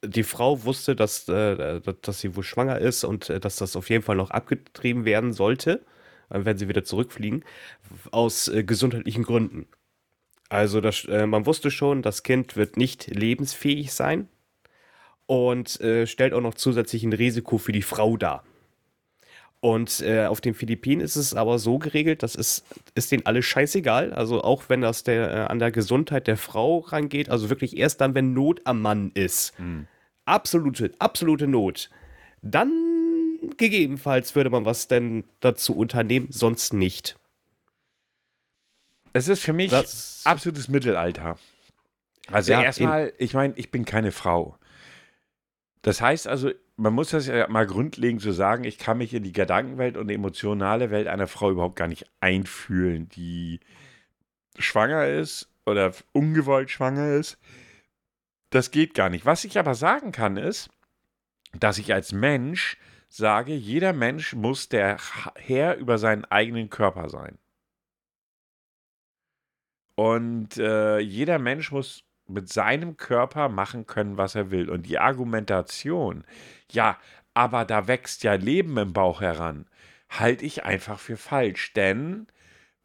die 0.05 0.24
Frau 0.24 0.64
wusste, 0.64 0.95
dass, 0.95 1.28
äh, 1.28 1.82
dass 2.03 2.20
sie 2.20 2.36
wohl 2.36 2.43
schwanger 2.43 2.78
ist 2.78 3.03
und 3.03 3.30
äh, 3.32 3.39
dass 3.39 3.55
das 3.55 3.76
auf 3.76 3.89
jeden 3.89 4.03
Fall 4.03 4.16
noch 4.18 4.30
abgetrieben 4.30 5.03
werden 5.05 5.34
sollte, 5.34 5.84
äh, 6.30 6.45
wenn 6.45 6.60
sie 6.60 6.70
wieder 6.70 6.84
zurückfliegen, 6.84 7.43
aus 8.12 8.51
gesundheitlichen 8.53 9.24
Gründen. 9.24 9.68
Also 10.50 10.82
das, 10.82 11.06
äh, 11.06 11.26
man 11.26 11.45
wusste 11.45 11.72
schon, 11.72 12.02
das 12.02 12.24
Kind 12.24 12.56
wird 12.56 12.78
nicht 12.78 13.08
lebensfähig 13.08 13.91
sein 13.93 14.28
und 15.26 15.80
äh, 15.82 16.08
stellt 16.08 16.34
auch 16.34 16.41
noch 16.41 16.56
zusätzlich 16.56 17.04
ein 17.04 17.14
Risiko 17.14 17.58
für 17.58 17.74
die 17.74 17.82
Frau 17.82 18.18
dar. 18.18 18.43
Und 19.60 20.02
äh, 20.02 20.26
auf 20.28 20.39
den 20.39 20.54
Philippinen 20.54 21.02
ist 21.02 21.16
es 21.16 21.34
aber 21.34 21.58
so 21.58 21.80
geregelt, 21.80 22.22
das 22.22 22.36
ist, 22.36 22.64
ist 22.93 23.12
denen 23.12 23.26
alles 23.26 23.45
scheißegal. 23.45 24.14
Also 24.14 24.43
auch 24.43 24.70
wenn 24.70 24.82
das 24.82 25.04
der, 25.04 25.32
äh, 25.32 25.39
an 25.48 25.60
der 25.60 25.72
Gesundheit 25.72 26.28
der 26.28 26.38
Frau 26.38 26.80
rangeht, 26.80 27.30
also 27.30 27.50
wirklich 27.50 27.76
erst 27.76 28.02
dann, 28.02 28.14
wenn 28.14 28.34
Not 28.34 28.62
am 28.66 28.82
Mann 28.82 29.12
ist. 29.16 29.58
Hm. 29.58 29.88
Absolute, 30.26 30.91
absolute 31.00 31.48
Not. 31.48 31.89
Dann 32.43 32.72
gegebenenfalls 33.58 34.36
würde 34.36 34.50
man 34.50 34.66
was 34.66 34.88
denn 34.88 35.24
dazu 35.39 35.76
unternehmen, 35.76 36.28
sonst 36.30 36.74
nicht. 36.74 37.18
Es 39.18 39.28
ist 39.28 39.43
für 39.43 39.53
mich 39.53 39.72
Das- 39.72 40.22
absolutes 40.26 40.68
Mittelalter. 40.68 41.38
Also 42.32 42.51
Ja, 42.51 42.61
erstmal, 42.61 43.13
ich 43.18 43.34
meine, 43.34 43.53
ich 43.55 43.72
bin 43.72 43.86
keine 43.86 44.11
Frau. 44.11 44.57
Das 45.82 46.01
heißt 46.01 46.28
also, 46.28 46.51
man 46.76 46.93
muss 46.93 47.11
das 47.11 47.28
ja 47.28 47.47
mal 47.47 47.65
grundlegend 47.65 48.22
so 48.22 48.32
sagen, 48.32 48.63
ich 48.63 48.78
kann 48.78 48.97
mich 48.97 49.13
in 49.13 49.24
die 49.24 49.32
Gedankenwelt 49.32 49.97
und 49.97 50.09
die 50.09 50.15
emotionale 50.15 50.91
Welt 50.91 51.07
einer 51.07 51.28
Frau 51.28 51.49
überhaupt 51.51 51.78
gar 51.78 51.88
nicht 51.88 52.05
einfühlen, 52.20 53.09
die 53.09 53.59
schwanger 54.59 55.07
ist 55.07 55.49
oder 55.65 55.93
ungewollt 56.11 56.70
schwanger 56.70 57.13
ist. 57.13 57.38
Das 58.49 58.72
geht 58.72 58.93
gar 58.93 59.09
nicht. 59.09 59.26
Was 59.26 59.43
ich 59.45 59.57
aber 59.57 59.76
sagen 59.76 60.11
kann, 60.11 60.38
ist, 60.38 60.70
dass 61.53 61.78
ich 61.78 61.93
als 61.93 62.11
Mensch 62.11 62.78
sage, 63.09 63.53
jeder 63.53 63.93
Mensch 63.93 64.34
muss 64.34 64.70
der 64.70 64.97
Herr 65.36 65.78
über 65.78 65.97
seinen 65.97 66.26
eigenen 66.26 66.70
Körper 66.70 67.09
sein. 67.09 67.38
Und 69.98 70.58
äh, 70.58 71.00
jeder 71.00 71.39
Mensch 71.39 71.72
muss 71.72 72.04
mit 72.28 72.50
seinem 72.50 72.98
Körper 72.98 73.50
machen 73.50 73.88
können, 73.88 74.16
was 74.16 74.36
er 74.36 74.52
will. 74.52 74.70
Und 74.70 74.86
die 74.86 75.00
Argumentation, 75.00 76.24
ja, 76.72 77.00
aber 77.34 77.66
da 77.66 77.88
wächst 77.88 78.24
ja 78.24 78.36
Leben 78.36 78.78
im 78.78 78.93
Bauch 78.93 79.22
heran, 79.22 79.66
halte 80.10 80.45
ich 80.45 80.64
einfach 80.64 81.00
für 81.00 81.18
falsch. 81.18 81.74
Denn 81.74 82.28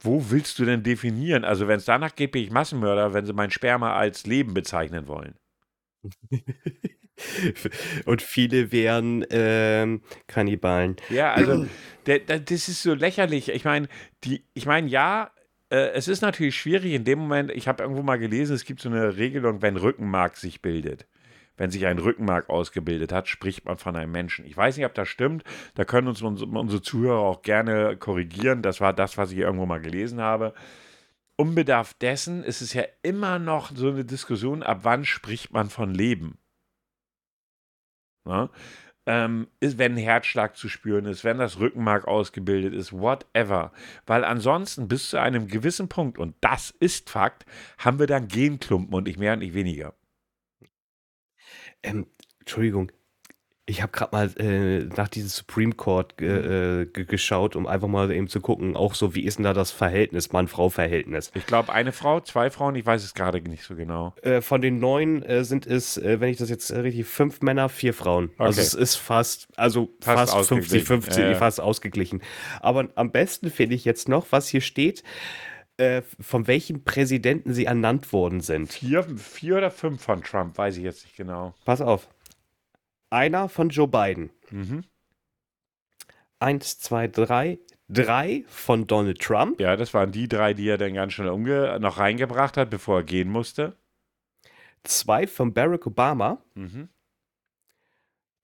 wo 0.00 0.30
willst 0.30 0.58
du 0.58 0.64
denn 0.64 0.82
definieren? 0.82 1.44
Also, 1.44 1.68
wenn 1.68 1.76
es 1.76 1.84
danach 1.84 2.16
geht, 2.16 2.32
bin 2.32 2.44
ich 2.44 2.50
Massenmörder, 2.50 3.12
wenn 3.12 3.26
sie 3.26 3.34
mein 3.34 3.50
Sperma 3.50 3.94
als 3.94 4.26
Leben 4.26 4.54
bezeichnen 4.54 5.06
wollen. 5.06 5.34
Und 8.06 8.22
viele 8.22 8.72
wären 8.72 9.26
ähm, 9.30 10.00
Kannibalen. 10.28 10.96
Ja, 11.10 11.34
also 11.34 11.66
der, 12.06 12.20
der, 12.20 12.40
das 12.40 12.70
ist 12.70 12.82
so 12.82 12.94
lächerlich. 12.94 13.50
Ich 13.50 13.66
meine, 13.66 13.88
die, 14.24 14.46
ich 14.54 14.64
meine, 14.64 14.88
ja, 14.88 15.30
es 15.76 16.08
ist 16.08 16.20
natürlich 16.20 16.56
schwierig 16.56 16.92
in 16.92 17.04
dem 17.04 17.18
Moment. 17.18 17.50
Ich 17.50 17.68
habe 17.68 17.82
irgendwo 17.82 18.02
mal 18.02 18.18
gelesen, 18.18 18.54
es 18.54 18.64
gibt 18.64 18.80
so 18.80 18.88
eine 18.88 19.16
Regelung, 19.16 19.62
wenn 19.62 19.76
Rückenmark 19.76 20.36
sich 20.36 20.60
bildet. 20.60 21.06
Wenn 21.56 21.70
sich 21.70 21.86
ein 21.86 21.98
Rückenmark 21.98 22.48
ausgebildet 22.48 23.12
hat, 23.12 23.28
spricht 23.28 23.64
man 23.64 23.76
von 23.76 23.94
einem 23.96 24.12
Menschen. 24.12 24.44
Ich 24.46 24.56
weiß 24.56 24.76
nicht, 24.76 24.86
ob 24.86 24.94
das 24.94 25.08
stimmt. 25.08 25.44
Da 25.74 25.84
können 25.84 26.08
uns 26.08 26.22
unsere, 26.22 26.82
Zuhörer 26.82 27.20
auch 27.20 27.42
gerne 27.42 27.96
korrigieren. 27.96 28.62
Das 28.62 28.80
war 28.80 28.92
das, 28.92 29.18
was 29.18 29.32
ich 29.32 29.38
irgendwo 29.38 29.66
mal 29.66 29.80
gelesen 29.80 30.20
habe. 30.20 30.54
Unbedarf 31.36 31.94
dessen 31.94 32.42
ist 32.44 32.60
es 32.62 32.72
ja 32.72 32.84
immer 33.02 33.38
noch 33.38 33.70
so 33.74 33.90
eine 33.90 34.04
Diskussion, 34.04 34.62
ab 34.62 34.80
wann 34.82 35.04
spricht 35.04 35.52
man 35.52 35.70
von 35.70 35.94
Leben. 35.94 36.38
Ja? 38.26 38.50
Ähm, 39.04 39.48
ist, 39.58 39.78
wenn 39.78 39.94
ein 39.94 39.98
Herzschlag 39.98 40.56
zu 40.56 40.68
spüren 40.68 41.06
ist, 41.06 41.24
wenn 41.24 41.38
das 41.38 41.58
Rückenmark 41.58 42.06
ausgebildet 42.06 42.72
ist, 42.72 42.92
whatever. 42.92 43.72
Weil 44.06 44.24
ansonsten 44.24 44.86
bis 44.86 45.10
zu 45.10 45.20
einem 45.20 45.48
gewissen 45.48 45.88
Punkt, 45.88 46.18
und 46.18 46.36
das 46.40 46.70
ist 46.70 47.10
Fakt, 47.10 47.44
haben 47.78 47.98
wir 47.98 48.06
dann 48.06 48.28
Genklumpen 48.28 48.94
und 48.94 49.08
nicht 49.08 49.18
mehr 49.18 49.32
und 49.32 49.40
nicht 49.40 49.54
weniger. 49.54 49.94
Ähm, 51.82 52.06
Entschuldigung, 52.38 52.92
ich 53.64 53.80
habe 53.80 53.92
gerade 53.92 54.14
mal 54.16 54.30
äh, 54.38 54.84
nach 54.96 55.08
diesem 55.08 55.28
Supreme 55.28 55.72
Court 55.72 56.20
äh, 56.20 56.84
ge 56.86 57.04
geschaut, 57.04 57.54
um 57.54 57.66
einfach 57.68 57.86
mal 57.86 58.10
eben 58.10 58.26
zu 58.26 58.40
gucken, 58.40 58.74
auch 58.76 58.94
so, 58.94 59.14
wie 59.14 59.22
ist 59.22 59.38
denn 59.38 59.44
da 59.44 59.52
das 59.52 59.70
Verhältnis, 59.70 60.32
Mann-Frau-Verhältnis? 60.32 61.30
Ich 61.34 61.46
glaube, 61.46 61.72
eine 61.72 61.92
Frau, 61.92 62.18
zwei 62.20 62.50
Frauen, 62.50 62.74
ich 62.74 62.84
weiß 62.84 63.04
es 63.04 63.14
gerade 63.14 63.40
nicht 63.40 63.62
so 63.62 63.76
genau. 63.76 64.14
Äh, 64.22 64.40
von 64.40 64.60
den 64.62 64.80
neun 64.80 65.22
äh, 65.22 65.44
sind 65.44 65.66
es, 65.66 65.96
äh, 65.96 66.18
wenn 66.20 66.30
ich 66.30 66.38
das 66.38 66.50
jetzt 66.50 66.70
äh, 66.70 66.80
richtig, 66.80 67.06
fünf 67.06 67.40
Männer, 67.40 67.68
vier 67.68 67.94
Frauen. 67.94 68.30
Also 68.36 68.58
Okay. 68.58 68.66
es 68.66 68.74
ist 68.74 68.96
fast, 68.96 69.46
also 69.56 69.90
Fast 70.00 70.32
fast, 70.32 70.34
ausgeglichen. 70.34 71.02
50-50, 71.02 71.20
Ja, 71.30 71.34
fast 71.36 71.60
ausgeglichen. 71.60 72.20
Aber 72.60 72.88
am 72.96 73.12
besten 73.12 73.48
finde 73.50 73.76
ich 73.76 73.84
jetzt 73.84 74.08
noch, 74.08 74.26
was 74.30 74.48
hier 74.48 74.60
steht, 74.60 75.04
äh, 75.76 76.02
von 76.20 76.48
welchem 76.48 76.82
Präsidenten 76.84 77.54
sie 77.54 77.66
ernannt 77.66 78.12
worden 78.12 78.40
sind. 78.40 78.72
Vier, 78.72 79.04
vier 79.16 79.56
oder 79.58 79.70
fünf 79.70 80.02
von 80.02 80.22
Trump, 80.22 80.58
weiß 80.58 80.76
ich 80.78 80.82
jetzt 80.82 81.04
nicht 81.04 81.16
genau. 81.16 81.54
Pass 81.64 81.80
auf. 81.80 82.08
Einer 83.12 83.50
von 83.50 83.68
Joe 83.68 83.88
Biden. 83.88 84.30
Mhm. 84.50 84.84
Eins, 86.38 86.78
zwei, 86.78 87.08
drei. 87.08 87.58
Drei 87.88 88.42
von 88.48 88.86
Donald 88.86 89.20
Trump. 89.20 89.60
Ja, 89.60 89.76
das 89.76 89.92
waren 89.92 90.12
die 90.12 90.28
drei, 90.28 90.54
die 90.54 90.66
er 90.66 90.78
dann 90.78 90.94
ganz 90.94 91.12
schnell 91.12 91.28
umge 91.28 91.78
noch 91.78 91.98
reingebracht 91.98 92.56
hat, 92.56 92.70
bevor 92.70 93.00
er 93.00 93.04
gehen 93.04 93.28
musste. 93.28 93.76
Zwei 94.82 95.26
von 95.26 95.52
Barack 95.52 95.86
Obama. 95.86 96.42
Mhm. 96.54 96.88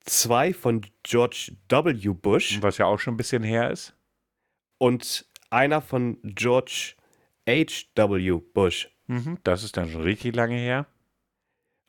Zwei 0.00 0.52
von 0.52 0.82
George 1.02 1.52
W. 1.70 2.08
Bush. 2.10 2.60
Was 2.60 2.76
ja 2.76 2.84
auch 2.84 2.98
schon 2.98 3.14
ein 3.14 3.16
bisschen 3.16 3.42
her 3.42 3.70
ist. 3.70 3.96
Und 4.76 5.26
einer 5.48 5.80
von 5.80 6.18
George 6.22 6.94
H.W. 7.48 8.40
Bush. 8.52 8.94
Mhm. 9.06 9.38
Das 9.44 9.64
ist 9.64 9.78
dann 9.78 9.88
schon 9.88 10.02
richtig 10.02 10.36
lange 10.36 10.56
her. 10.56 10.86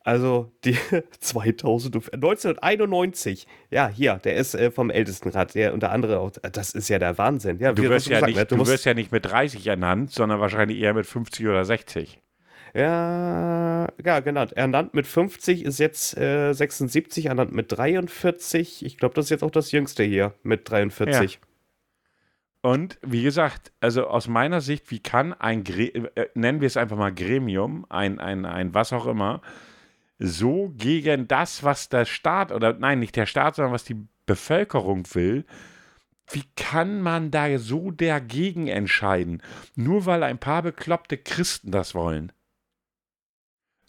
Also 0.04 0.52
die 0.64 0.78
2000, 1.20 2.14
1991. 2.14 3.48
Ja, 3.70 3.88
hier, 3.90 4.16
der 4.24 4.36
ist 4.38 4.56
äh, 4.56 4.72
vom 4.72 4.90
Ältestenrat, 4.90 5.56
der 5.56 5.74
unter 5.74 5.92
anderem 5.92 6.20
auch, 6.20 6.32
das 6.32 6.72
ist 6.74 6.90
ja 6.90 7.00
der 7.00 7.18
Wahnsinn. 7.18 7.60
Ja, 7.60 7.74
Du 7.74 7.84
wirst, 7.84 8.08
du 8.08 8.12
ja 8.12 8.18
gesagt 8.20 8.30
nicht, 8.32 8.40
hast, 8.40 8.52
du 8.52 8.58
musst- 8.58 8.72
wirst 8.72 8.86
ja 8.86 8.94
nicht 8.94 9.12
mit 9.12 9.26
30 9.26 9.68
ernannt, 9.68 10.12
sondern 10.12 10.40
wahrscheinlich 10.40 10.80
eher 10.80 10.94
mit 10.94 11.06
50 11.06 11.46
oder 11.48 11.66
60. 11.66 12.20
Ja, 12.76 13.88
ja, 14.06 14.20
genannt. 14.20 14.54
Ernannt 14.54 14.94
mit 14.94 15.08
50 15.08 15.66
ist 15.66 15.80
jetzt 15.80 16.16
äh, 16.18 16.54
76, 16.54 17.26
ernannt 17.26 17.52
mit 17.52 17.72
43. 17.72 18.86
Ich 18.86 18.98
glaube, 18.98 19.16
das 19.16 19.26
ist 19.26 19.30
jetzt 19.32 19.44
auch 19.44 19.52
das 19.52 19.72
Jüngste 19.72 20.04
hier 20.04 20.34
mit 20.44 20.70
43. 20.70 21.40
Und 22.62 23.00
wie 23.02 23.24
gesagt, 23.24 23.72
also 23.80 24.06
aus 24.08 24.28
meiner 24.28 24.62
Sicht, 24.62 24.92
wie 24.92 25.00
kann 25.00 25.34
ein, 25.34 25.64
Gre 25.64 25.86
äh, 26.16 26.28
nennen 26.36 26.62
wir 26.62 26.68
es 26.68 26.78
einfach 26.78 26.98
mal 26.98 27.14
Gremium, 27.14 27.86
ein, 27.90 28.20
ein, 28.20 28.46
ein 28.46 28.74
was 28.74 28.92
auch 28.94 29.08
immer, 29.08 29.42
so 30.20 30.74
gegen 30.76 31.28
das, 31.28 31.64
was 31.64 31.90
der 31.90 32.06
Staat, 32.06 32.52
oder 32.52 32.74
nein, 32.74 33.00
nicht 33.00 33.16
der 33.16 33.26
Staat, 33.26 33.56
sondern 33.56 33.74
was 33.74 33.86
die 33.86 34.06
Bevölkerung 34.26 35.06
will, 35.14 35.46
wie 36.32 36.44
kann 36.56 37.02
man 37.02 37.32
da 37.32 37.58
so 37.58 37.90
dagegen 37.90 38.68
entscheiden? 38.68 39.42
Nur 39.76 40.06
weil 40.06 40.22
ein 40.24 40.38
paar 40.38 40.62
bekloppte 40.62 41.18
Christen 41.18 41.72
das 41.72 41.96
wollen. 41.96 42.32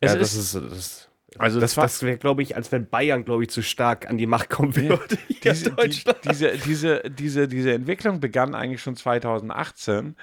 Es 0.01 0.13
Ja, 0.13 0.19
das 0.19 0.35
ist, 0.35 0.55
ist, 0.55 0.71
das, 0.71 1.09
also 1.39 1.61
das, 1.61 1.75
das 1.75 2.03
wäre, 2.03 2.17
glaube 2.17 2.43
ich, 2.43 2.57
als 2.57 2.73
wenn 2.73 2.89
Bayern, 2.89 3.25
glaube 3.25 3.43
ich, 3.43 3.51
zu 3.51 3.63
stark 3.63 4.09
an 4.09 4.17
die 4.17 4.27
Macht 4.27 4.49
kommen 4.49 4.73
Ja, 4.73 4.89
würde. 4.89 5.19
in 5.29 5.41
diese, 5.43 5.71
die, 5.73 6.05
diese, 6.25 6.59
diese, 6.59 7.03
diese, 7.11 7.49
diese 7.49 7.73
Entwicklung 7.75 8.21
begann 8.21 8.55
eigentlich 8.55 8.81
schon 8.81 8.97
2018. 8.97 10.17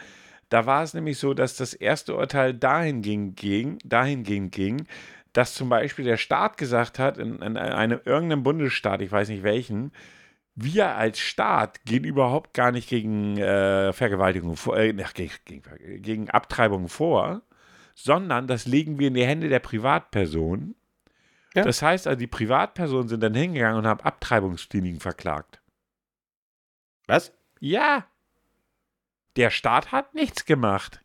Da 0.49 0.65
war 0.65 0.81
es 0.81 0.93
nämlich 0.93 1.19
so, 1.19 1.33
dass 1.33 1.57
das 1.57 1.73
erste 1.73 2.15
Urteil 2.15 2.53
dahingehend 2.53 3.35
ging, 3.35 3.77
dahingehend 3.83 4.53
ging 4.53 4.87
dass 5.37 5.53
zum 5.53 5.69
Beispiel 5.69 6.03
der 6.03 6.17
Staat 6.17 6.57
gesagt 6.57 6.97
hat, 6.97 7.19
in, 7.19 7.43
in 7.43 7.57
einem 7.57 8.01
irgendeinem 8.05 8.41
Bundesstaat, 8.41 9.03
ich 9.03 9.11
weiß 9.11 9.29
nicht 9.29 9.43
welchen, 9.43 9.91
wir 10.55 10.95
als 10.95 11.19
Staat 11.19 11.85
gehen 11.85 12.05
überhaupt 12.05 12.55
gar 12.55 12.71
nicht 12.71 12.89
gegen 12.89 13.37
äh, 13.37 13.93
Vergewaltigung 13.93 14.55
vor, 14.55 14.75
äh, 14.79 14.93
gegen, 14.93 15.31
gegen, 15.45 16.01
gegen 16.01 16.29
Abtreibung 16.31 16.89
vor, 16.89 17.43
sondern 17.93 18.47
das 18.47 18.65
legen 18.65 18.97
wir 18.97 19.09
in 19.09 19.13
die 19.13 19.27
Hände 19.27 19.47
der 19.47 19.59
Privatpersonen. 19.59 20.73
Ja. 21.53 21.63
Das 21.63 21.83
heißt 21.83 22.07
also, 22.07 22.17
die 22.17 22.25
Privatpersonen 22.25 23.07
sind 23.07 23.21
dann 23.21 23.35
hingegangen 23.35 23.77
und 23.77 23.85
haben 23.85 24.01
Abtreibungskliniken 24.01 24.99
verklagt. 24.99 25.61
Was? 27.05 27.31
Ja. 27.59 28.07
Der 29.35 29.51
Staat 29.51 29.91
hat 29.91 30.15
nichts 30.15 30.45
gemacht. 30.45 30.99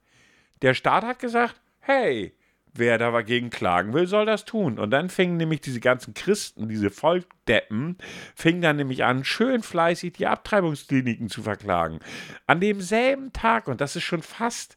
Der 0.62 0.72
Staat 0.72 1.04
hat 1.04 1.18
gesagt, 1.18 1.60
hey, 1.80 2.34
wer 2.74 2.98
da 2.98 3.10
dagegen 3.10 3.50
klagen 3.50 3.92
will, 3.92 4.06
soll 4.06 4.26
das 4.26 4.44
tun. 4.44 4.78
Und 4.78 4.90
dann 4.90 5.10
fingen 5.10 5.36
nämlich 5.36 5.60
diese 5.60 5.80
ganzen 5.80 6.14
Christen, 6.14 6.68
diese 6.68 6.90
Volkdeppen, 6.90 7.98
fingen 8.34 8.62
dann 8.62 8.76
nämlich 8.76 9.04
an, 9.04 9.24
schön 9.24 9.62
fleißig 9.62 10.14
die 10.14 10.26
Abtreibungskliniken 10.26 11.28
zu 11.28 11.42
verklagen. 11.42 12.00
An 12.46 12.60
demselben 12.60 13.32
Tag, 13.32 13.68
und 13.68 13.80
das 13.80 13.96
ist 13.96 14.04
schon 14.04 14.22
fast, 14.22 14.76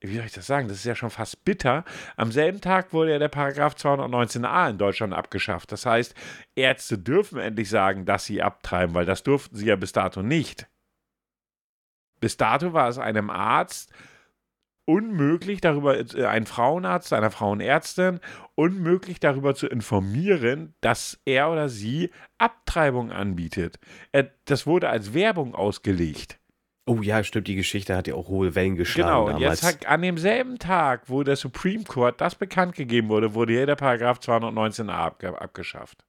wie 0.00 0.16
soll 0.16 0.26
ich 0.26 0.32
das 0.32 0.46
sagen, 0.46 0.68
das 0.68 0.78
ist 0.78 0.84
ja 0.84 0.94
schon 0.94 1.10
fast 1.10 1.44
bitter, 1.44 1.84
am 2.16 2.32
selben 2.32 2.60
Tag 2.60 2.92
wurde 2.92 3.12
ja 3.12 3.18
der 3.18 3.28
Paragraph 3.28 3.74
219a 3.74 4.70
in 4.70 4.78
Deutschland 4.78 5.14
abgeschafft. 5.14 5.72
Das 5.72 5.86
heißt, 5.86 6.14
Ärzte 6.54 6.98
dürfen 6.98 7.38
endlich 7.38 7.68
sagen, 7.68 8.04
dass 8.04 8.24
sie 8.24 8.42
abtreiben, 8.42 8.94
weil 8.94 9.06
das 9.06 9.22
durften 9.22 9.56
sie 9.56 9.66
ja 9.66 9.76
bis 9.76 9.92
dato 9.92 10.22
nicht. 10.22 10.66
Bis 12.20 12.36
dato 12.36 12.74
war 12.74 12.88
es 12.88 12.98
einem 12.98 13.30
Arzt 13.30 13.92
unmöglich 14.90 15.60
darüber, 15.60 15.96
äh, 15.98 16.26
ein 16.26 16.46
Frauenarzt, 16.46 17.12
einer 17.12 17.30
Frauenärztin, 17.30 18.18
unmöglich 18.56 19.20
darüber 19.20 19.54
zu 19.54 19.68
informieren, 19.68 20.74
dass 20.80 21.20
er 21.24 21.50
oder 21.52 21.68
sie 21.68 22.10
Abtreibung 22.38 23.12
anbietet. 23.12 23.78
Er, 24.10 24.32
das 24.46 24.66
wurde 24.66 24.88
als 24.88 25.14
Werbung 25.14 25.54
ausgelegt. 25.54 26.40
Oh 26.86 27.02
ja, 27.02 27.22
stimmt, 27.22 27.46
die 27.46 27.54
Geschichte 27.54 27.94
hat 27.94 28.08
ja 28.08 28.14
auch 28.14 28.26
hohe 28.26 28.56
Wellen 28.56 28.74
geschlagen 28.74 29.08
Genau, 29.08 29.26
und 29.26 29.40
damals. 29.40 29.62
jetzt 29.62 29.74
hat 29.74 29.86
an 29.86 30.02
demselben 30.02 30.58
Tag, 30.58 31.08
wo 31.08 31.22
der 31.22 31.36
Supreme 31.36 31.84
Court 31.84 32.20
das 32.20 32.34
bekannt 32.34 32.74
gegeben 32.74 33.08
wurde, 33.08 33.32
wurde 33.34 33.52
hier 33.52 33.66
der 33.66 33.76
Paragraph 33.76 34.18
219a 34.18 34.90
abge 34.90 35.40
abgeschafft. 35.40 36.04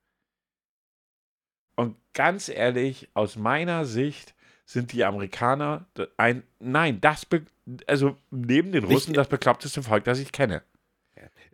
Und 1.75 1.97
ganz 2.13 2.49
ehrlich, 2.49 3.09
aus 3.13 3.35
meiner 3.35 3.85
Sicht 3.85 4.33
sind 4.73 4.91
die 4.93 5.03
Amerikaner 5.03 5.85
ein, 6.17 6.43
nein, 6.59 6.99
das, 7.01 7.27
also 7.87 8.17
neben 8.29 8.71
den 8.71 8.83
Russen, 8.85 9.11
Nicht- 9.11 9.17
das 9.17 9.27
bekloppteste 9.29 9.83
Volk, 9.83 10.03
das 10.03 10.19
ich 10.19 10.31
kenne. 10.31 10.63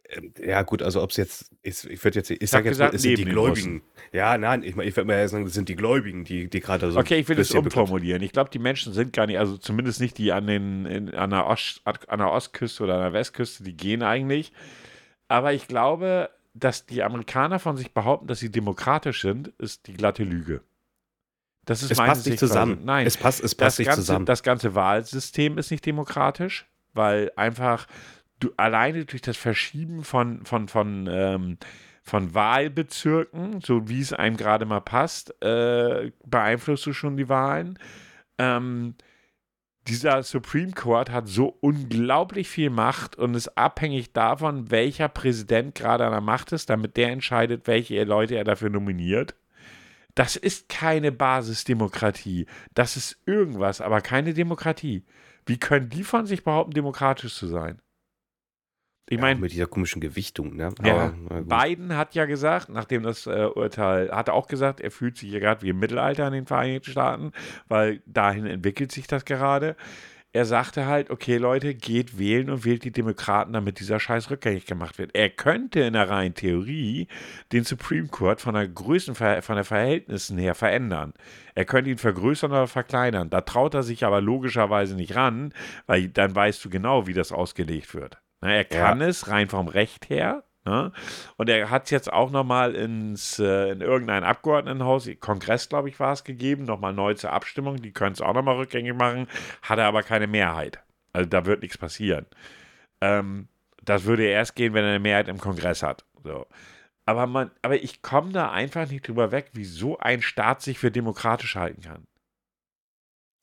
Ähm, 0.09 0.33
Ja, 0.41 0.61
gut, 0.61 0.81
also 0.81 1.01
ob 1.03 1.09
es 1.11 1.17
jetzt 1.17 1.51
ist, 1.63 1.83
ich 1.85 2.01
würde 2.03 2.19
jetzt, 2.19 2.29
ich 2.31 2.39
hab 2.41 2.47
sage 2.47 2.69
jetzt 2.69 2.77
gesagt, 2.77 2.93
es 2.93 3.01
sind 3.01 3.17
die 3.17 3.25
Gläubigen. 3.25 3.81
Ja, 4.13 4.37
nein, 4.37 4.63
ich, 4.63 4.77
ich 4.77 4.95
würde 4.95 5.03
mal 5.05 5.15
eher 5.15 5.27
sagen, 5.27 5.45
es 5.45 5.53
sind 5.53 5.67
die 5.67 5.75
Gläubigen, 5.75 6.23
die, 6.23 6.49
die 6.49 6.59
gerade 6.61 6.89
so. 6.91 6.97
Okay, 6.99 7.17
ich 7.19 7.27
will 7.27 7.37
es 7.37 7.51
bekloppt- 7.51 7.65
umformulieren. 7.65 8.21
Ich 8.21 8.31
glaube, 8.31 8.49
die 8.49 8.59
Menschen 8.59 8.93
sind 8.93 9.11
gar 9.11 9.25
nicht, 9.27 9.37
also 9.37 9.57
zumindest 9.57 9.99
nicht 9.99 10.17
die 10.17 10.31
an, 10.31 10.47
den, 10.47 10.85
in, 10.85 11.13
an, 11.13 11.31
der 11.31 11.45
Ost, 11.47 11.81
an 11.83 12.19
der 12.19 12.31
Ostküste 12.31 12.83
oder 12.83 12.95
an 12.95 13.01
der 13.01 13.13
Westküste, 13.13 13.63
die 13.63 13.75
gehen 13.75 14.01
eigentlich. 14.01 14.53
Aber 15.27 15.51
ich 15.51 15.67
glaube, 15.67 16.29
dass 16.53 16.85
die 16.85 17.03
Amerikaner 17.03 17.59
von 17.59 17.75
sich 17.75 17.93
behaupten, 17.93 18.27
dass 18.27 18.39
sie 18.39 18.49
demokratisch 18.49 19.21
sind, 19.21 19.49
ist 19.57 19.87
die 19.87 19.93
glatte 19.93 20.23
Lüge. 20.23 20.61
Das 21.67 21.83
ist 21.83 21.91
Es 21.91 21.97
passt 21.97 22.25
nicht 22.25 22.39
zusammen. 22.39 22.79
Nein, 22.83 23.05
Es 23.05 23.17
passt, 23.17 23.43
es 23.43 23.53
passt 23.53 23.77
nicht 23.77 23.87
ganze, 23.87 24.01
zusammen. 24.01 24.25
das 24.25 24.41
ganze 24.41 24.73
Wahlsystem 24.73 25.57
ist 25.57 25.69
nicht 25.69 25.85
demokratisch, 25.85 26.65
weil 26.93 27.29
einfach 27.35 27.87
du 28.39 28.51
alleine 28.55 29.05
durch 29.05 29.21
das 29.21 29.35
Verschieben 29.37 30.03
von, 30.03 30.45
von, 30.45 30.69
von, 30.69 31.07
ähm, 31.11 31.57
von 32.03 32.33
Wahlbezirken, 32.33 33.59
so 33.61 33.89
wie 33.89 33.99
es 33.99 34.13
einem 34.13 34.37
gerade 34.37 34.65
mal 34.65 34.79
passt, 34.79 35.35
äh, 35.43 36.11
beeinflusst 36.25 36.85
du 36.85 36.93
schon 36.93 37.17
die 37.17 37.27
Wahlen. 37.27 37.77
Ähm, 38.37 38.95
dieser 39.87 40.23
Supreme 40.23 40.71
Court 40.71 41.09
hat 41.11 41.27
so 41.27 41.57
unglaublich 41.59 42.47
viel 42.47 42.69
Macht 42.69 43.17
und 43.17 43.35
ist 43.35 43.57
abhängig 43.57 44.13
davon, 44.13 44.71
welcher 44.71 45.09
Präsident 45.09 45.75
gerade 45.75 46.05
an 46.05 46.11
der 46.11 46.21
Macht 46.21 46.53
ist, 46.53 46.69
damit 46.69 46.95
der 46.95 47.09
entscheidet, 47.09 47.67
welche 47.67 48.03
Leute 48.05 48.35
er 48.35 48.45
dafür 48.45 48.69
nominiert. 48.69 49.35
Das 50.17 50.35
ist 50.35 50.67
keine 50.67 51.11
Basisdemokratie. 51.11 52.47
Das 52.73 52.97
ist 52.97 53.21
irgendwas, 53.27 53.81
aber 53.81 54.01
keine 54.01 54.33
Demokratie. 54.33 55.05
Wie 55.45 55.59
können 55.59 55.89
die 55.89 56.03
von 56.03 56.25
sich 56.25 56.43
behaupten, 56.43 56.71
demokratisch 56.73 57.35
zu 57.35 57.45
sein? 57.45 57.79
Ich 59.07 59.17
ja, 59.17 59.21
meine, 59.21 59.39
mit 59.39 59.51
dieser 59.51 59.67
komischen 59.67 60.01
Gewichtung, 60.01 60.55
ne? 60.55 60.73
ja, 60.83 61.13
Aber. 61.29 61.43
Biden 61.43 61.95
hat 61.95 62.15
ja 62.15 62.25
gesagt, 62.25 62.67
nachdem 62.69 63.03
das 63.03 63.27
äh, 63.27 63.47
Urteil, 63.53 64.09
hat 64.11 64.29
er 64.29 64.33
auch 64.33 64.47
gesagt, 64.47 64.81
er 64.81 64.89
fühlt 64.89 65.17
sich 65.17 65.29
hier 65.29 65.39
gerade 65.39 65.61
wie 65.61 65.69
im 65.69 65.77
Mittelalter 65.77 66.25
in 66.25 66.33
den 66.33 66.47
Vereinigten 66.47 66.89
Staaten, 66.89 67.31
weil 67.67 68.01
dahin 68.07 68.47
entwickelt 68.47 68.91
sich 68.91 69.05
das 69.05 69.23
gerade. 69.23 69.75
Er 70.33 70.45
sagte 70.45 70.85
halt, 70.85 71.09
okay 71.09 71.37
Leute, 71.37 71.73
geht 71.73 72.19
wählen 72.19 72.49
und 72.49 72.65
wählt 72.65 72.83
die 72.83 72.91
Demokraten, 72.91 73.53
damit 73.53 73.79
dieser 73.79 73.99
Scheiß 73.99 74.29
rückgängig 74.29 74.65
gemacht 74.65 74.99
wird. 74.99 75.15
Er 75.15 75.29
könnte 75.29 75.79
in 75.79 75.93
der 75.93 76.09
reinen 76.09 76.35
Theorie 76.35 77.07
den 77.51 77.63
Supreme 77.63 78.07
Court 78.07 78.41
von 78.41 78.53
der 78.53 78.67
Größen, 78.67 79.15
von 79.15 79.55
der 79.55 79.63
Verhältnissen 79.63 80.37
her 80.37 80.53
verändern. 80.53 81.13
Er 81.55 81.65
könnte 81.65 81.89
ihn 81.89 81.97
vergrößern 81.97 82.51
oder 82.51 82.67
verkleinern. 82.67 83.29
Da 83.29 83.41
traut 83.41 83.73
er 83.73 83.83
sich 83.83 84.05
aber 84.05 84.21
logischerweise 84.21 84.95
nicht 84.95 85.15
ran, 85.15 85.53
weil 85.87 86.09
dann 86.09 86.35
weißt 86.35 86.63
du 86.63 86.69
genau, 86.69 87.07
wie 87.07 87.13
das 87.13 87.31
ausgelegt 87.31 87.95
wird. 87.95 88.21
Na, 88.41 88.51
er 88.51 88.65
kann 88.65 89.01
es 89.01 89.29
rein 89.29 89.49
vom 89.49 89.67
Recht 89.67 90.09
her. 90.09 90.43
Ne? 90.67 90.91
Und 91.37 91.47
er 91.49 91.69
hat 91.69 91.85
es 91.85 91.91
jetzt 91.91 92.11
auch 92.11 92.29
nochmal 92.29 92.75
ins 92.75 93.39
äh, 93.39 93.71
in 93.71 93.79
irgendein 93.79 94.25
Abgeordnetenhaus, 94.25 95.09
Kongress, 95.21 95.69
glaube 95.69 95.87
ich, 95.87 95.97
war 95.97 96.11
es 96.11 96.25
gegeben, 96.25 96.65
nochmal 96.65 96.93
neu 96.93 97.13
zur 97.13 97.31
Abstimmung. 97.31 97.81
Die 97.81 97.93
können 97.93 98.11
es 98.11 98.21
auch 98.21 98.33
nochmal 98.33 98.57
rückgängig 98.57 98.93
machen, 98.93 99.27
hat 99.61 99.79
er 99.79 99.85
aber 99.85 100.03
keine 100.03 100.27
Mehrheit. 100.27 100.83
Also 101.13 101.29
da 101.29 101.45
wird 101.45 101.61
nichts 101.61 101.77
passieren. 101.77 102.25
Ähm, 102.99 103.47
das 103.81 104.03
würde 104.03 104.25
erst 104.25 104.57
gehen, 104.57 104.73
wenn 104.73 104.83
er 104.83 104.89
eine 104.89 104.99
Mehrheit 104.99 105.29
im 105.29 105.37
Kongress 105.37 105.83
hat. 105.83 106.03
So. 106.21 106.45
Aber, 107.05 107.27
man, 107.27 107.51
aber 107.61 107.81
ich 107.81 108.01
komme 108.01 108.33
da 108.33 108.51
einfach 108.51 108.89
nicht 108.89 109.07
drüber 109.07 109.31
weg, 109.31 109.51
wie 109.53 109.63
so 109.63 109.97
ein 109.99 110.21
Staat 110.21 110.61
sich 110.61 110.79
für 110.79 110.91
demokratisch 110.91 111.55
halten 111.55 111.81
kann. 111.81 112.05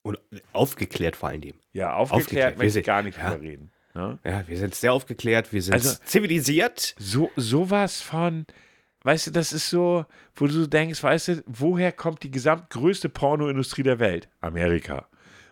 Und 0.03 0.19
aufgeklärt 0.53 1.17
vor 1.17 1.31
allen 1.31 1.41
Dingen. 1.41 1.59
Ja, 1.73 1.95
aufgeklärt, 1.95 2.25
Aufgeklärt, 2.25 2.59
möchte 2.59 2.81
ich 2.81 2.85
gar 2.85 3.01
nicht 3.01 3.17
ja. 3.17 3.31
drüber 3.31 3.41
reden. 3.41 3.73
Ne? 3.95 4.19
Ja, 4.25 4.47
wir 4.49 4.57
sind 4.59 4.75
sehr 4.75 4.93
aufgeklärt, 4.93 5.53
wir 5.53 5.63
sind 5.63 5.75
Also- 5.75 5.97
zivilisiert. 6.05 6.95
so 6.99 7.31
sowas 7.37 8.01
von, 8.03 8.45
weißt 9.03 9.29
du, 9.29 9.31
das 9.31 9.53
ist 9.53 9.71
so, 9.71 10.05
wo 10.35 10.47
du 10.49 10.67
denkst, 10.67 11.03
weißt 11.03 11.29
du, 11.29 11.43
woher 11.47 11.93
kommt 11.93 12.23
die 12.25 12.31
gesamtgrößte 12.31 13.09
Pornoindustrie 13.09 13.85
der 13.85 14.01
Welt? 14.01 14.29
Amerika. 14.41 15.07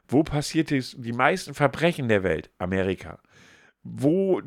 Wo 0.09 0.24
passiert 0.24 0.70
die, 0.70 1.12
meisten 1.12 1.55
Verbrechen 1.55 2.09
der 2.09 2.22
Welt? 2.24 2.51
Amerika. 2.59 3.20
Wo 3.84 4.43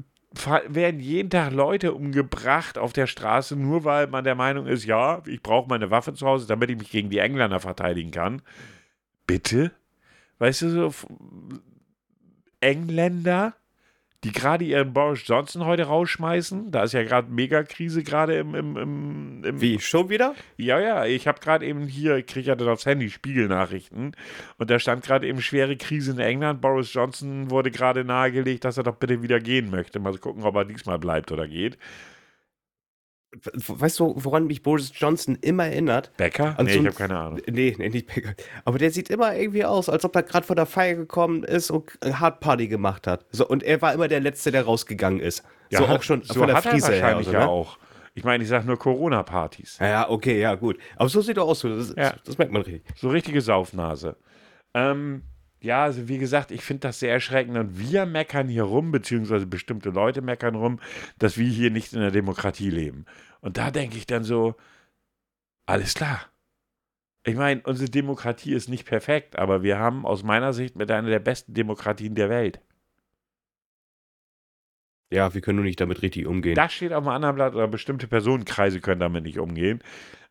werden 0.67 0.99
jeden 0.99 1.29
Tag 1.29 1.53
Leute 1.53 1.93
umgebracht 1.93 2.77
auf 2.77 2.91
der 2.91 3.07
Straße, 3.07 3.55
nur 3.55 3.85
weil 3.85 4.07
man 4.07 4.25
der 4.25 4.35
Meinung 4.35 4.67
ist, 4.67 4.83
ja, 4.83 5.23
ich 5.25 5.41
brauche 5.41 5.69
meine 5.69 5.89
Waffe 5.91 6.13
zu 6.13 6.27
Hause, 6.27 6.45
damit 6.45 6.69
ich 6.69 6.77
mich 6.77 6.89
gegen 6.91 7.09
die 7.09 7.19
Engländer 7.19 7.61
verteidigen 7.61 8.11
kann? 8.11 8.41
Bitte? 9.25 9.71
Weißt 10.39 10.63
du, 10.63 10.69
so 10.91 10.93
Engländer, 12.59 13.55
die 14.23 14.31
gerade 14.31 14.65
ihren 14.65 14.93
Boris 14.93 15.27
Johnson 15.27 15.65
heute 15.65 15.83
rausschmeißen. 15.83 16.71
Da 16.71 16.83
ist 16.83 16.93
ja 16.93 17.03
gerade 17.03 17.31
Megakrise 17.31 18.03
gerade 18.03 18.37
im, 18.37 18.55
im, 18.55 18.77
im, 18.77 19.43
im 19.43 19.61
Wie, 19.61 19.79
schon 19.79 20.09
wieder? 20.09 20.33
Ja, 20.57 20.79
ja, 20.79 21.05
ich 21.05 21.27
habe 21.27 21.39
gerade 21.39 21.65
eben 21.65 21.87
hier, 21.87 22.15
ich 22.17 22.25
kriege 22.25 22.47
ja 22.47 22.55
dann 22.55 22.69
aufs 22.69 22.85
Handy 22.85 23.09
Spiegelnachrichten 23.09 24.15
und 24.57 24.69
da 24.69 24.79
stand 24.79 25.03
gerade 25.03 25.27
eben 25.27 25.41
schwere 25.41 25.77
Krise 25.77 26.11
in 26.11 26.19
England. 26.19 26.61
Boris 26.61 26.93
Johnson 26.93 27.51
wurde 27.51 27.69
gerade 27.69 28.03
nahegelegt, 28.03 28.65
dass 28.65 28.77
er 28.77 28.83
doch 28.83 28.95
bitte 28.95 29.21
wieder 29.21 29.39
gehen 29.39 29.69
möchte. 29.69 29.99
Mal 29.99 30.17
gucken, 30.17 30.43
ob 30.43 30.55
er 30.55 30.65
diesmal 30.65 30.97
bleibt 30.97 31.31
oder 31.31 31.47
geht. 31.47 31.77
Weißt 33.67 33.99
du, 33.99 34.13
woran 34.17 34.47
mich 34.47 34.63
Boris 34.63 34.91
Johnson 34.95 35.37
immer 35.41 35.65
erinnert? 35.65 36.11
Becker? 36.17 36.57
An 36.57 36.65
nee, 36.65 36.73
so 36.73 36.79
ich 36.79 36.85
habe 36.87 36.95
keine 36.95 37.17
Ahnung. 37.19 37.41
Nee, 37.49 37.75
nee, 37.77 37.89
nicht 37.89 38.13
Becker. 38.13 38.33
Aber 38.63 38.77
der 38.77 38.91
sieht 38.91 39.09
immer 39.09 39.35
irgendwie 39.35 39.65
aus, 39.65 39.89
als 39.89 40.05
ob 40.05 40.15
er 40.15 40.23
gerade 40.23 40.45
von 40.45 40.55
der 40.55 40.65
Feier 40.65 40.95
gekommen 40.95 41.43
ist 41.43 41.71
und 41.71 41.91
Hardparty 42.03 42.67
gemacht 42.67 43.07
hat. 43.07 43.25
So, 43.31 43.47
und 43.47 43.63
er 43.63 43.81
war 43.81 43.93
immer 43.93 44.07
der 44.07 44.19
Letzte, 44.21 44.51
der 44.51 44.63
rausgegangen 44.65 45.19
ist. 45.19 45.43
so 45.69 45.87
hat- 45.87 45.99
auch 45.99 46.03
schon 46.03 46.21
so 46.23 46.35
von 46.35 46.47
der 46.47 46.55
er 46.57 46.61
Frise 46.61 46.91
her. 46.93 47.01
wahrscheinlich 47.01 47.27
So, 47.27 47.33
ja 47.33 47.39
ne? 47.39 47.49
auch. 47.49 47.77
Ich 48.17 48.23
meine, 48.23 48.43
ich 48.43 48.49
sage 48.49 48.65
nur 48.65 48.79
Corona-Partys. 48.79 49.79
Ja, 49.81 49.87
ja, 49.87 50.09
okay, 50.09 50.39
ja, 50.39 50.55
gut. 50.55 50.77
Aber 50.95 51.09
so 51.09 51.19
sieht 51.19 51.35
er 51.35 51.43
aus. 51.43 51.59
Das, 51.61 51.93
Ja. 51.97 52.13
das 52.25 52.37
merkt 52.37 52.53
man 52.53 52.61
richtig. 52.61 52.83
So 52.95 53.09
richtige 53.09 53.41
Saufnase. 53.41 54.15
Ähm, 54.73 55.23
ja, 55.65 55.83
also 55.83 56.07
wie 56.07 56.19
gesagt, 56.19 56.51
ich 56.51 56.61
finde 56.61 56.81
das 56.81 56.99
sehr 56.99 57.11
erschreckend 57.11 57.57
und 57.57 57.79
wir 57.79 58.05
meckern 58.05 58.47
hier 58.47 58.63
rum, 58.63 58.91
beziehungsweise 58.91 59.47
bestimmte 59.47 59.89
Leute 59.89 60.21
meckern 60.21 60.55
rum, 60.55 60.79
dass 61.17 61.37
wir 61.37 61.47
hier 61.47 61.71
nicht 61.71 61.91
in 61.93 61.99
der 61.99 62.11
Demokratie 62.11 62.69
leben. 62.69 63.05
Und 63.41 63.57
da 63.57 63.71
denke 63.71 63.97
ich 63.97 64.05
dann 64.05 64.23
so, 64.23 64.55
alles 65.65 65.95
klar. 65.95 66.21
Ich 67.23 67.35
meine, 67.35 67.61
unsere 67.63 67.89
Demokratie 67.89 68.53
ist 68.53 68.69
nicht 68.69 68.85
perfekt, 68.85 69.39
aber 69.39 69.63
wir 69.63 69.79
haben 69.79 70.05
aus 70.05 70.21
meiner 70.21 70.53
Sicht 70.53 70.75
mit 70.75 70.91
einer 70.91 71.09
der 71.09 71.19
besten 71.19 71.55
Demokratien 71.55 72.13
der 72.13 72.29
Welt. 72.29 72.61
Ja, 75.11 75.33
wir 75.33 75.41
können 75.41 75.57
nur 75.57 75.65
nicht 75.65 75.81
damit 75.81 76.03
richtig 76.03 76.27
umgehen. 76.27 76.55
Das 76.55 76.73
steht 76.73 76.93
auf 76.93 77.03
einem 77.03 77.15
anderen 77.15 77.35
Blatt 77.35 77.55
oder 77.55 77.67
bestimmte 77.67 78.07
Personenkreise 78.07 78.79
können 78.81 78.99
damit 78.99 79.23
nicht 79.23 79.39
umgehen. 79.39 79.81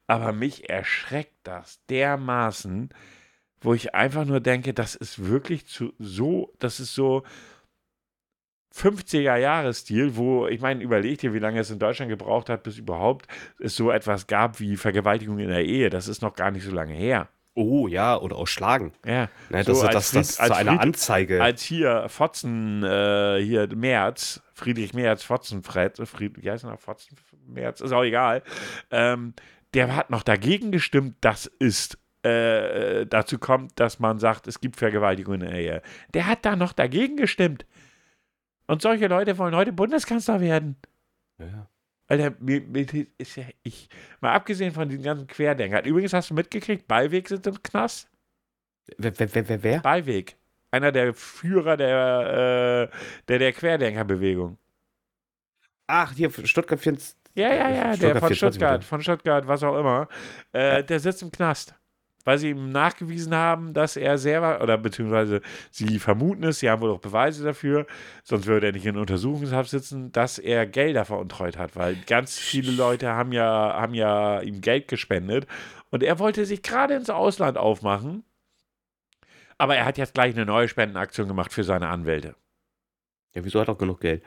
Aber 0.06 0.32
mich 0.32 0.68
erschreckt 0.68 1.34
das 1.42 1.84
dermaßen, 1.86 2.90
wo 3.64 3.74
ich 3.74 3.94
einfach 3.94 4.24
nur 4.24 4.40
denke, 4.40 4.72
das 4.74 4.94
ist 4.94 5.26
wirklich 5.26 5.66
zu, 5.66 5.92
so, 5.98 6.52
das 6.60 6.78
ist 6.80 6.94
so 6.94 7.24
50er-Jahre-Stil, 8.74 10.16
wo, 10.16 10.46
ich 10.48 10.60
meine, 10.60 10.82
überlegt 10.82 11.22
dir, 11.22 11.32
wie 11.32 11.38
lange 11.38 11.60
es 11.60 11.70
in 11.70 11.78
Deutschland 11.78 12.10
gebraucht 12.10 12.48
hat, 12.50 12.62
bis 12.64 12.78
überhaupt 12.78 13.26
es 13.60 13.76
so 13.76 13.90
etwas 13.90 14.26
gab 14.26 14.58
wie 14.60 14.76
Vergewaltigung 14.76 15.38
in 15.38 15.48
der 15.48 15.64
Ehe. 15.64 15.90
Das 15.90 16.08
ist 16.08 16.22
noch 16.22 16.34
gar 16.34 16.50
nicht 16.50 16.64
so 16.64 16.72
lange 16.72 16.94
her. 16.94 17.28
oh 17.56 17.86
ja, 17.86 18.16
oder 18.18 18.34
auch 18.34 18.48
schlagen. 18.48 18.92
Ja. 19.06 19.28
Ne, 19.48 19.62
So 19.62 19.72
das, 19.74 19.82
als 19.84 19.94
das, 19.94 20.10
Fried- 20.10 20.18
das, 20.40 20.46
zu 20.48 20.54
einer 20.56 20.70
Fried- 20.72 20.80
Anzeige. 20.80 21.42
Als 21.42 21.62
hier 21.62 22.08
Fotzen, 22.08 22.82
äh, 22.82 23.40
hier 23.44 23.68
Merz, 23.76 24.42
Friedrich 24.54 24.92
Merz, 24.92 25.22
Fotzenfred, 25.22 25.98
Fried, 26.08 26.42
wie 26.42 26.50
heißt 26.50 26.64
er 26.64 26.70
noch, 26.72 26.80
Fotzen, 26.80 27.16
Merz, 27.46 27.80
ist 27.80 27.92
auch 27.92 28.02
egal, 28.02 28.42
ähm, 28.90 29.34
der 29.72 29.94
hat 29.94 30.10
noch 30.10 30.24
dagegen 30.24 30.72
gestimmt, 30.72 31.14
dass 31.20 31.48
es 31.60 31.96
äh, 32.24 33.06
dazu 33.06 33.38
kommt, 33.38 33.78
dass 33.78 33.98
man 33.98 34.18
sagt, 34.18 34.46
es 34.46 34.60
gibt 34.60 34.76
Vergewaltigung 34.76 35.34
in 35.34 35.40
der 35.40 35.52
Ehe. 35.52 35.82
Der 36.14 36.26
hat 36.26 36.44
da 36.44 36.56
noch 36.56 36.72
dagegen 36.72 37.16
gestimmt. 37.16 37.66
Und 38.66 38.80
solche 38.82 39.08
Leute 39.08 39.36
wollen 39.38 39.54
heute 39.54 39.72
Bundeskanzler 39.72 40.40
werden. 40.40 40.76
ja. 41.38 41.68
Alter, 42.06 42.34
mir, 42.38 42.60
mir 42.60 42.86
ist 43.16 43.36
ja, 43.36 43.44
ich, 43.62 43.88
mal 44.20 44.32
abgesehen 44.34 44.72
von 44.74 44.86
diesen 44.88 45.02
ganzen 45.04 45.26
Querdenkern. 45.26 45.86
Übrigens 45.86 46.12
hast 46.12 46.28
du 46.28 46.34
mitgekriegt, 46.34 46.86
Ballweg 46.86 47.28
sind 47.28 47.46
im 47.46 47.62
Knast. 47.62 48.10
Wer, 48.98 49.18
wer, 49.18 49.48
wer, 49.48 49.62
wer? 49.62 49.80
Ballweg. 49.80 50.36
einer 50.70 50.92
der 50.92 51.14
Führer 51.14 51.78
der, 51.78 52.90
äh, 52.92 52.96
der, 53.28 53.38
der 53.38 53.52
Querdenkerbewegung. 53.54 54.58
Ach, 55.86 56.12
hier, 56.12 56.30
Stuttgart 56.30 56.78
24. 56.80 57.16
Ja, 57.36 57.48
ja, 57.52 57.70
ja, 57.70 57.94
Stuttgart 57.94 58.02
der 58.02 58.20
von 58.20 58.28
24 58.28 58.36
Stuttgart, 58.36 58.84
von 58.84 59.02
Stuttgart, 59.02 59.46
was 59.48 59.62
auch 59.62 59.78
immer. 59.78 60.08
Äh, 60.52 60.76
Ja. 60.76 60.82
Der 60.82 61.00
sitzt 61.00 61.22
im 61.22 61.30
Knast. 61.32 61.74
Weil 62.24 62.38
sie 62.38 62.50
ihm 62.50 62.70
nachgewiesen 62.70 63.34
haben, 63.34 63.74
dass 63.74 63.96
er 63.96 64.16
selber, 64.16 64.62
oder 64.62 64.78
beziehungsweise 64.78 65.42
sie 65.70 65.98
vermuten 65.98 66.44
es, 66.44 66.60
sie 66.60 66.70
haben 66.70 66.80
wohl 66.80 66.90
auch 66.90 67.00
Beweise 67.00 67.44
dafür, 67.44 67.86
sonst 68.22 68.46
würde 68.46 68.66
er 68.66 68.72
nicht 68.72 68.86
in 68.86 68.96
Untersuchungshaft 68.96 69.68
sitzen, 69.68 70.10
dass 70.10 70.38
er 70.38 70.66
Gelder 70.66 71.04
veruntreut 71.04 71.58
hat, 71.58 71.76
weil 71.76 71.96
ganz 72.06 72.38
viele 72.38 72.72
Leute 72.72 73.10
haben 73.12 73.32
ja, 73.32 73.74
haben 73.78 73.94
ja 73.94 74.40
ihm 74.40 74.60
Geld 74.62 74.88
gespendet 74.88 75.46
und 75.90 76.02
er 76.02 76.18
wollte 76.18 76.46
sich 76.46 76.62
gerade 76.62 76.94
ins 76.94 77.10
Ausland 77.10 77.58
aufmachen, 77.58 78.24
aber 79.58 79.76
er 79.76 79.84
hat 79.84 79.98
jetzt 79.98 80.14
gleich 80.14 80.34
eine 80.34 80.46
neue 80.46 80.68
Spendenaktion 80.68 81.28
gemacht 81.28 81.52
für 81.52 81.62
seine 81.64 81.88
Anwälte. 81.88 82.34
Ja, 83.34 83.44
wieso 83.44 83.60
hat 83.60 83.68
er 83.68 83.74
auch 83.74 83.78
genug 83.78 84.00
Geld? 84.00 84.22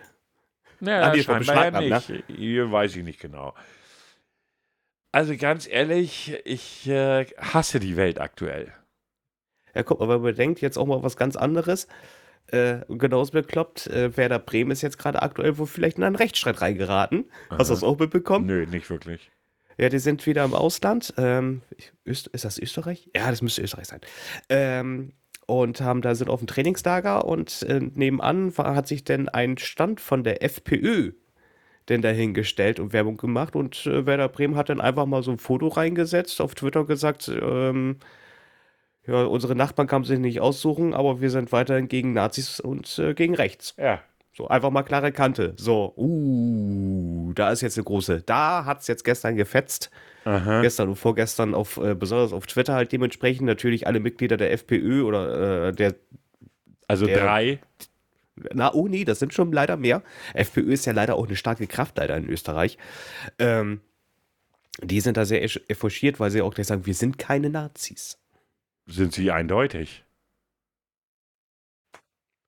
Naja, 0.79 1.09
Ah, 1.11 1.15
scheinbar 1.15 1.33
ja 1.33 1.39
beschlagnahmt, 1.39 2.09
nicht. 2.09 2.23
Hier 2.27 2.71
weiß 2.71 2.95
ich 2.95 3.03
nicht 3.03 3.19
genau. 3.19 3.55
Also 5.11 5.35
ganz 5.37 5.67
ehrlich, 5.67 6.37
ich 6.45 6.87
äh, 6.87 7.25
hasse 7.37 7.79
die 7.79 7.95
Welt 7.97 8.19
aktuell. 8.19 8.73
Ja, 9.73 9.83
guck 9.83 9.99
mal, 9.99 10.09
wenn 10.09 10.21
man 10.21 10.35
denkt, 10.35 10.61
jetzt 10.61 10.77
auch 10.77 10.85
mal 10.85 11.03
was 11.03 11.17
ganz 11.17 11.35
anderes. 11.35 11.87
Äh, 12.47 12.79
genauso 12.87 13.33
bekloppt, 13.33 13.87
äh, 13.87 14.15
Werder 14.15 14.39
Bremen 14.39 14.71
ist 14.71 14.81
jetzt 14.81 14.97
gerade 14.97 15.21
aktuell 15.21 15.57
wohl 15.57 15.67
vielleicht 15.67 15.97
in 15.97 16.03
einen 16.03 16.15
Rechtsstreit 16.15 16.61
reingeraten. 16.61 17.25
Hast 17.49 17.69
du 17.69 17.73
das 17.73 17.83
auch 17.83 17.99
mitbekommen? 17.99 18.45
Nö, 18.45 18.65
nicht 18.65 18.89
wirklich. 18.89 19.29
Ja, 19.77 19.89
die 19.89 19.99
sind 19.99 20.25
wieder 20.25 20.43
im 20.43 20.53
Ausland. 20.53 21.13
Ähm, 21.17 21.61
Öst 22.07 22.27
ist 22.27 22.45
das 22.45 22.57
Österreich? 22.57 23.09
Ja, 23.15 23.29
das 23.29 23.41
müsste 23.41 23.61
Österreich 23.61 23.87
sein. 23.87 24.01
Ähm, 24.49 25.13
und 25.45 25.81
haben 25.81 26.01
da 26.01 26.15
sind 26.15 26.29
auf 26.29 26.39
dem 26.39 26.47
Trainingslager 26.47 27.25
und 27.25 27.61
äh, 27.63 27.79
nebenan 27.79 28.57
war, 28.57 28.75
hat 28.75 28.87
sich 28.87 29.03
denn 29.03 29.29
ein 29.29 29.57
Stand 29.57 30.01
von 30.01 30.23
der 30.23 30.43
FPÖ 30.43 31.11
denn 31.89 32.01
dahingestellt 32.01 32.79
und 32.79 32.93
Werbung 32.93 33.17
gemacht 33.17 33.55
und 33.55 33.85
äh, 33.85 34.05
Werder 34.05 34.27
Bremen 34.29 34.55
hat 34.55 34.69
dann 34.69 34.81
einfach 34.81 35.05
mal 35.05 35.23
so 35.23 35.31
ein 35.31 35.37
Foto 35.37 35.67
reingesetzt 35.67 36.41
auf 36.41 36.55
Twitter 36.55 36.85
gesagt, 36.85 37.29
ähm, 37.29 37.97
ja, 39.05 39.23
unsere 39.23 39.55
Nachbarn 39.55 39.87
kann 39.87 40.01
man 40.01 40.07
sich 40.07 40.19
nicht 40.19 40.41
aussuchen, 40.41 40.93
aber 40.93 41.21
wir 41.21 41.29
sind 41.29 41.51
weiterhin 41.53 41.87
gegen 41.87 42.13
Nazis 42.13 42.59
und 42.59 42.99
äh, 42.99 43.13
gegen 43.13 43.35
rechts. 43.35 43.73
Ja. 43.77 44.01
So, 44.33 44.49
einfach 44.49 44.69
mal 44.69 44.83
klare 44.83 45.11
Kante. 45.11 45.53
So, 45.57 45.93
uh, 45.97 47.31
da 47.33 47.51
ist 47.51 47.61
jetzt 47.61 47.77
eine 47.77 47.85
große. 47.85 48.21
Da 48.25 48.65
hat 48.65 48.81
es 48.81 48.87
jetzt 48.87 49.03
gestern 49.03 49.35
gefetzt. 49.35 49.89
Aha. 50.25 50.61
Gestern 50.61 50.89
und 50.89 50.95
vorgestern 50.97 51.55
auf, 51.55 51.77
äh, 51.77 51.95
besonders 51.95 52.33
auf 52.33 52.45
Twitter 52.47 52.73
halt 52.75 52.91
dementsprechend 52.91 53.47
natürlich 53.47 53.87
alle 53.87 53.99
Mitglieder 53.99 54.37
der 54.37 54.51
FPÖ 54.51 55.03
oder 55.03 55.69
äh, 55.69 55.71
der, 55.71 55.95
Also 56.87 57.05
Der- 57.07 57.19
drei. 57.23 57.59
Na 58.53 58.73
oh 58.73 58.87
nee, 58.87 59.03
das 59.05 59.19
sind 59.19 59.33
schon 59.33 59.51
leider 59.51 59.77
mehr. 59.77 60.03
FPÖ 60.33 60.71
ist 60.73 60.85
ja 60.85 60.93
leider 60.93 61.15
auch 61.15 61.25
eine 61.27 61.35
starke 61.35 61.67
Kraft 61.67 61.97
leider 61.97 62.15
in 62.17 62.27
Österreich. 62.29 62.77
Ähm, 63.39 63.81
die 64.83 65.01
sind 65.01 65.17
da 65.17 65.25
sehr 65.25 65.43
eff- 65.43 65.61
efforschiert, 65.67 66.19
weil 66.19 66.29
sie 66.31 66.41
auch 66.41 66.53
gleich 66.53 66.67
sagen, 66.67 66.85
wir 66.85 66.93
sind 66.93 67.17
keine 67.17 67.49
Nazis. 67.49 68.19
Sind 68.85 69.13
sie 69.13 69.31
eindeutig. 69.31 70.03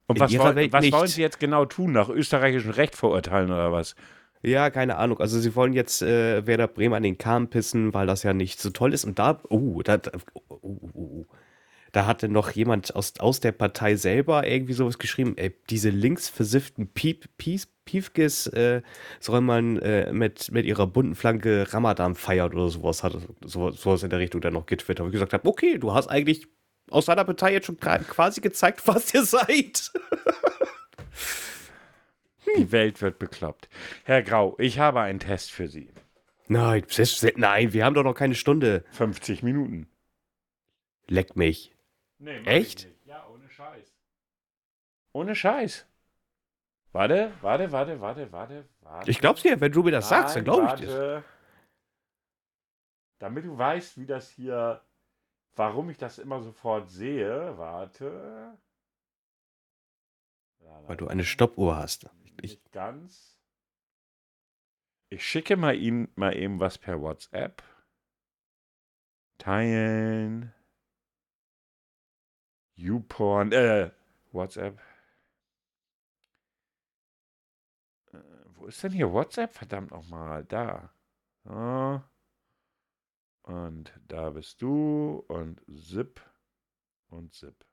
Und 0.07 0.19
was, 0.19 0.31
ihrer 0.31 0.45
woll, 0.45 0.55
Welt 0.55 0.73
was 0.73 0.91
wollen 0.91 1.07
sie 1.07 1.21
jetzt 1.21 1.39
genau 1.39 1.65
tun? 1.65 1.91
Nach 1.91 2.09
österreichischem 2.09 2.71
Recht 2.71 2.95
verurteilen 2.95 3.51
oder 3.51 3.71
was? 3.71 3.95
Ja, 4.41 4.69
keine 4.69 4.95
Ahnung. 4.97 5.19
Also 5.19 5.39
sie 5.39 5.53
wollen 5.55 5.73
jetzt 5.73 6.01
äh, 6.01 6.47
Werder 6.47 6.67
Bremen 6.67 6.95
an 6.95 7.03
den 7.03 7.17
Kahn 7.17 7.49
pissen, 7.49 7.93
weil 7.93 8.07
das 8.07 8.23
ja 8.23 8.33
nicht 8.33 8.59
so 8.59 8.69
toll 8.69 8.93
ist. 8.93 9.05
Und 9.05 9.19
da, 9.19 9.41
oh, 9.49 9.81
da, 9.83 9.97
da- 9.97 10.11
oh, 10.47 10.57
oh, 10.61 10.89
oh. 10.93 11.25
Da 11.91 12.05
hatte 12.05 12.29
noch 12.29 12.51
jemand 12.51 12.95
aus, 12.95 13.13
aus 13.19 13.39
der 13.39 13.51
Partei 13.51 13.95
selber 13.95 14.47
irgendwie 14.47 14.73
sowas 14.73 14.97
geschrieben, 14.97 15.33
ey, 15.37 15.55
diese 15.69 15.89
linksversifften 15.89 16.87
Piep, 16.87 17.29
Pies, 17.37 17.67
Piefkes 17.85 18.47
äh, 18.47 18.81
soll 19.19 19.41
man 19.41 19.77
äh, 19.77 20.13
mit, 20.13 20.51
mit 20.51 20.65
ihrer 20.65 20.85
bunten 20.85 21.15
Flanke 21.15 21.73
Ramadan 21.73 22.15
feiern 22.15 22.53
oder 22.53 22.69
sowas, 22.69 23.03
hat 23.03 23.17
so, 23.43 23.71
sowas 23.71 24.03
in 24.03 24.11
der 24.11 24.19
Richtung 24.19 24.41
dann 24.41 24.53
noch 24.53 24.67
getwittert. 24.67 25.03
Wo 25.03 25.07
ich 25.09 25.13
gesagt 25.13 25.33
habe, 25.33 25.47
okay, 25.47 25.77
du 25.77 25.93
hast 25.93 26.07
eigentlich 26.07 26.47
aus 26.91 27.05
deiner 27.05 27.25
Partei 27.25 27.53
jetzt 27.53 27.65
schon 27.65 27.79
quasi 27.79 28.41
gezeigt, 28.41 28.81
was 28.85 29.13
ihr 29.13 29.23
seid. 29.23 29.91
Die 32.57 32.71
Welt 32.71 33.01
wird 33.01 33.19
bekloppt. 33.19 33.69
Herr 34.03 34.23
Grau, 34.23 34.55
ich 34.59 34.79
habe 34.79 35.01
einen 35.01 35.19
Test 35.19 35.51
für 35.51 35.67
Sie. 35.67 35.91
Nein, 36.47 36.83
nein, 37.35 37.73
wir 37.73 37.85
haben 37.85 37.93
doch 37.93 38.03
noch 38.03 38.15
keine 38.15 38.33
Stunde. 38.33 38.83
50 38.91 39.43
Minuten. 39.43 39.87
Leck 41.07 41.35
mich. 41.35 41.71
Nee, 42.20 42.43
Echt? 42.43 42.88
Ja, 43.05 43.26
ohne 43.28 43.49
Scheiß. 43.49 43.95
Ohne 45.13 45.36
Scheiß. 45.36 45.88
Warte, 46.91 47.32
warte, 47.41 47.72
warte, 47.72 48.01
warte, 48.01 48.32
warte, 48.32 48.70
warte. 48.82 49.09
Ich 49.09 49.20
glaub's 49.20 49.41
dir, 49.41 49.59
wenn 49.61 49.72
du 49.72 49.84
mir 49.84 49.91
das 49.91 50.09
sagst, 50.09 50.36
dann 50.36 50.43
glaube 50.43 50.67
ich 50.67 50.74
dir. 50.74 51.24
Damit 53.20 53.45
du 53.45 53.57
weißt, 53.57 53.97
wie 53.99 54.05
das 54.05 54.30
hier, 54.30 54.82
warum 55.55 55.89
ich 55.89 55.97
das 55.97 56.20
immer 56.20 56.41
sofort 56.41 56.89
sehe. 56.89 57.57
Warte. 57.57 58.57
Weil 60.88 60.97
du 60.97 61.07
eine 61.07 61.24
Stoppuhr 61.24 61.78
hast. 61.78 62.09
Ich, 62.24 62.41
Nicht 62.41 62.72
ganz. 62.72 63.39
Ich 65.09 65.28
schicke 65.28 65.57
mal 65.57 65.76
Ihnen 65.76 66.11
mal 66.15 66.36
eben 66.36 66.59
was 66.59 66.78
per 66.78 67.01
WhatsApp. 67.01 67.63
Teilen. 69.38 70.53
YouPorn, 72.80 73.51
äh, 73.51 73.91
WhatsApp. 74.32 74.80
Äh, 78.13 78.17
wo 78.55 78.67
ist 78.67 78.82
denn 78.84 78.93
hier 78.93 79.11
WhatsApp? 79.11 79.53
Verdammt 79.53 79.91
nochmal, 79.91 80.45
da. 80.45 80.93
So. 81.43 82.01
Und 83.43 83.91
da 84.07 84.30
bist 84.30 84.61
du 84.61 85.25
und 85.27 85.61
Zip 85.75 86.21
und 87.09 87.34
Zip. 87.34 87.68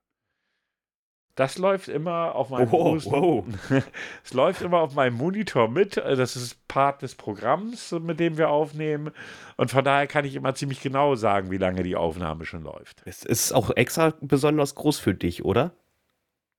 Das 1.36 1.58
läuft 1.58 1.88
immer 1.88 2.34
auf 2.34 2.48
meinem 2.48 2.72
Wow, 2.72 3.04
wow. 3.04 3.44
Es 4.24 4.32
läuft 4.32 4.62
immer 4.62 4.80
auf 4.80 4.94
meinem 4.94 5.16
Monitor 5.16 5.68
mit. 5.68 5.98
Also 5.98 6.22
Das 6.22 6.34
ist 6.34 6.66
Part 6.66 7.02
des 7.02 7.14
Programms, 7.14 7.92
mit 7.92 8.18
dem 8.18 8.38
wir 8.38 8.48
aufnehmen. 8.48 9.12
Und 9.58 9.70
von 9.70 9.84
daher 9.84 10.06
kann 10.06 10.24
ich 10.24 10.34
immer 10.34 10.54
ziemlich 10.54 10.80
genau 10.80 11.14
sagen, 11.14 11.50
wie 11.50 11.58
lange 11.58 11.82
die 11.82 11.94
Aufnahme 11.94 12.46
schon 12.46 12.62
läuft. 12.62 13.02
es 13.04 13.22
ist 13.22 13.52
auch 13.52 13.70
extra 13.76 14.14
besonders 14.22 14.74
groß 14.74 14.98
für 14.98 15.14
dich, 15.14 15.44
oder? 15.44 15.72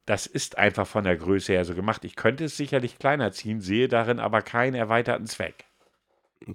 Das 0.06 0.28
ist 0.28 0.60
einfach 0.60 0.86
von 0.86 1.04
der 1.04 1.18
Größe 1.18 1.54
her 1.54 1.66
so 1.66 1.74
gemacht. 1.74 2.06
Ich 2.06 2.16
könnte 2.16 2.46
es 2.46 2.56
sicherlich 2.56 3.00
kleiner 3.00 3.32
ziehen, 3.32 3.62
sehe 3.62 3.88
darin 3.88 4.20
aber 4.20 4.44
keinen 4.44 4.76
erweiterten 4.76 5.26
Zweck. 5.26 5.66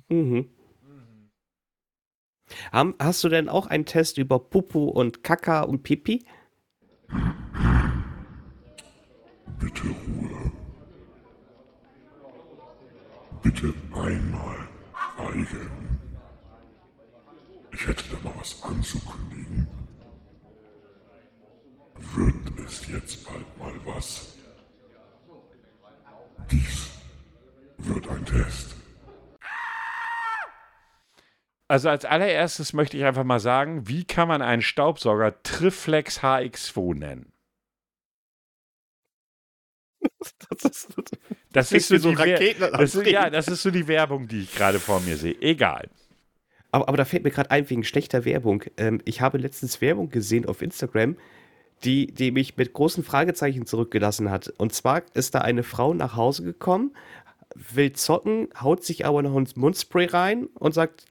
Mhm. 0.08 0.48
Hast 2.70 3.24
du 3.24 3.28
denn 3.28 3.48
auch 3.48 3.66
einen 3.66 3.84
Test 3.84 4.16
über 4.16 4.38
Pupu 4.38 4.84
und 4.84 5.24
Kaka 5.24 5.62
und 5.62 5.82
Pipi? 5.82 6.24
Bitte 9.62 9.82
Ruhe. 9.86 10.50
Bitte 13.42 13.72
einmal 13.94 14.68
schweigen. 15.14 16.00
Ich 17.70 17.86
hätte 17.86 18.02
da 18.10 18.28
mal 18.28 18.34
was 18.40 18.60
anzukündigen. 18.64 19.68
Wird 21.96 22.66
es 22.66 22.88
jetzt 22.88 23.24
bald 23.24 23.58
mal 23.58 23.72
was? 23.84 24.36
Dies 26.50 26.90
wird 27.78 28.08
ein 28.08 28.24
Test. 28.26 28.74
Also 31.68 31.88
als 31.88 32.04
allererstes 32.04 32.72
möchte 32.72 32.96
ich 32.96 33.04
einfach 33.04 33.24
mal 33.24 33.38
sagen, 33.38 33.86
wie 33.86 34.04
kann 34.04 34.26
man 34.26 34.42
einen 34.42 34.62
Staubsauger 34.62 35.40
Triflex 35.44 36.18
HX2 36.18 36.94
nennen? 36.96 37.31
Das 40.50 40.64
ist, 40.64 40.88
Das 41.52 41.72
ist 41.72 41.88
so, 41.88 42.10
die 42.10 42.14
Raketen 42.14 42.60
das 42.60 42.94
ist, 42.94 43.06
ja, 43.06 43.30
das 43.30 43.48
ist 43.48 43.62
so 43.62 43.70
die 43.70 43.86
Werbung, 43.88 44.28
die 44.28 44.42
ich 44.42 44.54
gerade 44.54 44.78
vor 44.80 45.00
mir 45.00 45.16
sehe. 45.16 45.36
Egal. 45.40 45.88
aber, 46.70 46.88
aber 46.88 46.96
da 46.96 47.04
fällt 47.04 47.24
mir 47.24 47.30
gerade 47.30 47.50
ein, 47.50 47.68
wegen 47.68 47.84
schlechter 47.84 48.24
Werbung. 48.24 48.64
Ähm, 48.76 49.00
ich 49.04 49.20
habe 49.20 49.38
letztens 49.38 49.80
Werbung 49.80 50.10
gesehen 50.10 50.46
auf 50.46 50.62
Instagram, 50.62 51.16
die, 51.84 52.06
die 52.06 52.30
mich 52.30 52.56
mit 52.56 52.72
großen 52.72 53.04
Fragezeichen 53.04 53.66
zurückgelassen 53.66 54.30
hat. 54.30 54.52
Und 54.58 54.72
zwar 54.72 55.02
ist 55.14 55.34
da 55.34 55.40
eine 55.40 55.62
Frau 55.62 55.94
nach 55.94 56.16
Hause 56.16 56.44
gekommen, 56.44 56.94
will 57.54 57.92
zocken, 57.92 58.48
haut 58.60 58.84
sich 58.84 59.04
aber 59.04 59.22
noch 59.22 59.36
ins 59.36 59.56
Mundspray 59.56 60.06
rein 60.06 60.46
und 60.54 60.72
sagt, 60.72 61.06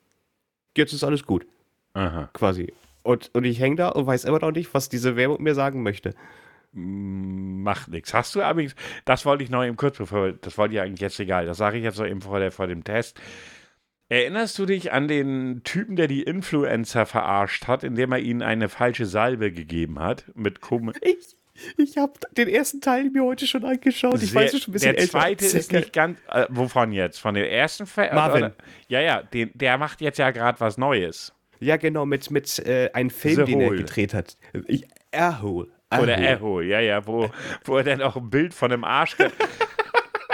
jetzt 0.76 0.94
ist 0.94 1.04
alles 1.04 1.26
gut. 1.26 1.46
Aha. 1.94 2.30
quasi. 2.34 2.74
Und, 3.04 3.32
und 3.34 3.44
ich 3.44 3.60
hänge 3.60 3.76
da 3.76 3.90
und 3.90 4.06
weiß 4.06 4.26
immer 4.26 4.40
noch 4.40 4.52
nicht, 4.52 4.74
was 4.74 4.90
diese 4.90 5.16
Werbung 5.16 5.42
mir 5.42 5.56
sagen 5.56 5.84
möchte. 5.84 6.14
Macht 6.74 7.90
nichts. 7.90 8.14
Hast 8.14 8.34
du 8.36 8.42
übrigens, 8.42 8.76
das 9.06 9.26
wollte 9.26 9.44
ich 9.44 9.50
noch 9.50 9.64
eben 9.64 9.76
kurz 9.76 9.98
bevor, 9.98 10.32
das 10.32 10.58
wollte 10.58 10.76
ich 10.76 10.82
eigentlich 10.82 11.02
jetzt 11.02 11.20
egal, 11.20 11.46
das 11.46 11.58
sage 11.58 11.78
ich 11.78 11.84
jetzt 11.84 12.00
noch 12.00 12.06
eben 12.08 12.22
vor, 12.22 12.40
der, 12.40 12.52
vor 12.52 12.68
dem 12.68 12.84
Test. 12.84 13.20
Erinnerst 14.10 14.58
du 14.60 14.66
dich 14.66 14.92
an 14.92 15.08
den 15.08 15.62
Typen, 15.64 15.96
der 15.96 16.08
die 16.08 16.24
Influencer 16.24 17.06
verarscht 17.06 17.68
hat, 17.68 17.84
indem 17.84 18.12
er 18.12 18.20
ihnen 18.20 18.42
eine 18.42 18.68
falsche 18.68 19.06
Salbe 19.06 19.52
gegeben 19.52 20.00
hat? 20.00 20.26
Mit 20.36 20.60
Kom 20.62 20.92
Ich, 21.02 21.36
Ich 21.78 21.98
habe 21.98 22.14
den 22.36 22.48
ersten 22.50 22.82
Teil 22.82 23.10
mir 23.10 23.24
heute 23.24 23.48
schon 23.48 23.64
angeschaut. 23.64 24.22
Ich 24.22 24.32
Sehr- 24.32 24.42
weiß 24.42 24.54
es 24.54 24.64
schon 24.64 24.72
ein 24.72 24.74
bisschen 24.74 24.92
der 24.94 25.00
älter. 25.02 25.12
zweite 25.12 25.46
ist 25.46 25.70
Sehr 25.70 25.80
nicht 25.80 25.94
ganz. 25.94 26.20
Äh, 26.30 26.46
wovon 26.50 26.92
jetzt? 26.92 27.20
Von 27.20 27.36
dem 27.36 27.46
ersten 27.46 27.86
Film? 27.86 28.14
Marvin. 28.16 28.52
Ja, 28.88 29.00
ja, 29.02 29.24
den, 29.24 29.52
der 29.54 29.78
macht 29.78 30.02
jetzt 30.02 30.18
ja 30.20 30.32
gerade 30.32 30.60
was 30.60 30.78
Neues. 30.78 31.34
Ja, 31.60 31.78
genau, 31.78 32.06
mit, 32.06 32.32
mit 32.32 32.60
äh, 32.60 32.90
einem 32.94 33.12
Film, 33.12 33.46
The 33.46 33.52
den 33.52 33.62
er 33.62 33.68
Hole. 33.70 33.78
gedreht 33.78 34.14
hat. 34.14 34.38
Ich, 34.68 34.86
Airhole. 35.12 35.70
Oder 36.00 36.18
Airhole. 36.18 36.66
Echo, 36.66 36.72
ja, 36.72 36.80
ja, 36.80 37.08
wo, 37.08 37.30
wo 37.66 37.78
er 37.78 37.84
dann 37.84 38.02
auch 38.02 38.16
ein 38.16 38.30
Bild 38.30 38.54
von 38.54 38.72
einem 38.72 38.84
Arsch. 38.84 39.16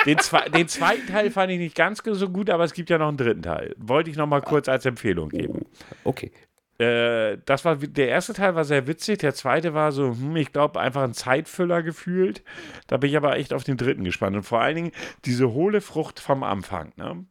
Den, 0.05 0.19
zwe 0.19 0.49
den 0.49 0.67
zweiten 0.67 1.07
Teil 1.07 1.31
fand 1.31 1.51
ich 1.51 1.59
nicht 1.59 1.75
ganz 1.75 2.01
so 2.03 2.29
gut, 2.29 2.49
aber 2.49 2.63
es 2.63 2.73
gibt 2.73 2.89
ja 2.89 2.97
noch 2.97 3.09
einen 3.09 3.17
dritten 3.17 3.41
Teil. 3.41 3.75
Wollte 3.77 4.09
ich 4.09 4.15
noch 4.15 4.27
mal 4.27 4.41
kurz 4.41 4.69
als 4.69 4.85
Empfehlung 4.85 5.29
geben. 5.29 5.65
Okay. 6.03 6.31
Äh, 6.79 7.39
das 7.45 7.65
war 7.65 7.75
der 7.77 8.07
erste 8.07 8.33
Teil 8.33 8.55
war 8.55 8.63
sehr 8.63 8.87
witzig, 8.87 9.17
der 9.19 9.33
zweite 9.33 9.73
war 9.73 9.91
so, 9.91 10.11
hm, 10.11 10.35
ich 10.35 10.53
glaube, 10.53 10.79
einfach 10.79 11.03
ein 11.03 11.13
Zeitfüller 11.13 11.81
gefühlt. 11.81 12.43
Da 12.87 12.97
bin 12.97 13.09
ich 13.09 13.17
aber 13.17 13.37
echt 13.37 13.53
auf 13.53 13.63
den 13.63 13.77
dritten 13.77 14.03
gespannt. 14.03 14.35
Und 14.35 14.43
vor 14.43 14.61
allen 14.61 14.75
Dingen 14.75 14.91
diese 15.25 15.51
hohle 15.51 15.81
Frucht 15.81 16.19
vom 16.19 16.43
Anfang, 16.43 16.93
ne? 16.95 17.25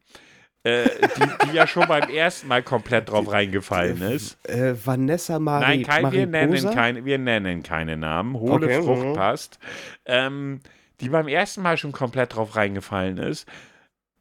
Äh, 0.66 0.88
die, 1.16 1.46
die 1.46 1.54
ja 1.54 1.64
schon 1.68 1.86
beim 1.86 2.10
ersten 2.10 2.48
Mal 2.48 2.60
komplett 2.60 3.08
drauf 3.08 3.30
reingefallen 3.30 4.02
ist. 4.02 4.36
Äh, 4.48 4.74
Vanessa 4.84 5.38
Mari 5.38 5.64
Nein, 5.64 5.82
kein, 5.84 6.10
wir, 6.10 6.26
nennen 6.26 6.74
keine, 6.74 7.04
wir 7.04 7.18
nennen 7.18 7.62
keine 7.62 7.96
Namen. 7.96 8.34
Hohle 8.34 8.66
Okay, 8.66 8.82
Frucht 8.82 9.06
mhm. 9.06 9.12
passt. 9.12 9.60
Ähm, 10.06 10.58
die 11.00 11.08
beim 11.08 11.28
ersten 11.28 11.62
Mal 11.62 11.76
schon 11.76 11.92
komplett 11.92 12.34
drauf 12.34 12.56
reingefallen 12.56 13.18
ist. 13.18 13.46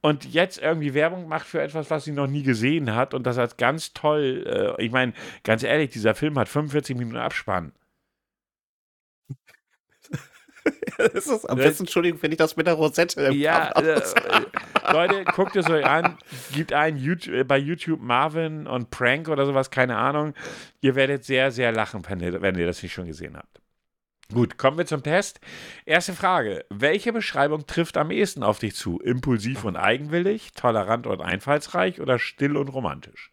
Und 0.01 0.31
jetzt 0.31 0.59
irgendwie 0.59 0.93
Werbung 0.93 1.27
macht 1.27 1.47
für 1.47 1.63
etwas, 1.63 1.89
was 1.89 2.03
sie 2.03 2.11
noch 2.11 2.27
nie 2.27 2.43
gesehen 2.43 2.93
hat. 2.93 3.15
Und 3.15 3.25
das 3.25 3.39
als 3.39 3.57
ganz 3.57 3.93
toll. 3.93 4.75
Äh, 4.77 4.83
ich 4.85 4.91
meine, 4.91 5.13
ganz 5.43 5.63
ehrlich, 5.63 5.89
dieser 5.89 6.13
Film 6.13 6.37
hat 6.37 6.47
45 6.47 6.95
Minuten 6.95 7.17
Abspann. 7.17 7.71
das 10.97 11.25
ist 11.25 11.49
am 11.49 11.57
besten, 11.57 11.83
Entschuldigung, 11.83 12.21
wenn 12.21 12.31
ich 12.31 12.37
das 12.37 12.55
mit 12.55 12.67
der 12.67 12.75
Rosette 12.75 13.19
im 13.19 13.33
Ja, 13.33 13.71
äh, 13.71 13.93
äh, 13.93 14.01
Leute, 14.91 15.23
guckt 15.25 15.55
es 15.55 15.69
euch 15.69 15.85
an. 15.85 16.17
Gibt 16.53 16.73
ein 16.73 16.97
YouTube, 16.97 17.33
äh, 17.33 17.43
bei 17.43 17.57
YouTube 17.57 18.01
Marvin 18.01 18.67
und 18.67 18.89
Prank 18.89 19.29
oder 19.29 19.45
sowas, 19.45 19.71
keine 19.71 19.97
Ahnung. 19.97 20.33
Ihr 20.81 20.95
werdet 20.95 21.23
sehr, 21.25 21.51
sehr 21.51 21.71
lachen, 21.71 22.03
wenn 22.07 22.19
ihr, 22.19 22.41
wenn 22.41 22.57
ihr 22.57 22.65
das 22.65 22.81
nicht 22.83 22.93
schon 22.93 23.07
gesehen 23.07 23.37
habt. 23.37 23.61
Gut, 24.33 24.57
kommen 24.57 24.77
wir 24.77 24.87
zum 24.87 25.03
Test. 25.03 25.39
Erste 25.85 26.13
Frage. 26.13 26.65
Welche 26.69 27.13
Beschreibung 27.13 27.67
trifft 27.67 27.95
am 27.95 28.09
ehesten 28.09 28.41
auf 28.41 28.57
dich 28.59 28.75
zu? 28.75 28.99
Impulsiv 28.99 29.63
und 29.65 29.75
eigenwillig, 29.75 30.53
tolerant 30.53 31.05
und 31.05 31.21
einfallsreich 31.21 32.01
oder 32.01 32.17
still 32.17 32.57
und 32.57 32.69
romantisch? 32.69 33.31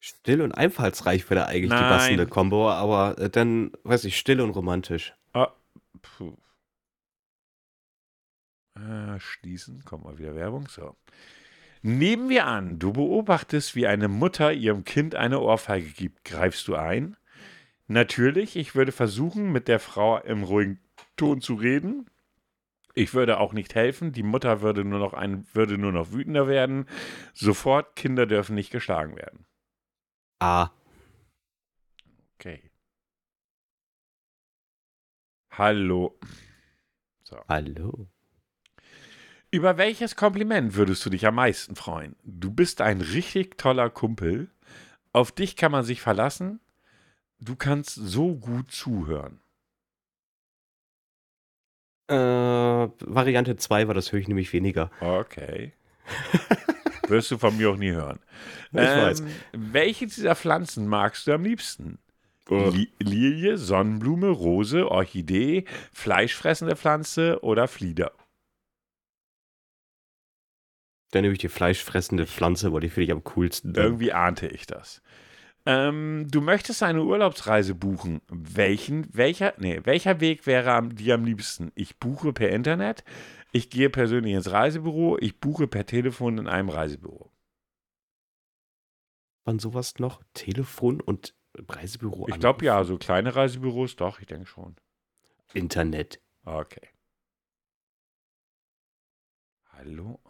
Still 0.00 0.42
und 0.42 0.52
einfallsreich 0.52 1.28
wäre 1.30 1.46
eigentlich 1.46 1.70
Nein. 1.70 1.82
die 1.82 1.88
passende 1.88 2.26
Kombo, 2.26 2.70
aber 2.70 3.18
äh, 3.18 3.30
dann, 3.30 3.72
weiß 3.84 4.04
ich, 4.04 4.18
still 4.18 4.40
und 4.40 4.50
romantisch. 4.50 5.14
Ah, 5.32 5.48
puh. 6.02 6.36
Äh, 8.76 9.18
schließen, 9.18 9.84
kommt 9.84 10.04
mal 10.04 10.18
wieder 10.18 10.34
Werbung. 10.34 10.68
So. 10.68 10.96
Nehmen 11.82 12.28
wir 12.28 12.46
an, 12.46 12.78
du 12.78 12.92
beobachtest, 12.92 13.74
wie 13.74 13.86
eine 13.86 14.08
Mutter 14.08 14.52
ihrem 14.52 14.84
Kind 14.84 15.14
eine 15.14 15.40
Ohrfeige 15.40 15.90
gibt. 15.90 16.24
Greifst 16.24 16.68
du 16.68 16.74
ein? 16.74 17.16
Natürlich, 17.86 18.56
ich 18.56 18.74
würde 18.74 18.92
versuchen, 18.92 19.52
mit 19.52 19.68
der 19.68 19.80
Frau 19.80 20.18
im 20.18 20.42
ruhigen 20.42 20.80
Ton 21.16 21.40
zu 21.40 21.54
reden. 21.54 22.10
Ich 22.94 23.14
würde 23.14 23.38
auch 23.38 23.52
nicht 23.52 23.74
helfen. 23.74 24.12
Die 24.12 24.22
Mutter 24.22 24.62
würde 24.62 24.84
nur 24.84 24.98
noch 24.98 25.14
ein, 25.14 25.46
würde 25.52 25.78
nur 25.78 25.92
noch 25.92 26.12
wütender 26.12 26.48
werden. 26.48 26.86
Sofort, 27.34 27.94
Kinder 27.94 28.26
dürfen 28.26 28.54
nicht 28.54 28.70
geschlagen 28.70 29.16
werden. 29.16 29.46
Ah, 30.40 30.70
Okay. 32.38 32.70
Hallo. 35.50 36.18
So. 37.24 37.40
hallo. 37.48 38.08
Über 39.56 39.78
welches 39.78 40.16
Kompliment 40.16 40.74
würdest 40.74 41.06
du 41.06 41.08
dich 41.08 41.26
am 41.26 41.36
meisten 41.36 41.76
freuen? 41.76 42.14
Du 42.24 42.50
bist 42.50 42.82
ein 42.82 43.00
richtig 43.00 43.56
toller 43.56 43.88
Kumpel. 43.88 44.50
Auf 45.14 45.32
dich 45.32 45.56
kann 45.56 45.72
man 45.72 45.82
sich 45.82 46.02
verlassen. 46.02 46.60
Du 47.40 47.56
kannst 47.56 47.94
so 47.94 48.34
gut 48.34 48.70
zuhören. 48.70 49.40
Äh, 52.08 52.14
Variante 52.14 53.56
2 53.56 53.88
war 53.88 53.94
das 53.94 54.12
höre 54.12 54.20
ich 54.20 54.28
nämlich 54.28 54.52
weniger. 54.52 54.90
Okay. 55.00 55.72
Wirst 57.08 57.30
du 57.30 57.38
von 57.38 57.56
mir 57.56 57.70
auch 57.70 57.78
nie 57.78 57.92
hören. 57.92 58.18
Ich 58.72 58.78
weiß. 58.80 59.22
Welche 59.52 60.06
dieser 60.06 60.36
Pflanzen 60.36 60.86
magst 60.86 61.26
du 61.26 61.32
am 61.32 61.44
liebsten? 61.44 61.98
Oh. 62.50 62.68
Li 62.74 62.92
Lilie, 62.98 63.56
Sonnenblume, 63.56 64.28
Rose, 64.28 64.86
Orchidee, 64.86 65.64
fleischfressende 65.94 66.76
Pflanze 66.76 67.42
oder 67.42 67.68
Flieder? 67.68 68.12
Dann 71.12 71.22
nehme 71.22 71.32
ich 71.32 71.38
die 71.38 71.48
fleischfressende 71.48 72.26
Pflanze, 72.26 72.72
weil 72.72 72.80
die 72.80 72.88
finde 72.88 73.04
ich 73.04 73.12
am 73.12 73.24
coolsten. 73.24 73.74
Irgendwie 73.74 74.12
ahnte 74.12 74.48
ich 74.48 74.66
das. 74.66 75.02
Ähm, 75.64 76.28
du 76.30 76.40
möchtest 76.40 76.82
eine 76.82 77.02
Urlaubsreise 77.02 77.74
buchen. 77.74 78.20
Welchen, 78.28 79.08
welcher, 79.12 79.54
nee, 79.58 79.80
welcher 79.84 80.20
Weg 80.20 80.46
wäre 80.46 80.72
am, 80.72 80.94
dir 80.94 81.14
am 81.14 81.24
liebsten? 81.24 81.72
Ich 81.74 81.98
buche 81.98 82.32
per 82.32 82.50
Internet, 82.50 83.02
ich 83.50 83.68
gehe 83.68 83.90
persönlich 83.90 84.34
ins 84.34 84.50
Reisebüro, 84.50 85.18
ich 85.18 85.40
buche 85.40 85.66
per 85.66 85.84
Telefon 85.84 86.38
in 86.38 86.46
einem 86.46 86.68
Reisebüro. 86.68 87.32
Wann 89.44 89.58
sowas 89.58 89.94
noch? 89.98 90.22
Telefon 90.34 91.00
und 91.00 91.34
Reisebüro. 91.56 92.28
Ich 92.28 92.38
glaube 92.38 92.64
ja, 92.64 92.84
so 92.84 92.96
kleine 92.96 93.34
Reisebüros, 93.34 93.96
doch, 93.96 94.20
ich 94.20 94.26
denke 94.26 94.46
schon. 94.46 94.76
Internet. 95.52 96.20
Okay. 96.44 96.88
Hallo? 99.72 100.20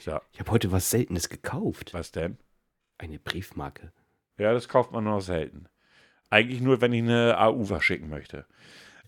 So, 0.00 0.18
Ich 0.32 0.40
habe 0.40 0.50
heute 0.50 0.72
was 0.72 0.90
Seltenes 0.90 1.28
gekauft. 1.28 1.92
was 1.92 2.10
denn? 2.10 2.38
Eine 2.96 3.18
Briefmarke. 3.18 3.92
Ja, 4.38 4.54
das 4.54 4.68
kauft 4.68 4.92
man 4.92 5.04
nur 5.04 5.20
selten. 5.20 5.66
Eigentlich 6.30 6.62
nur, 6.62 6.80
wenn 6.80 6.94
ich 6.94 7.02
eine 7.02 7.38
AU 7.38 7.64
verschicken 7.64 8.08
möchte. 8.08 8.46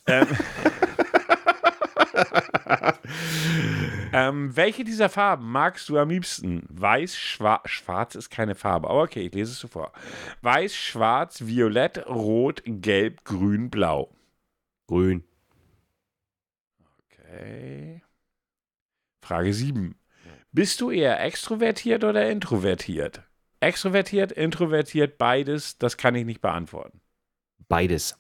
Ähm, 0.07 0.27
ähm, 4.13 4.55
welche 4.57 4.85
dieser 4.85 5.09
Farben 5.09 5.51
magst 5.51 5.89
du 5.89 5.97
am 5.97 6.11
liebsten? 6.11 6.67
Weiß, 6.69 7.17
schwarz, 7.17 7.71
schwarz 7.71 8.15
ist 8.15 8.29
keine 8.29 8.55
Farbe, 8.55 8.91
aber 8.91 9.03
okay, 9.03 9.27
ich 9.27 9.33
lese 9.33 9.53
es 9.53 9.61
so 9.61 9.69
vor. 9.69 9.93
Weiß, 10.43 10.75
schwarz, 10.77 11.47
violett, 11.47 12.07
rot, 12.07 12.63
gelb, 12.67 13.25
grün, 13.25 13.71
blau. 13.71 14.15
Grün. 14.89 15.25
Okay. 17.09 18.03
Frage 19.23 19.55
7. 19.55 19.95
Bist 20.55 20.83
du 20.83 20.91
eher 20.91 21.19
extrovertiert 21.25 22.05
oder 22.05 22.29
introvertiert? 22.31 23.23
Extrovertiert, 23.61 24.33
introvertiert, 24.33 25.17
beides, 25.17 25.79
das 25.79 25.97
kann 25.97 26.15
ich 26.15 26.27
nicht 26.27 26.43
beantworten. 26.43 27.01
Beides. 27.69 28.19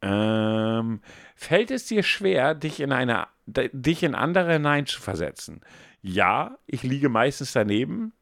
Ähm, 0.00 1.00
fällt 1.34 1.72
es 1.72 1.86
dir 1.86 2.04
schwer, 2.04 2.54
dich 2.54 2.78
in 2.78 2.92
eine, 2.92 3.26
dich 3.46 4.04
in 4.04 4.14
andere 4.14 4.52
hineinzuversetzen? 4.52 5.62
Ja, 6.00 6.58
ich 6.66 6.84
liege 6.84 7.08
meistens 7.08 7.52
daneben. 7.52 8.12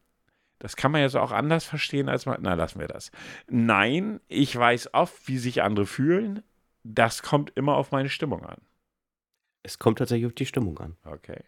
Das 0.57 0.75
kann 0.75 0.91
man 0.91 1.01
ja 1.01 1.09
so 1.09 1.19
auch 1.19 1.31
anders 1.31 1.65
verstehen 1.65 2.09
als 2.09 2.25
man. 2.25 2.39
Na, 2.41 2.55
lassen 2.55 2.79
wir 2.79 2.87
das. 2.87 3.11
Nein, 3.47 4.19
ich 4.27 4.55
weiß 4.55 4.95
oft, 4.95 5.27
wie 5.27 5.37
sich 5.37 5.61
andere 5.61 5.85
fühlen. 5.85 6.43
Das 6.83 7.21
kommt 7.21 7.51
immer 7.55 7.75
auf 7.75 7.91
meine 7.91 8.09
Stimmung 8.09 8.45
an. 8.45 8.61
Es 9.63 9.79
kommt 9.79 9.99
tatsächlich 9.99 10.27
auf 10.27 10.33
die 10.33 10.45
Stimmung 10.45 10.77
an. 10.79 10.97
Okay. 11.03 11.43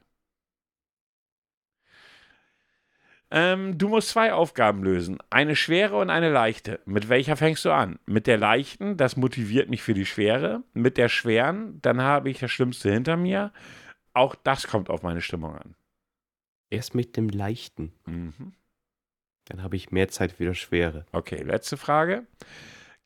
Ähm, 3.36 3.80
du 3.80 3.90
musst 3.90 4.10
zwei 4.10 4.32
Aufgaben 4.32 4.84
lösen. 4.84 5.18
Eine 5.32 5.56
schwere 5.56 5.98
und 5.98 6.12
eine 6.12 6.30
leichte. 6.30 6.80
Mit 6.86 7.10
welcher 7.10 7.36
fängst 7.36 7.66
du 7.66 7.72
an? 7.72 7.98
Mit 8.06 8.28
der 8.28 8.38
leichten, 8.38 8.96
das 8.96 9.18
motiviert 9.18 9.72
mich 9.72 9.82
für 9.82 9.96
die 9.96 10.06
schwere. 10.06 10.62
Mit 10.74 10.98
der 10.98 11.10
schweren, 11.10 11.82
dann 11.82 12.02
habe 12.02 12.30
ich 12.30 12.38
das 12.38 12.52
Schlimmste 12.52 12.92
hinter 12.92 13.18
mir. 13.18 13.52
Auch 14.14 14.36
das 14.36 14.68
kommt 14.68 14.92
auf 14.92 15.02
meine 15.02 15.22
Stimmung 15.22 15.56
an. 15.56 15.76
Erst 16.70 16.94
mit 16.94 17.18
dem 17.18 17.28
Leichten. 17.30 17.92
Mhm. 18.06 18.54
Dann 19.46 19.64
habe 19.64 19.78
ich 19.78 19.92
mehr 19.92 20.10
Zeit 20.10 20.34
für 20.34 20.46
das 20.46 20.60
Schwere. 20.60 21.08
Okay, 21.12 21.42
letzte 21.42 21.76
Frage. 21.76 22.28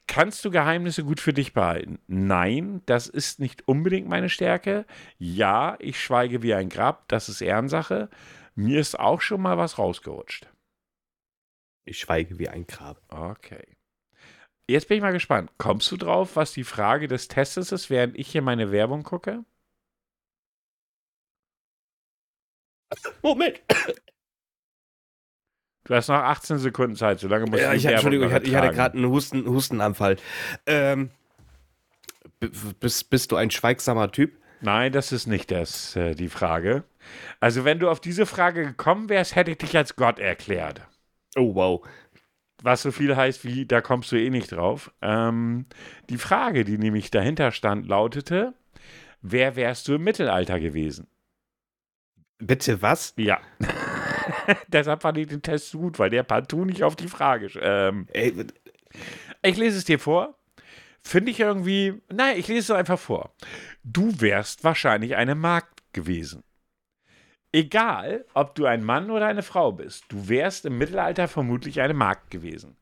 Kannst 0.08 0.44
du 0.46 0.52
Geheimnisse 0.52 1.04
gut 1.04 1.20
für 1.20 1.34
dich 1.34 1.54
behalten? 1.54 2.00
Nein, 2.08 2.82
das 2.86 3.08
ist 3.08 3.40
nicht 3.40 3.68
unbedingt 3.68 4.08
meine 4.08 4.30
Stärke. 4.30 4.86
Ja, 5.18 5.76
ich 5.80 6.02
schweige 6.02 6.42
wie 6.42 6.54
ein 6.54 6.70
Grab, 6.70 7.08
das 7.10 7.30
ist 7.30 7.42
Ehrensache. 7.42 8.10
Mir 8.56 8.80
ist 8.80 8.98
auch 8.98 9.22
schon 9.22 9.42
mal 9.42 9.58
was 9.58 9.78
rausgerutscht. 9.78 10.48
Ich 11.86 12.00
schweige 12.00 12.40
wie 12.40 12.50
ein 12.50 12.66
Grab. 12.68 13.02
Okay. 13.10 13.78
Jetzt 14.70 14.88
bin 14.88 14.98
ich 14.98 15.04
mal 15.04 15.14
gespannt. 15.14 15.52
Kommst 15.58 15.92
du 15.92 15.98
drauf, 15.98 16.36
was 16.36 16.52
die 16.54 16.66
Frage 16.66 17.08
des 17.08 17.28
Testes 17.28 17.72
ist, 17.72 17.90
während 17.90 18.18
ich 18.18 18.30
hier 18.30 18.42
meine 18.42 18.72
Werbung 18.72 19.04
gucke? 19.04 19.46
Moment. 23.22 23.62
Du 25.88 25.96
hast 25.96 26.10
noch 26.10 26.16
18 26.16 26.58
Sekunden 26.58 26.96
Zeit, 26.96 27.20
solange 27.20 27.46
musst 27.46 27.64
Ja, 27.64 27.72
du 27.72 27.78
ich, 27.78 27.86
hatte- 27.86 27.94
Entschuldigung, 27.96 28.28
ich 28.28 28.34
hatte, 28.34 28.58
hatte 28.58 28.74
gerade 28.76 28.98
einen 28.98 29.08
Husten, 29.10 29.46
Hustenanfall. 29.48 30.18
Ähm, 30.66 31.10
bist, 32.80 33.10
bist 33.10 33.32
du 33.32 33.36
ein 33.38 33.50
schweigsamer 33.52 34.12
Typ? 34.12 34.38
Nein, 34.62 34.92
das 34.92 35.12
ist 35.12 35.28
nicht 35.28 35.50
das, 35.52 35.96
äh, 35.96 36.14
die 36.14 36.30
Frage. 36.30 36.84
Also, 37.40 37.64
wenn 37.64 37.80
du 37.80 37.90
auf 37.90 38.02
diese 38.02 38.26
Frage 38.26 38.66
gekommen 38.66 39.08
wärst, 39.08 39.36
hätte 39.36 39.52
ich 39.52 39.60
dich 39.60 39.78
als 39.78 39.96
Gott 39.96 40.20
erklärt. 40.20 40.82
Oh, 41.38 41.56
wow. 41.56 41.88
Was 42.64 42.82
so 42.82 42.92
viel 42.92 43.16
heißt 43.16 43.46
wie, 43.46 43.66
da 43.66 43.82
kommst 43.82 44.12
du 44.12 44.18
eh 44.20 44.30
nicht 44.30 44.52
drauf. 44.52 44.92
Ähm, 45.02 45.68
die 46.10 46.18
Frage, 46.18 46.66
die 46.66 46.78
nämlich 46.78 47.12
dahinter 47.12 47.52
stand, 47.52 47.88
lautete: 47.88 48.56
Wer 49.22 49.56
wärst 49.56 49.88
du 49.88 49.94
im 49.96 50.04
Mittelalter 50.04 50.60
gewesen? 50.60 51.08
Bitte 52.40 52.82
was? 52.82 53.14
Ja. 53.18 53.40
Deshalb 54.68 55.02
fand 55.02 55.18
ich 55.18 55.28
den 55.28 55.42
Test 55.42 55.70
so 55.70 55.80
gut, 55.80 56.00
weil 56.00 56.10
der 56.10 56.24
partout 56.24 56.66
nicht 56.66 56.84
auf 56.84 56.96
die 56.96 57.08
Frage. 57.08 57.48
Ähm, 57.62 58.08
ich 59.42 59.58
lese 59.58 59.78
es 59.78 59.86
dir 59.86 60.00
vor. 60.00 60.38
Finde 61.02 61.32
ich 61.32 61.40
irgendwie. 61.40 62.02
Nein, 62.12 62.38
ich 62.38 62.48
lese 62.48 62.74
es 62.74 62.78
einfach 62.78 63.00
vor. 63.00 63.34
Du 63.84 64.20
wärst 64.20 64.64
wahrscheinlich 64.64 65.16
eine 65.16 65.36
Magd 65.36 65.82
gewesen. 65.94 66.44
Egal, 67.54 68.26
ob 68.34 68.56
du 68.56 68.66
ein 68.66 68.84
Mann 68.84 69.10
oder 69.10 69.26
eine 69.26 69.42
Frau 69.42 69.72
bist, 69.72 70.04
du 70.10 70.28
wärst 70.28 70.66
im 70.66 70.78
Mittelalter 70.78 71.28
vermutlich 71.28 71.80
eine 71.82 71.94
Magd 71.94 72.30
gewesen. 72.30 72.78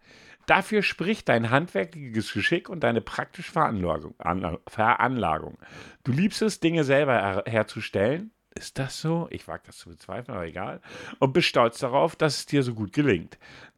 Dafür 0.47 0.81
spricht 0.81 1.29
dein 1.29 1.49
handwerkliches 1.49 2.33
Geschick 2.33 2.69
und 2.69 2.83
deine 2.83 3.01
praktische 3.01 3.51
Veranlagung. 3.51 4.15
Anla- 4.19 4.59
Veranlagung. 4.67 5.57
Du 6.03 6.11
liebst 6.11 6.41
es, 6.41 6.59
Dinge 6.59 6.83
selber 6.83 7.13
her 7.13 7.43
herzustellen. 7.47 8.31
Ist 8.57 8.79
das 8.79 9.01
so? 9.01 9.27
Ich 9.31 9.47
wage 9.47 9.63
das 9.65 9.77
zu 9.77 9.89
bezweifeln, 9.89 10.35
aber 10.35 10.47
egal. 10.47 10.81
Und 11.19 11.33
bist 11.33 11.47
stolz 11.47 11.79
darauf, 11.79 12.15
dass 12.15 12.37
es 12.37 12.45
dir 12.45 12.63
so 12.63 12.73
gut 12.73 12.93
gelingt. 12.93 13.37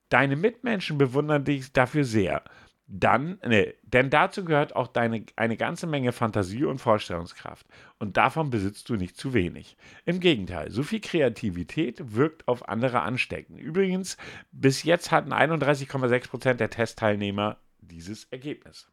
Deine 0.09 0.35
Mitmenschen 0.35 0.97
bewundern 0.97 1.43
dich 1.43 1.73
dafür 1.73 2.03
sehr. 2.03 2.43
Dann, 2.89 3.39
nee, 3.45 3.73
denn 3.83 4.09
dazu 4.09 4.45
gehört 4.45 4.75
auch 4.75 4.87
deine, 4.87 5.25
eine 5.35 5.57
ganze 5.57 5.87
Menge 5.87 6.13
Fantasie 6.13 6.63
und 6.63 6.79
Vorstellungskraft. 6.79 7.65
Und 7.99 8.15
davon 8.15 8.49
besitzt 8.49 8.87
du 8.87 8.95
nicht 8.95 9.17
zu 9.17 9.33
wenig. 9.33 9.75
Im 10.05 10.21
Gegenteil, 10.21 10.71
so 10.71 10.83
viel 10.83 11.01
Kreativität 11.01 12.13
wirkt 12.15 12.47
auf 12.47 12.69
andere 12.69 13.01
ansteckend. 13.01 13.59
Übrigens, 13.59 14.15
bis 14.51 14.83
jetzt 14.83 15.11
hatten 15.11 15.33
31,6% 15.33 16.53
der 16.53 16.69
Testteilnehmer 16.69 17.57
dieses 17.79 18.25
Ergebnis. 18.25 18.89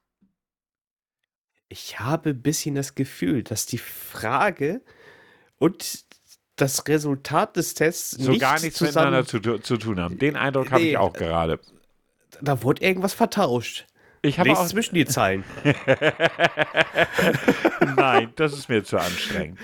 ich 1.69 2.01
habe 2.01 2.31
ein 2.31 2.43
bisschen 2.43 2.75
das 2.75 2.95
Gefühl, 2.95 3.43
dass 3.43 3.67
die 3.67 3.79
Frage 3.79 4.83
und 5.59 6.05
das 6.57 6.87
Resultat 6.87 7.57
des 7.57 7.75
Tests 7.75 8.13
So 8.13 8.31
nicht 8.31 8.41
gar 8.41 8.61
nichts 8.61 8.81
miteinander 8.81 9.27
zu, 9.27 9.41
zu 9.41 9.77
tun 9.77 10.01
haben. 10.01 10.19
Den 10.19 10.37
Eindruck 10.37 10.71
habe 10.71 10.83
Nee, 10.83 10.91
ich 10.91 10.99
auch 10.99 11.13
gerade. 11.13 11.59
Da 12.41 12.63
wurde 12.63 12.83
irgendwas 12.83 13.15
vertauscht. 13.15 13.87
Ich 14.23 14.39
habe 14.39 14.53
auch. 14.53 14.67
zwischen 14.67 14.95
die 14.95 15.05
Zeilen. 15.05 15.45
Nein, 17.97 18.33
das 18.37 18.53
ist 18.53 18.69
mir 18.69 18.85
zu 18.85 18.99
anstrengend. 18.99 19.59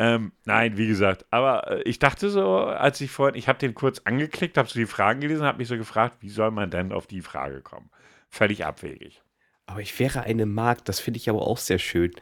Ähm, 0.00 0.30
nein, 0.44 0.76
wie 0.76 0.86
gesagt, 0.86 1.26
aber 1.30 1.78
äh, 1.78 1.82
ich 1.82 1.98
dachte 1.98 2.30
so, 2.30 2.58
als 2.58 3.00
ich 3.00 3.10
vorhin, 3.10 3.36
ich 3.36 3.48
habe 3.48 3.58
den 3.58 3.74
kurz 3.74 4.00
angeklickt, 4.04 4.56
habe 4.56 4.68
so 4.68 4.78
die 4.78 4.86
Fragen 4.86 5.20
gelesen, 5.20 5.44
habe 5.44 5.58
mich 5.58 5.66
so 5.66 5.76
gefragt, 5.76 6.18
wie 6.20 6.28
soll 6.28 6.52
man 6.52 6.70
denn 6.70 6.92
auf 6.92 7.08
die 7.08 7.20
Frage 7.20 7.62
kommen? 7.62 7.90
Völlig 8.28 8.64
abwegig. 8.64 9.22
Aber 9.66 9.80
ich 9.80 9.98
wäre 9.98 10.20
eine 10.20 10.46
Magd, 10.46 10.88
das 10.88 11.00
finde 11.00 11.18
ich 11.18 11.28
aber 11.28 11.42
auch 11.42 11.58
sehr 11.58 11.80
schön. 11.80 12.12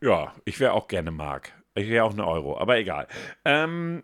Ja, 0.00 0.34
ich 0.44 0.58
wäre 0.58 0.72
auch 0.72 0.88
gerne 0.88 1.12
Mark. 1.12 1.52
Ich 1.76 1.88
wäre 1.88 2.04
auch 2.04 2.12
eine 2.12 2.26
Euro, 2.26 2.58
aber 2.58 2.78
egal. 2.78 3.06
Ähm, 3.44 4.02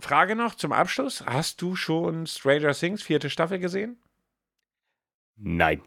Frage 0.00 0.36
noch 0.36 0.54
zum 0.54 0.72
Abschluss. 0.72 1.24
Hast 1.26 1.60
du 1.60 1.74
schon 1.74 2.26
Stranger 2.26 2.72
Things 2.72 3.02
vierte 3.02 3.28
Staffel 3.28 3.58
gesehen? 3.58 3.98
Nein. 5.36 5.82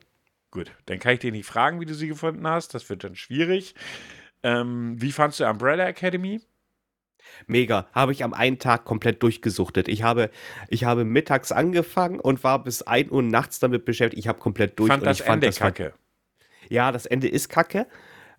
Gut, 0.52 0.72
dann 0.86 1.00
kann 1.00 1.14
ich 1.14 1.20
dich 1.20 1.32
nicht 1.32 1.46
fragen, 1.46 1.80
wie 1.80 1.86
du 1.86 1.94
sie 1.94 2.10
gefunden 2.10 2.46
hast. 2.46 2.74
Das 2.74 2.90
wird 2.90 3.06
dann 3.06 3.16
schwierig. 3.16 3.74
Ähm, 4.44 5.02
wie 5.02 5.14
fandst 5.14 5.40
du 5.40 5.50
Umbrella 5.50 5.88
Academy? 5.88 6.42
Mega. 7.48 7.88
Habe 7.94 8.12
ich 8.12 8.24
am 8.26 8.34
einen 8.34 8.60
Tag 8.60 8.84
komplett 8.84 9.24
durchgesuchtet. 9.24 9.88
Ich 9.88 10.04
habe, 10.04 10.30
ich 10.68 10.84
habe 10.84 11.06
mittags 11.06 11.54
angefangen 11.54 12.20
und 12.20 12.44
war 12.44 12.64
bis 12.64 12.82
1 12.82 13.12
Uhr 13.12 13.24
nachts 13.24 13.60
damit 13.60 13.86
beschäftigt. 13.86 14.20
Ich 14.20 14.28
habe 14.28 14.40
komplett 14.40 14.78
durch 14.78 14.90
fand 14.90 15.06
das 15.06 15.20
ich 15.20 15.26
fand 15.26 15.36
Ende 15.36 15.48
das 15.48 15.60
kacke. 15.60 15.94
Ja, 16.68 16.92
das 16.92 17.06
Ende 17.06 17.30
ist 17.30 17.48
kacke. 17.48 17.88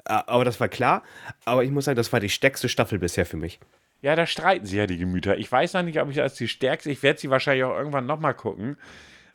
Aber 0.05 0.45
das 0.45 0.61
war 0.61 0.69
klar. 0.69 1.03
Aber 1.45 1.65
ich 1.65 1.71
muss 1.71 1.85
sagen, 1.85 1.97
das 1.97 2.13
war 2.13 2.21
die 2.21 2.29
stärkste 2.29 2.69
Staffel 2.69 2.99
bisher 2.99 3.27
für 3.27 3.37
mich. 3.37 3.61
Ja, 4.01 4.17
da 4.17 4.27
streiten 4.27 4.67
sich 4.67 4.77
ja 4.77 4.87
die 4.87 4.99
Gemüter. 4.99 5.39
Ich 5.39 5.51
weiß 5.51 5.75
noch 5.75 5.83
nicht, 5.83 6.01
ob 6.01 6.11
ich 6.11 6.21
als 6.21 6.35
die 6.35 6.49
stärkste, 6.49 6.91
ich 6.91 7.03
werde 7.03 7.21
sie 7.21 7.31
wahrscheinlich 7.31 7.65
auch 7.65 7.77
irgendwann 7.77 8.07
nochmal 8.07 8.35
gucken. 8.35 8.77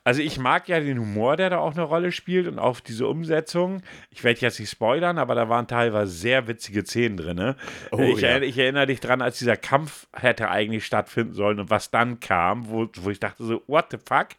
Also 0.07 0.21
ich 0.21 0.39
mag 0.39 0.69
ja 0.69 0.79
den 0.79 0.99
Humor, 0.99 1.35
der 1.35 1.49
da 1.49 1.57
auch 1.57 1.73
eine 1.73 1.81
Rolle 1.81 2.13
spielt 2.13 2.47
und 2.47 2.59
auch 2.59 2.79
diese 2.79 3.07
Umsetzung. 3.07 3.81
Ich 4.09 4.23
werde 4.23 4.39
jetzt 4.39 4.57
nicht 4.57 4.69
spoilern, 4.69 5.17
aber 5.17 5.35
da 5.35 5.49
waren 5.49 5.67
teilweise 5.67 6.13
sehr 6.13 6.47
witzige 6.47 6.85
Szenen 6.85 7.17
drin. 7.17 7.35
Ne? 7.35 7.57
Oh, 7.91 7.99
ich, 7.99 8.21
ja. 8.21 8.39
ich 8.39 8.57
erinnere 8.57 8.87
dich 8.87 9.01
dran, 9.01 9.21
als 9.21 9.37
dieser 9.37 9.57
Kampf 9.57 10.07
hätte 10.13 10.49
eigentlich 10.49 10.85
stattfinden 10.85 11.33
sollen 11.33 11.59
und 11.59 11.69
was 11.69 11.91
dann 11.91 12.21
kam, 12.21 12.69
wo, 12.69 12.87
wo 13.01 13.09
ich 13.09 13.19
dachte 13.19 13.43
so, 13.43 13.61
what 13.67 13.87
the 13.91 13.97
fuck? 13.97 14.29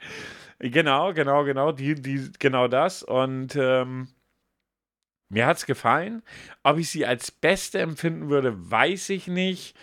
Genau, 0.59 1.13
genau, 1.13 1.45
genau, 1.45 1.73
die, 1.73 1.95
die, 1.97 2.31
genau 2.39 2.67
das. 2.67 3.03
Und 3.03 3.55
ähm, 3.55 4.09
mir 5.29 5.47
hat 5.47 5.59
es 5.59 5.67
gefallen. 5.67 6.23
Ob 6.63 6.79
ich 6.79 6.91
sie 6.91 7.07
als 7.07 7.31
beste 7.31 7.81
empfinden 7.81 8.31
würde, 8.31 8.71
weiß 8.71 9.11
ich 9.11 9.27
nicht. 9.27 9.77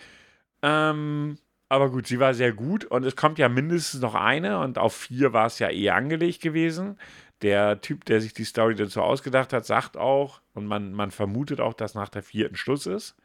Ähm, 0.62 1.38
aber 1.68 1.90
gut, 1.90 2.06
sie 2.06 2.20
war 2.20 2.34
sehr 2.34 2.52
gut 2.52 2.84
und 2.84 3.04
es 3.04 3.16
kommt 3.16 3.38
ja 3.38 3.48
mindestens 3.48 4.00
noch 4.00 4.14
eine 4.14 4.60
und 4.60 4.78
auf 4.78 4.94
vier 4.94 5.32
war 5.32 5.46
es 5.46 5.58
ja 5.58 5.70
eh 5.70 5.90
angelegt 5.90 6.40
gewesen. 6.40 6.98
Der 7.42 7.80
Typ, 7.80 8.04
der 8.04 8.20
sich 8.20 8.32
die 8.32 8.44
Story 8.44 8.74
dazu 8.74 9.02
ausgedacht 9.02 9.52
hat, 9.52 9.66
sagt 9.66 9.96
auch, 9.96 10.40
und 10.54 10.66
man, 10.66 10.92
man 10.92 11.10
vermutet 11.10 11.60
auch, 11.60 11.74
dass 11.74 11.94
nach 11.94 12.08
der 12.08 12.22
vierten 12.22 12.56
Schluss 12.56 12.86
ist. 12.86 13.16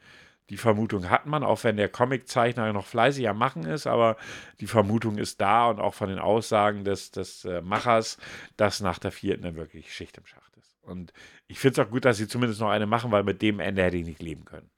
Die 0.50 0.58
Vermutung 0.58 1.10
hat 1.10 1.28
man, 1.28 1.44
auch 1.44 1.64
wenn 1.64 1.78
der 1.78 1.88
Comiczeichner 1.88 2.74
noch 2.74 2.86
fleißig 2.86 3.30
am 3.30 3.38
Machen 3.38 3.64
ist, 3.64 3.88
aber 3.88 4.18
die 4.60 4.68
Vermutung 4.68 5.18
ist 5.18 5.40
da 5.40 5.70
und 5.70 5.80
auch 5.80 5.94
von 5.94 6.10
den 6.10 6.20
Aussagen 6.20 6.84
des, 6.84 7.12
des 7.12 7.46
äh, 7.46 7.62
Machers, 7.62 8.18
dass 8.58 8.82
nach 8.82 9.00
der 9.00 9.12
vierten 9.12 9.44
dann 9.44 9.56
wirklich 9.56 9.94
Schicht 9.94 10.18
im 10.18 10.26
Schacht. 10.26 10.51
Und 10.82 11.14
ich 11.48 11.60
finde 11.60 11.82
es 11.82 11.88
auch 11.88 11.92
gut, 11.92 12.06
dass 12.06 12.18
sie 12.18 12.28
zumindest 12.28 12.62
noch 12.62 12.70
eine 12.70 12.88
machen, 12.88 13.12
weil 13.12 13.24
mit 13.24 13.42
dem 13.42 13.60
Ende 13.60 13.84
hätte 13.84 13.98
ich 13.98 14.06
nicht 14.06 14.22
leben 14.22 14.46
können. 14.46 14.70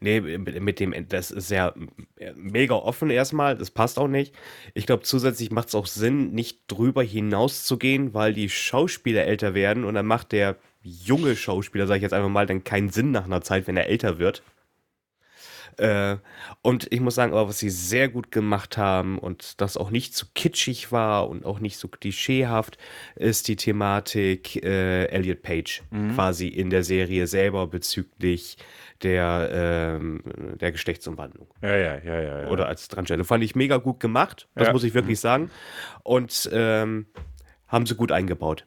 Nee, 0.00 0.20
mit, 0.20 0.80
dem, 0.80 0.92
das 1.08 1.30
ist 1.30 1.50
ja 1.50 1.72
äh, 2.16 2.32
mega 2.34 2.74
offen 2.74 3.10
erstmal, 3.10 3.56
das 3.56 3.70
passt 3.70 3.98
auch 3.98 4.08
nicht. 4.08 4.34
Ich 4.74 4.86
glaube, 4.86 5.02
zusätzlich 5.02 5.50
macht 5.50 5.68
es 5.68 5.74
auch 5.74 5.86
Sinn, 5.86 6.32
nicht 6.32 6.64
drüber 6.66 7.02
hinaus 7.02 7.64
zu 7.64 7.78
gehen, 7.78 8.12
weil 8.12 8.34
die 8.34 8.50
Schauspieler 8.50 9.24
älter 9.24 9.54
werden 9.54 9.84
und 9.84 9.94
dann 9.94 10.06
macht 10.06 10.32
der 10.32 10.56
junge 10.82 11.36
Schauspieler, 11.36 11.86
sage 11.86 11.98
ich 11.98 12.02
jetzt 12.02 12.12
einfach 12.12 12.28
mal, 12.28 12.46
dann 12.46 12.64
keinen 12.64 12.90
Sinn 12.90 13.12
nach 13.12 13.24
einer 13.24 13.40
Zeit, 13.40 13.66
wenn 13.66 13.76
er 13.76 13.88
älter 13.88 14.18
wird. 14.18 14.42
Äh, 15.78 16.16
und 16.62 16.86
ich 16.92 17.00
muss 17.00 17.14
sagen, 17.14 17.32
aber 17.32 17.48
was 17.48 17.58
sie 17.58 17.70
sehr 17.70 18.08
gut 18.08 18.30
gemacht 18.30 18.76
haben 18.78 19.18
und 19.18 19.60
das 19.60 19.76
auch 19.76 19.90
nicht 19.90 20.14
zu 20.14 20.26
kitschig 20.34 20.92
war 20.92 21.28
und 21.28 21.44
auch 21.44 21.60
nicht 21.60 21.78
so 21.78 21.88
klischeehaft, 21.88 22.78
ist 23.16 23.48
die 23.48 23.56
Thematik 23.56 24.62
äh, 24.64 25.06
Elliot 25.06 25.42
Page 25.42 25.82
quasi 26.14 26.48
in 26.48 26.70
der 26.70 26.84
Serie 26.84 27.26
selber 27.26 27.66
bezüglich 27.66 28.56
der, 29.02 29.50
ähm, 30.00 30.22
der 30.60 30.72
Geschlechtsumwandlung 30.72 31.48
Ja, 31.62 31.76
ja, 31.76 31.98
ja, 31.98 32.20
ja. 32.20 32.40
ja. 32.42 32.48
oder 32.48 32.66
als 32.68 32.88
Transgender. 32.88 33.24
Fand 33.24 33.44
ich 33.44 33.54
mega 33.54 33.76
gut 33.76 34.00
gemacht, 34.00 34.48
das 34.54 34.68
Ja. 34.68 34.72
muss 34.72 34.84
ich 34.84 34.94
wirklich 34.94 35.20
sagen. 35.20 35.50
Und 36.02 36.48
ähm, 36.52 37.06
haben 37.68 37.86
sie 37.86 37.94
gut 37.96 38.12
eingebaut. 38.12 38.66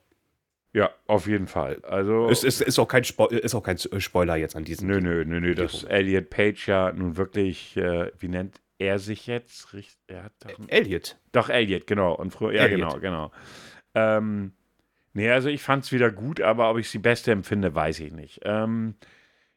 Ja, 0.78 0.92
auf 1.08 1.26
jeden 1.26 1.48
Fall. 1.48 1.80
Also, 1.82 2.30
Es 2.30 2.44
ist, 2.44 2.62
ist, 2.62 2.78
auch 2.78 2.88
kein 2.88 3.04
Spo 3.04 3.26
ist 3.26 3.56
auch 3.56 3.64
kein 3.64 3.80
Spoiler 3.80 4.36
jetzt 4.36 4.56
an 4.56 4.64
diesem. 4.64 4.88
nö, 4.88 5.02
nö, 5.02 5.26
nö, 5.26 5.40
nö, 5.40 5.56
dass 5.56 5.84
Elliot 5.84 6.30
Page 6.30 6.68
ja 6.68 6.92
nun 6.92 7.18
wirklich, 7.18 7.76
äh, 7.78 8.12
wie 8.20 8.28
nennt 8.28 8.62
er 8.78 9.00
sich 9.00 9.26
jetzt? 9.26 9.68
Er 10.06 10.26
hat 10.26 10.34
doch, 10.40 10.52
Elliot. 10.68 11.18
doch 11.32 11.50
Elliot, 11.50 11.88
genau. 11.88 12.14
Und 12.14 12.30
früher, 12.30 12.54
ja, 12.54 12.66
Elliot. 12.66 12.92
genau, 12.92 13.00
genau. 13.00 13.32
Ähm, 13.96 14.52
nee, 15.14 15.32
also 15.32 15.50
ich 15.50 15.64
fand 15.64 15.84
es 15.84 15.92
wieder 15.92 16.12
gut, 16.12 16.42
aber 16.42 16.70
ob 16.70 16.78
ich 16.78 16.92
sie 16.92 17.00
beste 17.00 17.32
empfinde, 17.32 17.74
weiß 17.74 18.00
ich 18.02 18.12
nicht. 18.12 18.42
Ähm, 18.44 18.94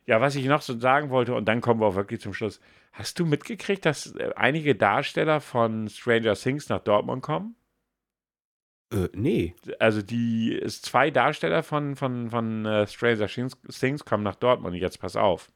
ja, 0.07 0.23
was 0.23 0.37
ich 0.37 0.47
noch 0.47 0.62
so 0.62 0.79
sagen 0.79 1.11
wollte, 1.11 1.35
und 1.35 1.45
dann 1.45 1.61
kommen 1.61 1.81
wir 1.83 1.87
auch 1.87 1.97
wirklich 1.97 2.23
zum 2.23 2.33
Schluss. 2.33 2.62
Hast 2.93 3.18
du 3.18 3.27
mitgekriegt, 3.27 3.85
dass 3.85 4.14
äh, 4.16 4.31
einige 4.37 4.75
Darsteller 4.75 5.43
von 5.43 5.91
Stranger 5.91 6.35
Things 6.35 6.71
nach 6.71 6.81
Dortmund 6.81 7.23
kommen? 7.23 7.57
Äh, 8.93 9.09
nee. 9.12 9.55
also 9.78 10.03
die 10.03 10.53
ist 10.53 10.84
zwei 10.84 11.11
Darsteller 11.11 11.62
von, 11.62 11.97
von, 11.97 12.30
von 12.30 12.66
äh, 12.66 12.86
Stranger 12.86 13.26
Things, 13.26 14.05
kommen 14.05 14.24
nach 14.24 14.36
Dortmund. 14.36 14.76
Jetzt 14.76 15.01
pass 15.01 15.16
auf. 15.16 15.51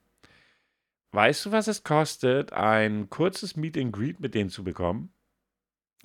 Weißt 1.13 1.47
du, 1.47 1.53
was 1.53 1.69
es 1.69 1.85
kostet, 1.85 2.53
ein 2.53 3.09
kurzes 3.09 3.57
Meet 3.57 3.79
and 3.79 3.93
Greet 3.93 4.21
mit 4.21 4.35
denen 4.35 4.51
zu 4.51 4.65
bekommen? 4.65 5.13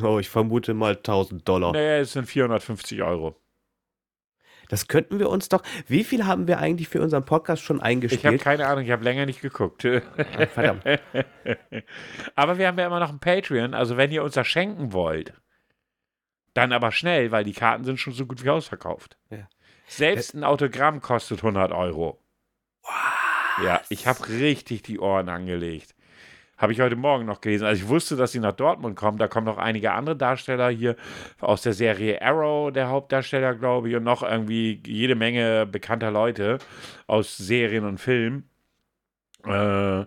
Oh, 0.01 0.19
ich 0.19 0.29
vermute 0.29 0.73
mal 0.73 0.95
1000 0.95 1.47
Dollar. 1.47 1.73
Naja, 1.73 1.97
es 1.97 2.13
sind 2.13 2.25
450 2.25 3.01
Euro. 3.01 3.35
Das 4.69 4.87
könnten 4.87 5.17
wir 5.17 5.29
uns 5.29 5.49
doch. 5.49 5.63
Wie 5.87 6.03
viel 6.03 6.27
haben 6.27 6.47
wir 6.47 6.59
eigentlich 6.59 6.89
für 6.89 7.01
unseren 7.01 7.25
Podcast 7.25 7.63
schon 7.63 7.77
Ich 7.77 7.81
habe 7.81 7.89
eingespielt? 7.89 8.41
keine 8.41 8.67
Ahnung, 8.67 8.85
ich 8.85 8.91
habe 8.91 9.03
länger 9.03 9.25
nicht 9.25 9.41
geguckt. 9.41 9.83
Ah, 9.83 10.45
verdammt. 10.45 10.83
Aber 12.35 12.59
wir 12.59 12.67
haben 12.67 12.77
ja 12.77 12.85
immer 12.85 12.99
noch 12.99 13.09
ein 13.09 13.19
Patreon, 13.19 13.73
also 13.73 13.97
wenn 13.97 14.11
ihr 14.11 14.23
uns 14.23 14.35
das 14.35 14.47
schenken 14.47 14.93
wollt, 14.93 15.33
Dann 16.53 16.71
aber 16.71 16.91
schnell, 16.91 17.31
weil 17.31 17.43
die 17.43 17.53
Karten 17.53 17.83
sind 17.83 17.99
schon 17.99 18.13
so 18.13 18.25
gut 18.25 18.43
wie 18.43 18.49
ausverkauft. 18.49 19.17
Ja. 19.29 19.47
Selbst 19.87 20.33
ein 20.35 20.43
Autogramm 20.43 21.01
kostet 21.01 21.39
100 21.39 21.71
Euro. 21.71 22.19
Ja, 23.63 23.81
ich 23.89 24.07
habe 24.07 24.27
richtig 24.29 24.83
die 24.83 24.99
Ohren 24.99 25.29
angelegt. 25.29 25.95
Habe 26.57 26.73
ich 26.73 26.81
heute 26.81 26.97
Morgen 26.97 27.25
noch 27.25 27.39
gelesen. 27.39 27.65
Also 27.65 27.81
ich 27.83 27.89
wusste, 27.89 28.17
dass 28.17 28.33
sie 28.33 28.39
nach 28.39 28.51
Dortmund 28.51 28.97
kommen. 28.97 29.17
Da 29.17 29.27
kommen 29.27 29.45
noch 29.45 29.57
einige 29.57 29.93
andere 29.93 30.17
Darsteller 30.17 30.69
hier 30.69 30.97
aus 31.39 31.61
der 31.61 31.73
Serie 31.73 32.21
Arrow, 32.21 32.71
der 32.71 32.89
Hauptdarsteller, 32.89 33.55
glaube 33.55 33.89
ich, 33.89 33.95
und 33.95 34.03
noch 34.03 34.23
irgendwie 34.23 34.81
jede 34.85 35.15
Menge 35.15 35.65
bekannter 35.65 36.11
Leute 36.11 36.57
aus 37.07 37.37
Serien 37.37 37.85
und 37.85 37.97
Filmen. 37.97 38.49
Äh, 39.45 40.05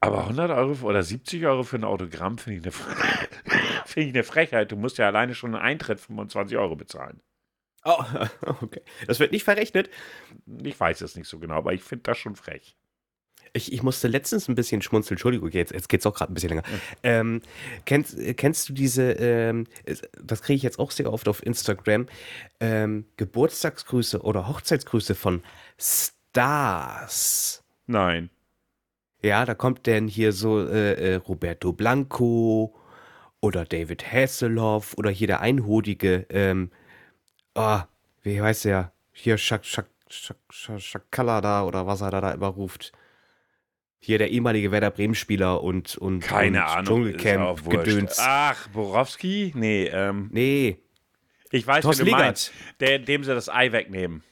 aber 0.00 0.20
100 0.20 0.50
Euro 0.52 0.86
oder 0.86 1.02
70 1.02 1.44
Euro 1.44 1.64
für 1.64 1.76
ein 1.76 1.84
Autogramm 1.84 2.38
finde 2.38 2.70
ich, 2.70 2.76
eine, 2.76 3.57
find 3.98 4.10
ich 4.10 4.14
eine 4.14 4.24
Frechheit. 4.24 4.70
Du 4.70 4.76
musst 4.76 4.98
ja 4.98 5.06
alleine 5.06 5.34
schon 5.34 5.54
einen 5.54 5.64
Eintritt 5.64 5.98
25 6.00 6.56
Euro 6.56 6.76
bezahlen. 6.76 7.20
Oh, 7.84 8.04
okay. 8.62 8.82
Das 9.06 9.18
wird 9.18 9.32
nicht 9.32 9.42
verrechnet. 9.44 9.90
Ich 10.62 10.78
weiß 10.78 11.00
es 11.00 11.16
nicht 11.16 11.28
so 11.28 11.38
genau, 11.38 11.56
aber 11.56 11.72
ich 11.72 11.82
finde 11.82 12.04
das 12.04 12.18
schon 12.18 12.36
frech. 12.36 12.76
Ich, 13.54 13.72
ich 13.72 13.82
musste 13.82 14.08
letztens 14.08 14.46
ein 14.48 14.54
bisschen 14.54 14.82
schmunzeln. 14.82 15.16
Entschuldigung, 15.16 15.50
jetzt, 15.50 15.72
jetzt 15.72 15.88
geht 15.88 16.00
es 16.00 16.06
auch 16.06 16.14
gerade 16.14 16.30
ein 16.32 16.34
bisschen 16.34 16.50
länger. 16.50 16.62
Ähm, 17.02 17.40
kennst, 17.86 18.16
kennst 18.36 18.68
du 18.68 18.72
diese, 18.72 19.12
ähm, 19.12 19.66
das 20.22 20.42
kriege 20.42 20.56
ich 20.56 20.62
jetzt 20.62 20.78
auch 20.78 20.90
sehr 20.90 21.12
oft 21.12 21.26
auf 21.28 21.44
Instagram, 21.44 22.06
ähm, 22.60 23.06
Geburtstagsgrüße 23.16 24.20
oder 24.20 24.46
Hochzeitsgrüße 24.46 25.14
von 25.14 25.42
Stars? 25.78 27.64
Nein. 27.86 28.30
Ja, 29.22 29.44
da 29.44 29.54
kommt 29.54 29.86
denn 29.86 30.06
hier 30.06 30.32
so 30.32 30.60
äh, 30.60 31.14
äh, 31.14 31.14
Roberto 31.16 31.72
Blanco 31.72 32.78
oder 33.40 33.64
David 33.64 34.12
Hasselhoff 34.12 34.94
oder 34.96 35.10
hier 35.10 35.26
der 35.26 35.40
Einhodige, 35.40 36.26
ähm, 36.30 36.70
oh, 37.54 37.80
wie 38.22 38.40
heißt 38.40 38.64
der? 38.64 38.92
Hier 39.12 39.38
Shak, 39.38 39.64
Shak, 39.64 39.86
Shak, 40.08 40.36
Shak, 40.50 40.80
Shakala 40.80 41.40
da 41.40 41.64
oder 41.64 41.86
was 41.86 42.00
er 42.00 42.10
da, 42.10 42.20
da 42.20 42.32
immer 42.32 42.48
ruft. 42.48 42.92
Hier 44.00 44.18
der 44.18 44.30
ehemalige 44.30 44.70
Werder 44.70 44.92
Bremen-Spieler 44.92 45.62
und, 45.62 45.96
und, 45.96 46.20
Keine 46.20 46.58
und 46.58 46.64
Ahnung. 46.64 46.84
Dschungelcamp. 46.84 47.68
Gedöns. 47.68 48.16
Ach, 48.20 48.68
Borowski? 48.68 49.52
Nee, 49.56 49.86
ähm, 49.86 50.28
Nee, 50.32 50.78
ich 51.50 51.66
weiß, 51.66 51.82
Thorsten 51.82 52.06
wie 52.06 52.10
du 52.10 52.16
meinst. 52.16 52.52
Der, 52.80 52.98
dem 52.98 53.24
sie 53.24 53.34
das 53.34 53.48
Ei 53.48 53.72
wegnehmen. 53.72 54.22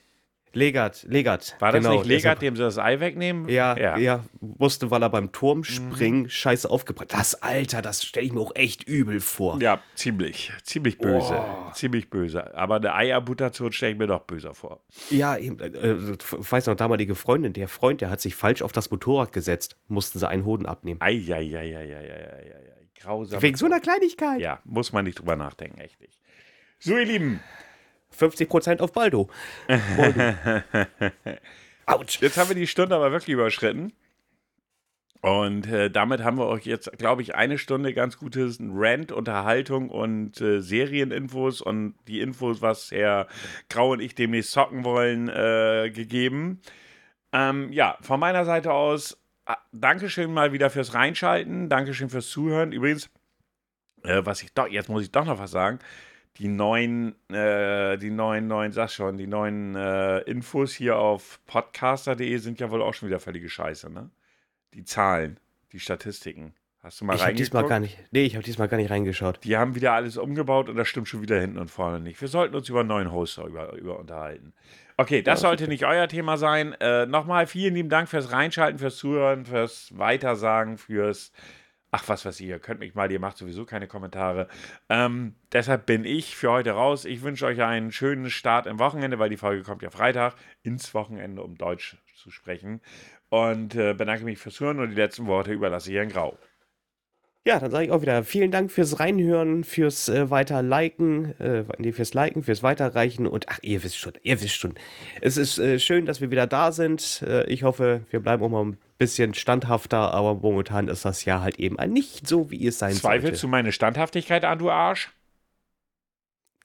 Legert, 0.56 1.04
Legert. 1.08 1.54
War 1.58 1.70
das 1.72 1.82
genau, 1.82 1.96
nicht 1.98 2.06
Legert, 2.06 2.22
deshalb- 2.24 2.40
dem 2.40 2.56
sie 2.56 2.62
das 2.62 2.78
Ei 2.78 2.98
wegnehmen? 2.98 3.48
Ja, 3.48 3.76
ja, 3.76 3.96
ja. 3.98 4.24
musste, 4.40 4.90
weil 4.90 5.02
er 5.02 5.10
beim 5.10 5.24
Mhm. 5.24 5.32
Turmspringen 5.32 6.30
scheiße 6.30 6.68
aufgebracht. 6.70 7.12
Das, 7.12 7.42
Alter, 7.42 7.82
das 7.82 8.02
stelle 8.04 8.26
ich 8.26 8.32
mir 8.32 8.40
auch 8.40 8.52
echt 8.54 8.84
übel 8.88 9.20
vor. 9.20 9.60
Ja, 9.60 9.80
ziemlich. 9.94 10.50
Ziemlich 10.64 10.98
böse. 10.98 11.34
Oh. 11.38 11.70
Ziemlich 11.72 12.08
böse. 12.10 12.54
Aber 12.56 12.76
eine 12.76 12.94
Eiermutation 12.94 13.70
stelle 13.72 13.92
ich 13.92 13.98
mir 13.98 14.06
doch 14.06 14.20
böser 14.22 14.54
vor. 14.54 14.80
Ja, 15.10 15.36
eben, 15.36 15.60
äh, 15.60 15.92
ich 16.14 16.52
weiß 16.52 16.66
noch, 16.66 16.74
damalige 16.74 17.14
Freundin, 17.14 17.52
der 17.52 17.68
Freund, 17.68 18.00
der 18.00 18.08
hat 18.10 18.20
sich 18.20 18.34
falsch 18.34 18.62
auf 18.62 18.72
das 18.72 18.90
Motorrad 18.90 19.32
gesetzt, 19.32 19.76
mussten 19.88 20.18
sie 20.18 20.26
einen 20.26 20.44
Hoden 20.46 20.66
abnehmen. 20.66 21.00
Eieieiei. 21.02 22.52
Grausam. 22.98 23.42
Wegen 23.42 23.56
so 23.56 23.66
einer 23.66 23.80
Kleinigkeit. 23.80 24.40
Ja, 24.40 24.60
muss 24.64 24.92
man 24.92 25.04
nicht 25.04 25.18
drüber 25.18 25.36
nachdenken, 25.36 25.78
echt 25.80 26.00
nicht. 26.00 26.18
So, 26.78 26.96
ihr 26.96 27.04
Lieben, 27.04 27.40
50% 28.18 28.80
auf 28.80 28.92
Baldo. 28.92 29.28
Autsch. 31.86 32.20
Jetzt 32.20 32.36
haben 32.36 32.48
wir 32.48 32.56
die 32.56 32.66
Stunde 32.66 32.96
aber 32.96 33.12
wirklich 33.12 33.34
überschritten. 33.34 33.92
Und 35.22 35.66
äh, 35.66 35.90
damit 35.90 36.22
haben 36.22 36.38
wir 36.38 36.46
euch 36.46 36.66
jetzt, 36.66 36.92
glaube 36.98 37.22
ich, 37.22 37.34
eine 37.34 37.58
Stunde 37.58 37.92
ganz 37.94 38.16
gutes 38.16 38.58
Rant, 38.60 39.10
Unterhaltung 39.12 39.90
und 39.90 40.40
äh, 40.40 40.60
Serieninfos 40.60 41.60
und 41.60 41.94
die 42.06 42.20
Infos, 42.20 42.62
was 42.62 42.90
Herr 42.92 43.26
Grau 43.68 43.92
und 43.92 44.00
ich 44.00 44.14
demnächst 44.14 44.52
zocken 44.52 44.84
wollen, 44.84 45.28
äh, 45.28 45.90
gegeben. 45.92 46.60
Ähm, 47.32 47.72
ja, 47.72 47.98
von 48.02 48.20
meiner 48.20 48.44
Seite 48.44 48.72
aus, 48.72 49.18
ah, 49.46 49.56
Dankeschön 49.72 50.32
mal 50.32 50.52
wieder 50.52 50.70
fürs 50.70 50.94
Reinschalten, 50.94 51.68
Dankeschön 51.68 52.08
fürs 52.08 52.28
Zuhören. 52.28 52.72
Übrigens, 52.72 53.10
äh, 54.04 54.20
was 54.24 54.42
ich 54.42 54.52
doch, 54.52 54.68
jetzt 54.68 54.88
muss 54.88 55.02
ich 55.02 55.10
doch 55.10 55.24
noch 55.24 55.38
was 55.38 55.50
sagen. 55.50 55.80
Die 56.38 56.48
neuen, 56.48 57.14
äh, 57.30 57.96
die 57.98 58.10
neuen, 58.10 58.46
neuen, 58.46 58.72
sag 58.72 58.90
schon, 58.90 59.16
die 59.16 59.26
neuen 59.26 59.74
äh, 59.74 60.18
Infos 60.20 60.74
hier 60.74 60.96
auf 60.98 61.40
podcaster.de 61.46 62.36
sind 62.38 62.60
ja 62.60 62.70
wohl 62.70 62.82
auch 62.82 62.92
schon 62.94 63.08
wieder 63.08 63.20
völlige 63.20 63.48
Scheiße, 63.48 63.90
ne? 63.90 64.10
Die 64.74 64.84
Zahlen, 64.84 65.40
die 65.72 65.80
Statistiken. 65.80 66.54
Hast 66.82 67.00
du 67.00 67.04
mal 67.06 67.16
Ich 67.16 67.22
habe 67.22 67.32
diesmal 67.34 67.62
reingeguckt? 67.62 67.68
gar 67.70 67.80
nicht, 67.80 68.12
nee, 68.12 68.24
ich 68.24 68.34
habe 68.36 68.44
diesmal 68.44 68.68
gar 68.68 68.76
nicht 68.76 68.90
reingeschaut. 68.90 69.40
Die 69.44 69.56
haben 69.56 69.74
wieder 69.74 69.92
alles 69.92 70.16
umgebaut 70.18 70.68
und 70.68 70.76
das 70.76 70.86
stimmt 70.88 71.08
schon 71.08 71.22
wieder 71.22 71.40
hinten 71.40 71.58
und 71.58 71.70
vorne 71.70 72.00
nicht. 72.00 72.20
Wir 72.20 72.28
sollten 72.28 72.54
uns 72.54 72.68
über 72.68 72.80
einen 72.80 72.88
neuen 72.90 73.10
Hoster 73.10 73.44
über, 73.46 73.72
über 73.72 73.98
unterhalten. 73.98 74.52
Okay, 74.98 75.22
das 75.22 75.40
Ja, 75.40 75.48
sollte 75.48 75.68
nicht 75.68 75.84
euer 75.84 76.06
Thema 76.06 76.36
sein. 76.36 76.74
Äh, 76.80 77.06
Nochmal 77.06 77.46
vielen 77.46 77.74
lieben 77.74 77.88
Dank 77.88 78.08
fürs 78.08 78.30
Reinschalten, 78.30 78.78
fürs 78.78 78.96
Zuhören, 78.98 79.46
fürs 79.46 79.88
Weitersagen, 79.96 80.78
fürs. 80.78 81.32
Ach, 81.98 82.06
was 82.08 82.26
weiß 82.26 82.40
ich, 82.40 82.46
ihr 82.48 82.58
könnt 82.58 82.80
mich 82.80 82.94
mal, 82.94 83.10
ihr 83.10 83.18
macht 83.18 83.38
sowieso 83.38 83.64
keine 83.64 83.86
Kommentare. 83.86 84.48
Ähm, 84.90 85.34
deshalb 85.50 85.86
bin 85.86 86.04
ich 86.04 86.36
für 86.36 86.50
heute 86.50 86.72
raus. 86.72 87.06
Ich 87.06 87.22
wünsche 87.22 87.46
euch 87.46 87.62
einen 87.62 87.90
schönen 87.90 88.28
Start 88.28 88.66
im 88.66 88.78
Wochenende, 88.78 89.18
weil 89.18 89.30
die 89.30 89.38
Folge 89.38 89.62
kommt 89.62 89.80
ja 89.80 89.88
Freitag 89.88 90.34
ins 90.62 90.92
Wochenende, 90.92 91.42
um 91.42 91.56
Deutsch 91.56 91.96
zu 92.14 92.30
sprechen. 92.30 92.82
Und 93.30 93.76
äh, 93.76 93.94
bedanke 93.94 94.24
mich 94.24 94.38
fürs 94.38 94.60
Hören 94.60 94.78
und 94.80 94.90
die 94.90 94.94
letzten 94.94 95.26
Worte 95.26 95.54
überlasse 95.54 95.90
ich 95.90 95.96
Herrn 95.96 96.10
Grau. 96.10 96.36
Ja, 97.46 97.60
dann 97.60 97.70
sage 97.70 97.86
ich 97.86 97.90
auch 97.90 98.02
wieder 98.02 98.24
vielen 98.24 98.50
Dank 98.50 98.70
fürs 98.70 99.00
Reinhören, 99.00 99.64
fürs 99.64 100.10
äh, 100.10 100.28
Weiter-Liken, 100.28 101.40
äh, 101.40 101.64
nee, 101.78 101.92
fürs 101.92 102.12
Liken, 102.12 102.42
fürs 102.42 102.62
Weiterreichen 102.62 103.26
und 103.26 103.48
ach, 103.48 103.60
ihr 103.62 103.82
wisst 103.82 103.96
schon, 103.96 104.12
ihr 104.22 104.42
wisst 104.42 104.56
schon. 104.56 104.74
Es 105.22 105.38
ist 105.38 105.58
äh, 105.58 105.78
schön, 105.78 106.04
dass 106.04 106.20
wir 106.20 106.30
wieder 106.30 106.46
da 106.46 106.72
sind. 106.72 107.22
Äh, 107.22 107.46
ich 107.46 107.62
hoffe, 107.62 108.02
wir 108.10 108.20
bleiben 108.20 108.42
auch 108.42 108.50
mal 108.50 108.64
ein 108.66 108.78
bisschen 108.98 109.34
standhafter, 109.34 110.14
aber 110.14 110.34
momentan 110.34 110.88
ist 110.88 111.04
das 111.04 111.24
ja 111.24 111.40
halt 111.40 111.58
eben 111.58 111.76
nicht 111.92 112.26
so, 112.26 112.50
wie 112.50 112.66
es 112.66 112.78
sein 112.78 112.92
Zweifelst 112.92 113.02
sollte. 113.02 113.20
Zweifelst 113.20 113.42
du 113.42 113.48
meine 113.48 113.72
Standhaftigkeit 113.72 114.44
an, 114.44 114.58
du 114.58 114.70
Arsch? 114.70 115.10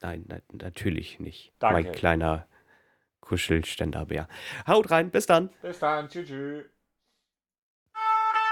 Nein, 0.00 0.24
na 0.26 0.38
natürlich 0.52 1.20
nicht. 1.20 1.52
Danke. 1.58 1.82
Mein 1.82 1.92
kleiner 1.92 2.46
Kuschelständerbär. 3.20 4.28
Haut 4.66 4.90
rein, 4.90 5.10
bis 5.10 5.26
dann. 5.26 5.50
Bis 5.62 5.78
dann, 5.78 6.08
tschüss. 6.08 6.28
tschüss. 6.28 6.64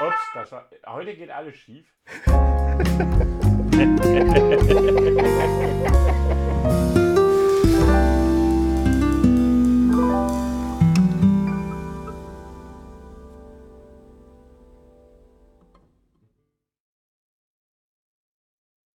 Ups, 0.01 0.17
das 0.33 0.53
war, 0.53 0.71
heute 0.87 1.15
geht 1.15 1.31
alles 1.31 1.57
schief. 1.57 1.87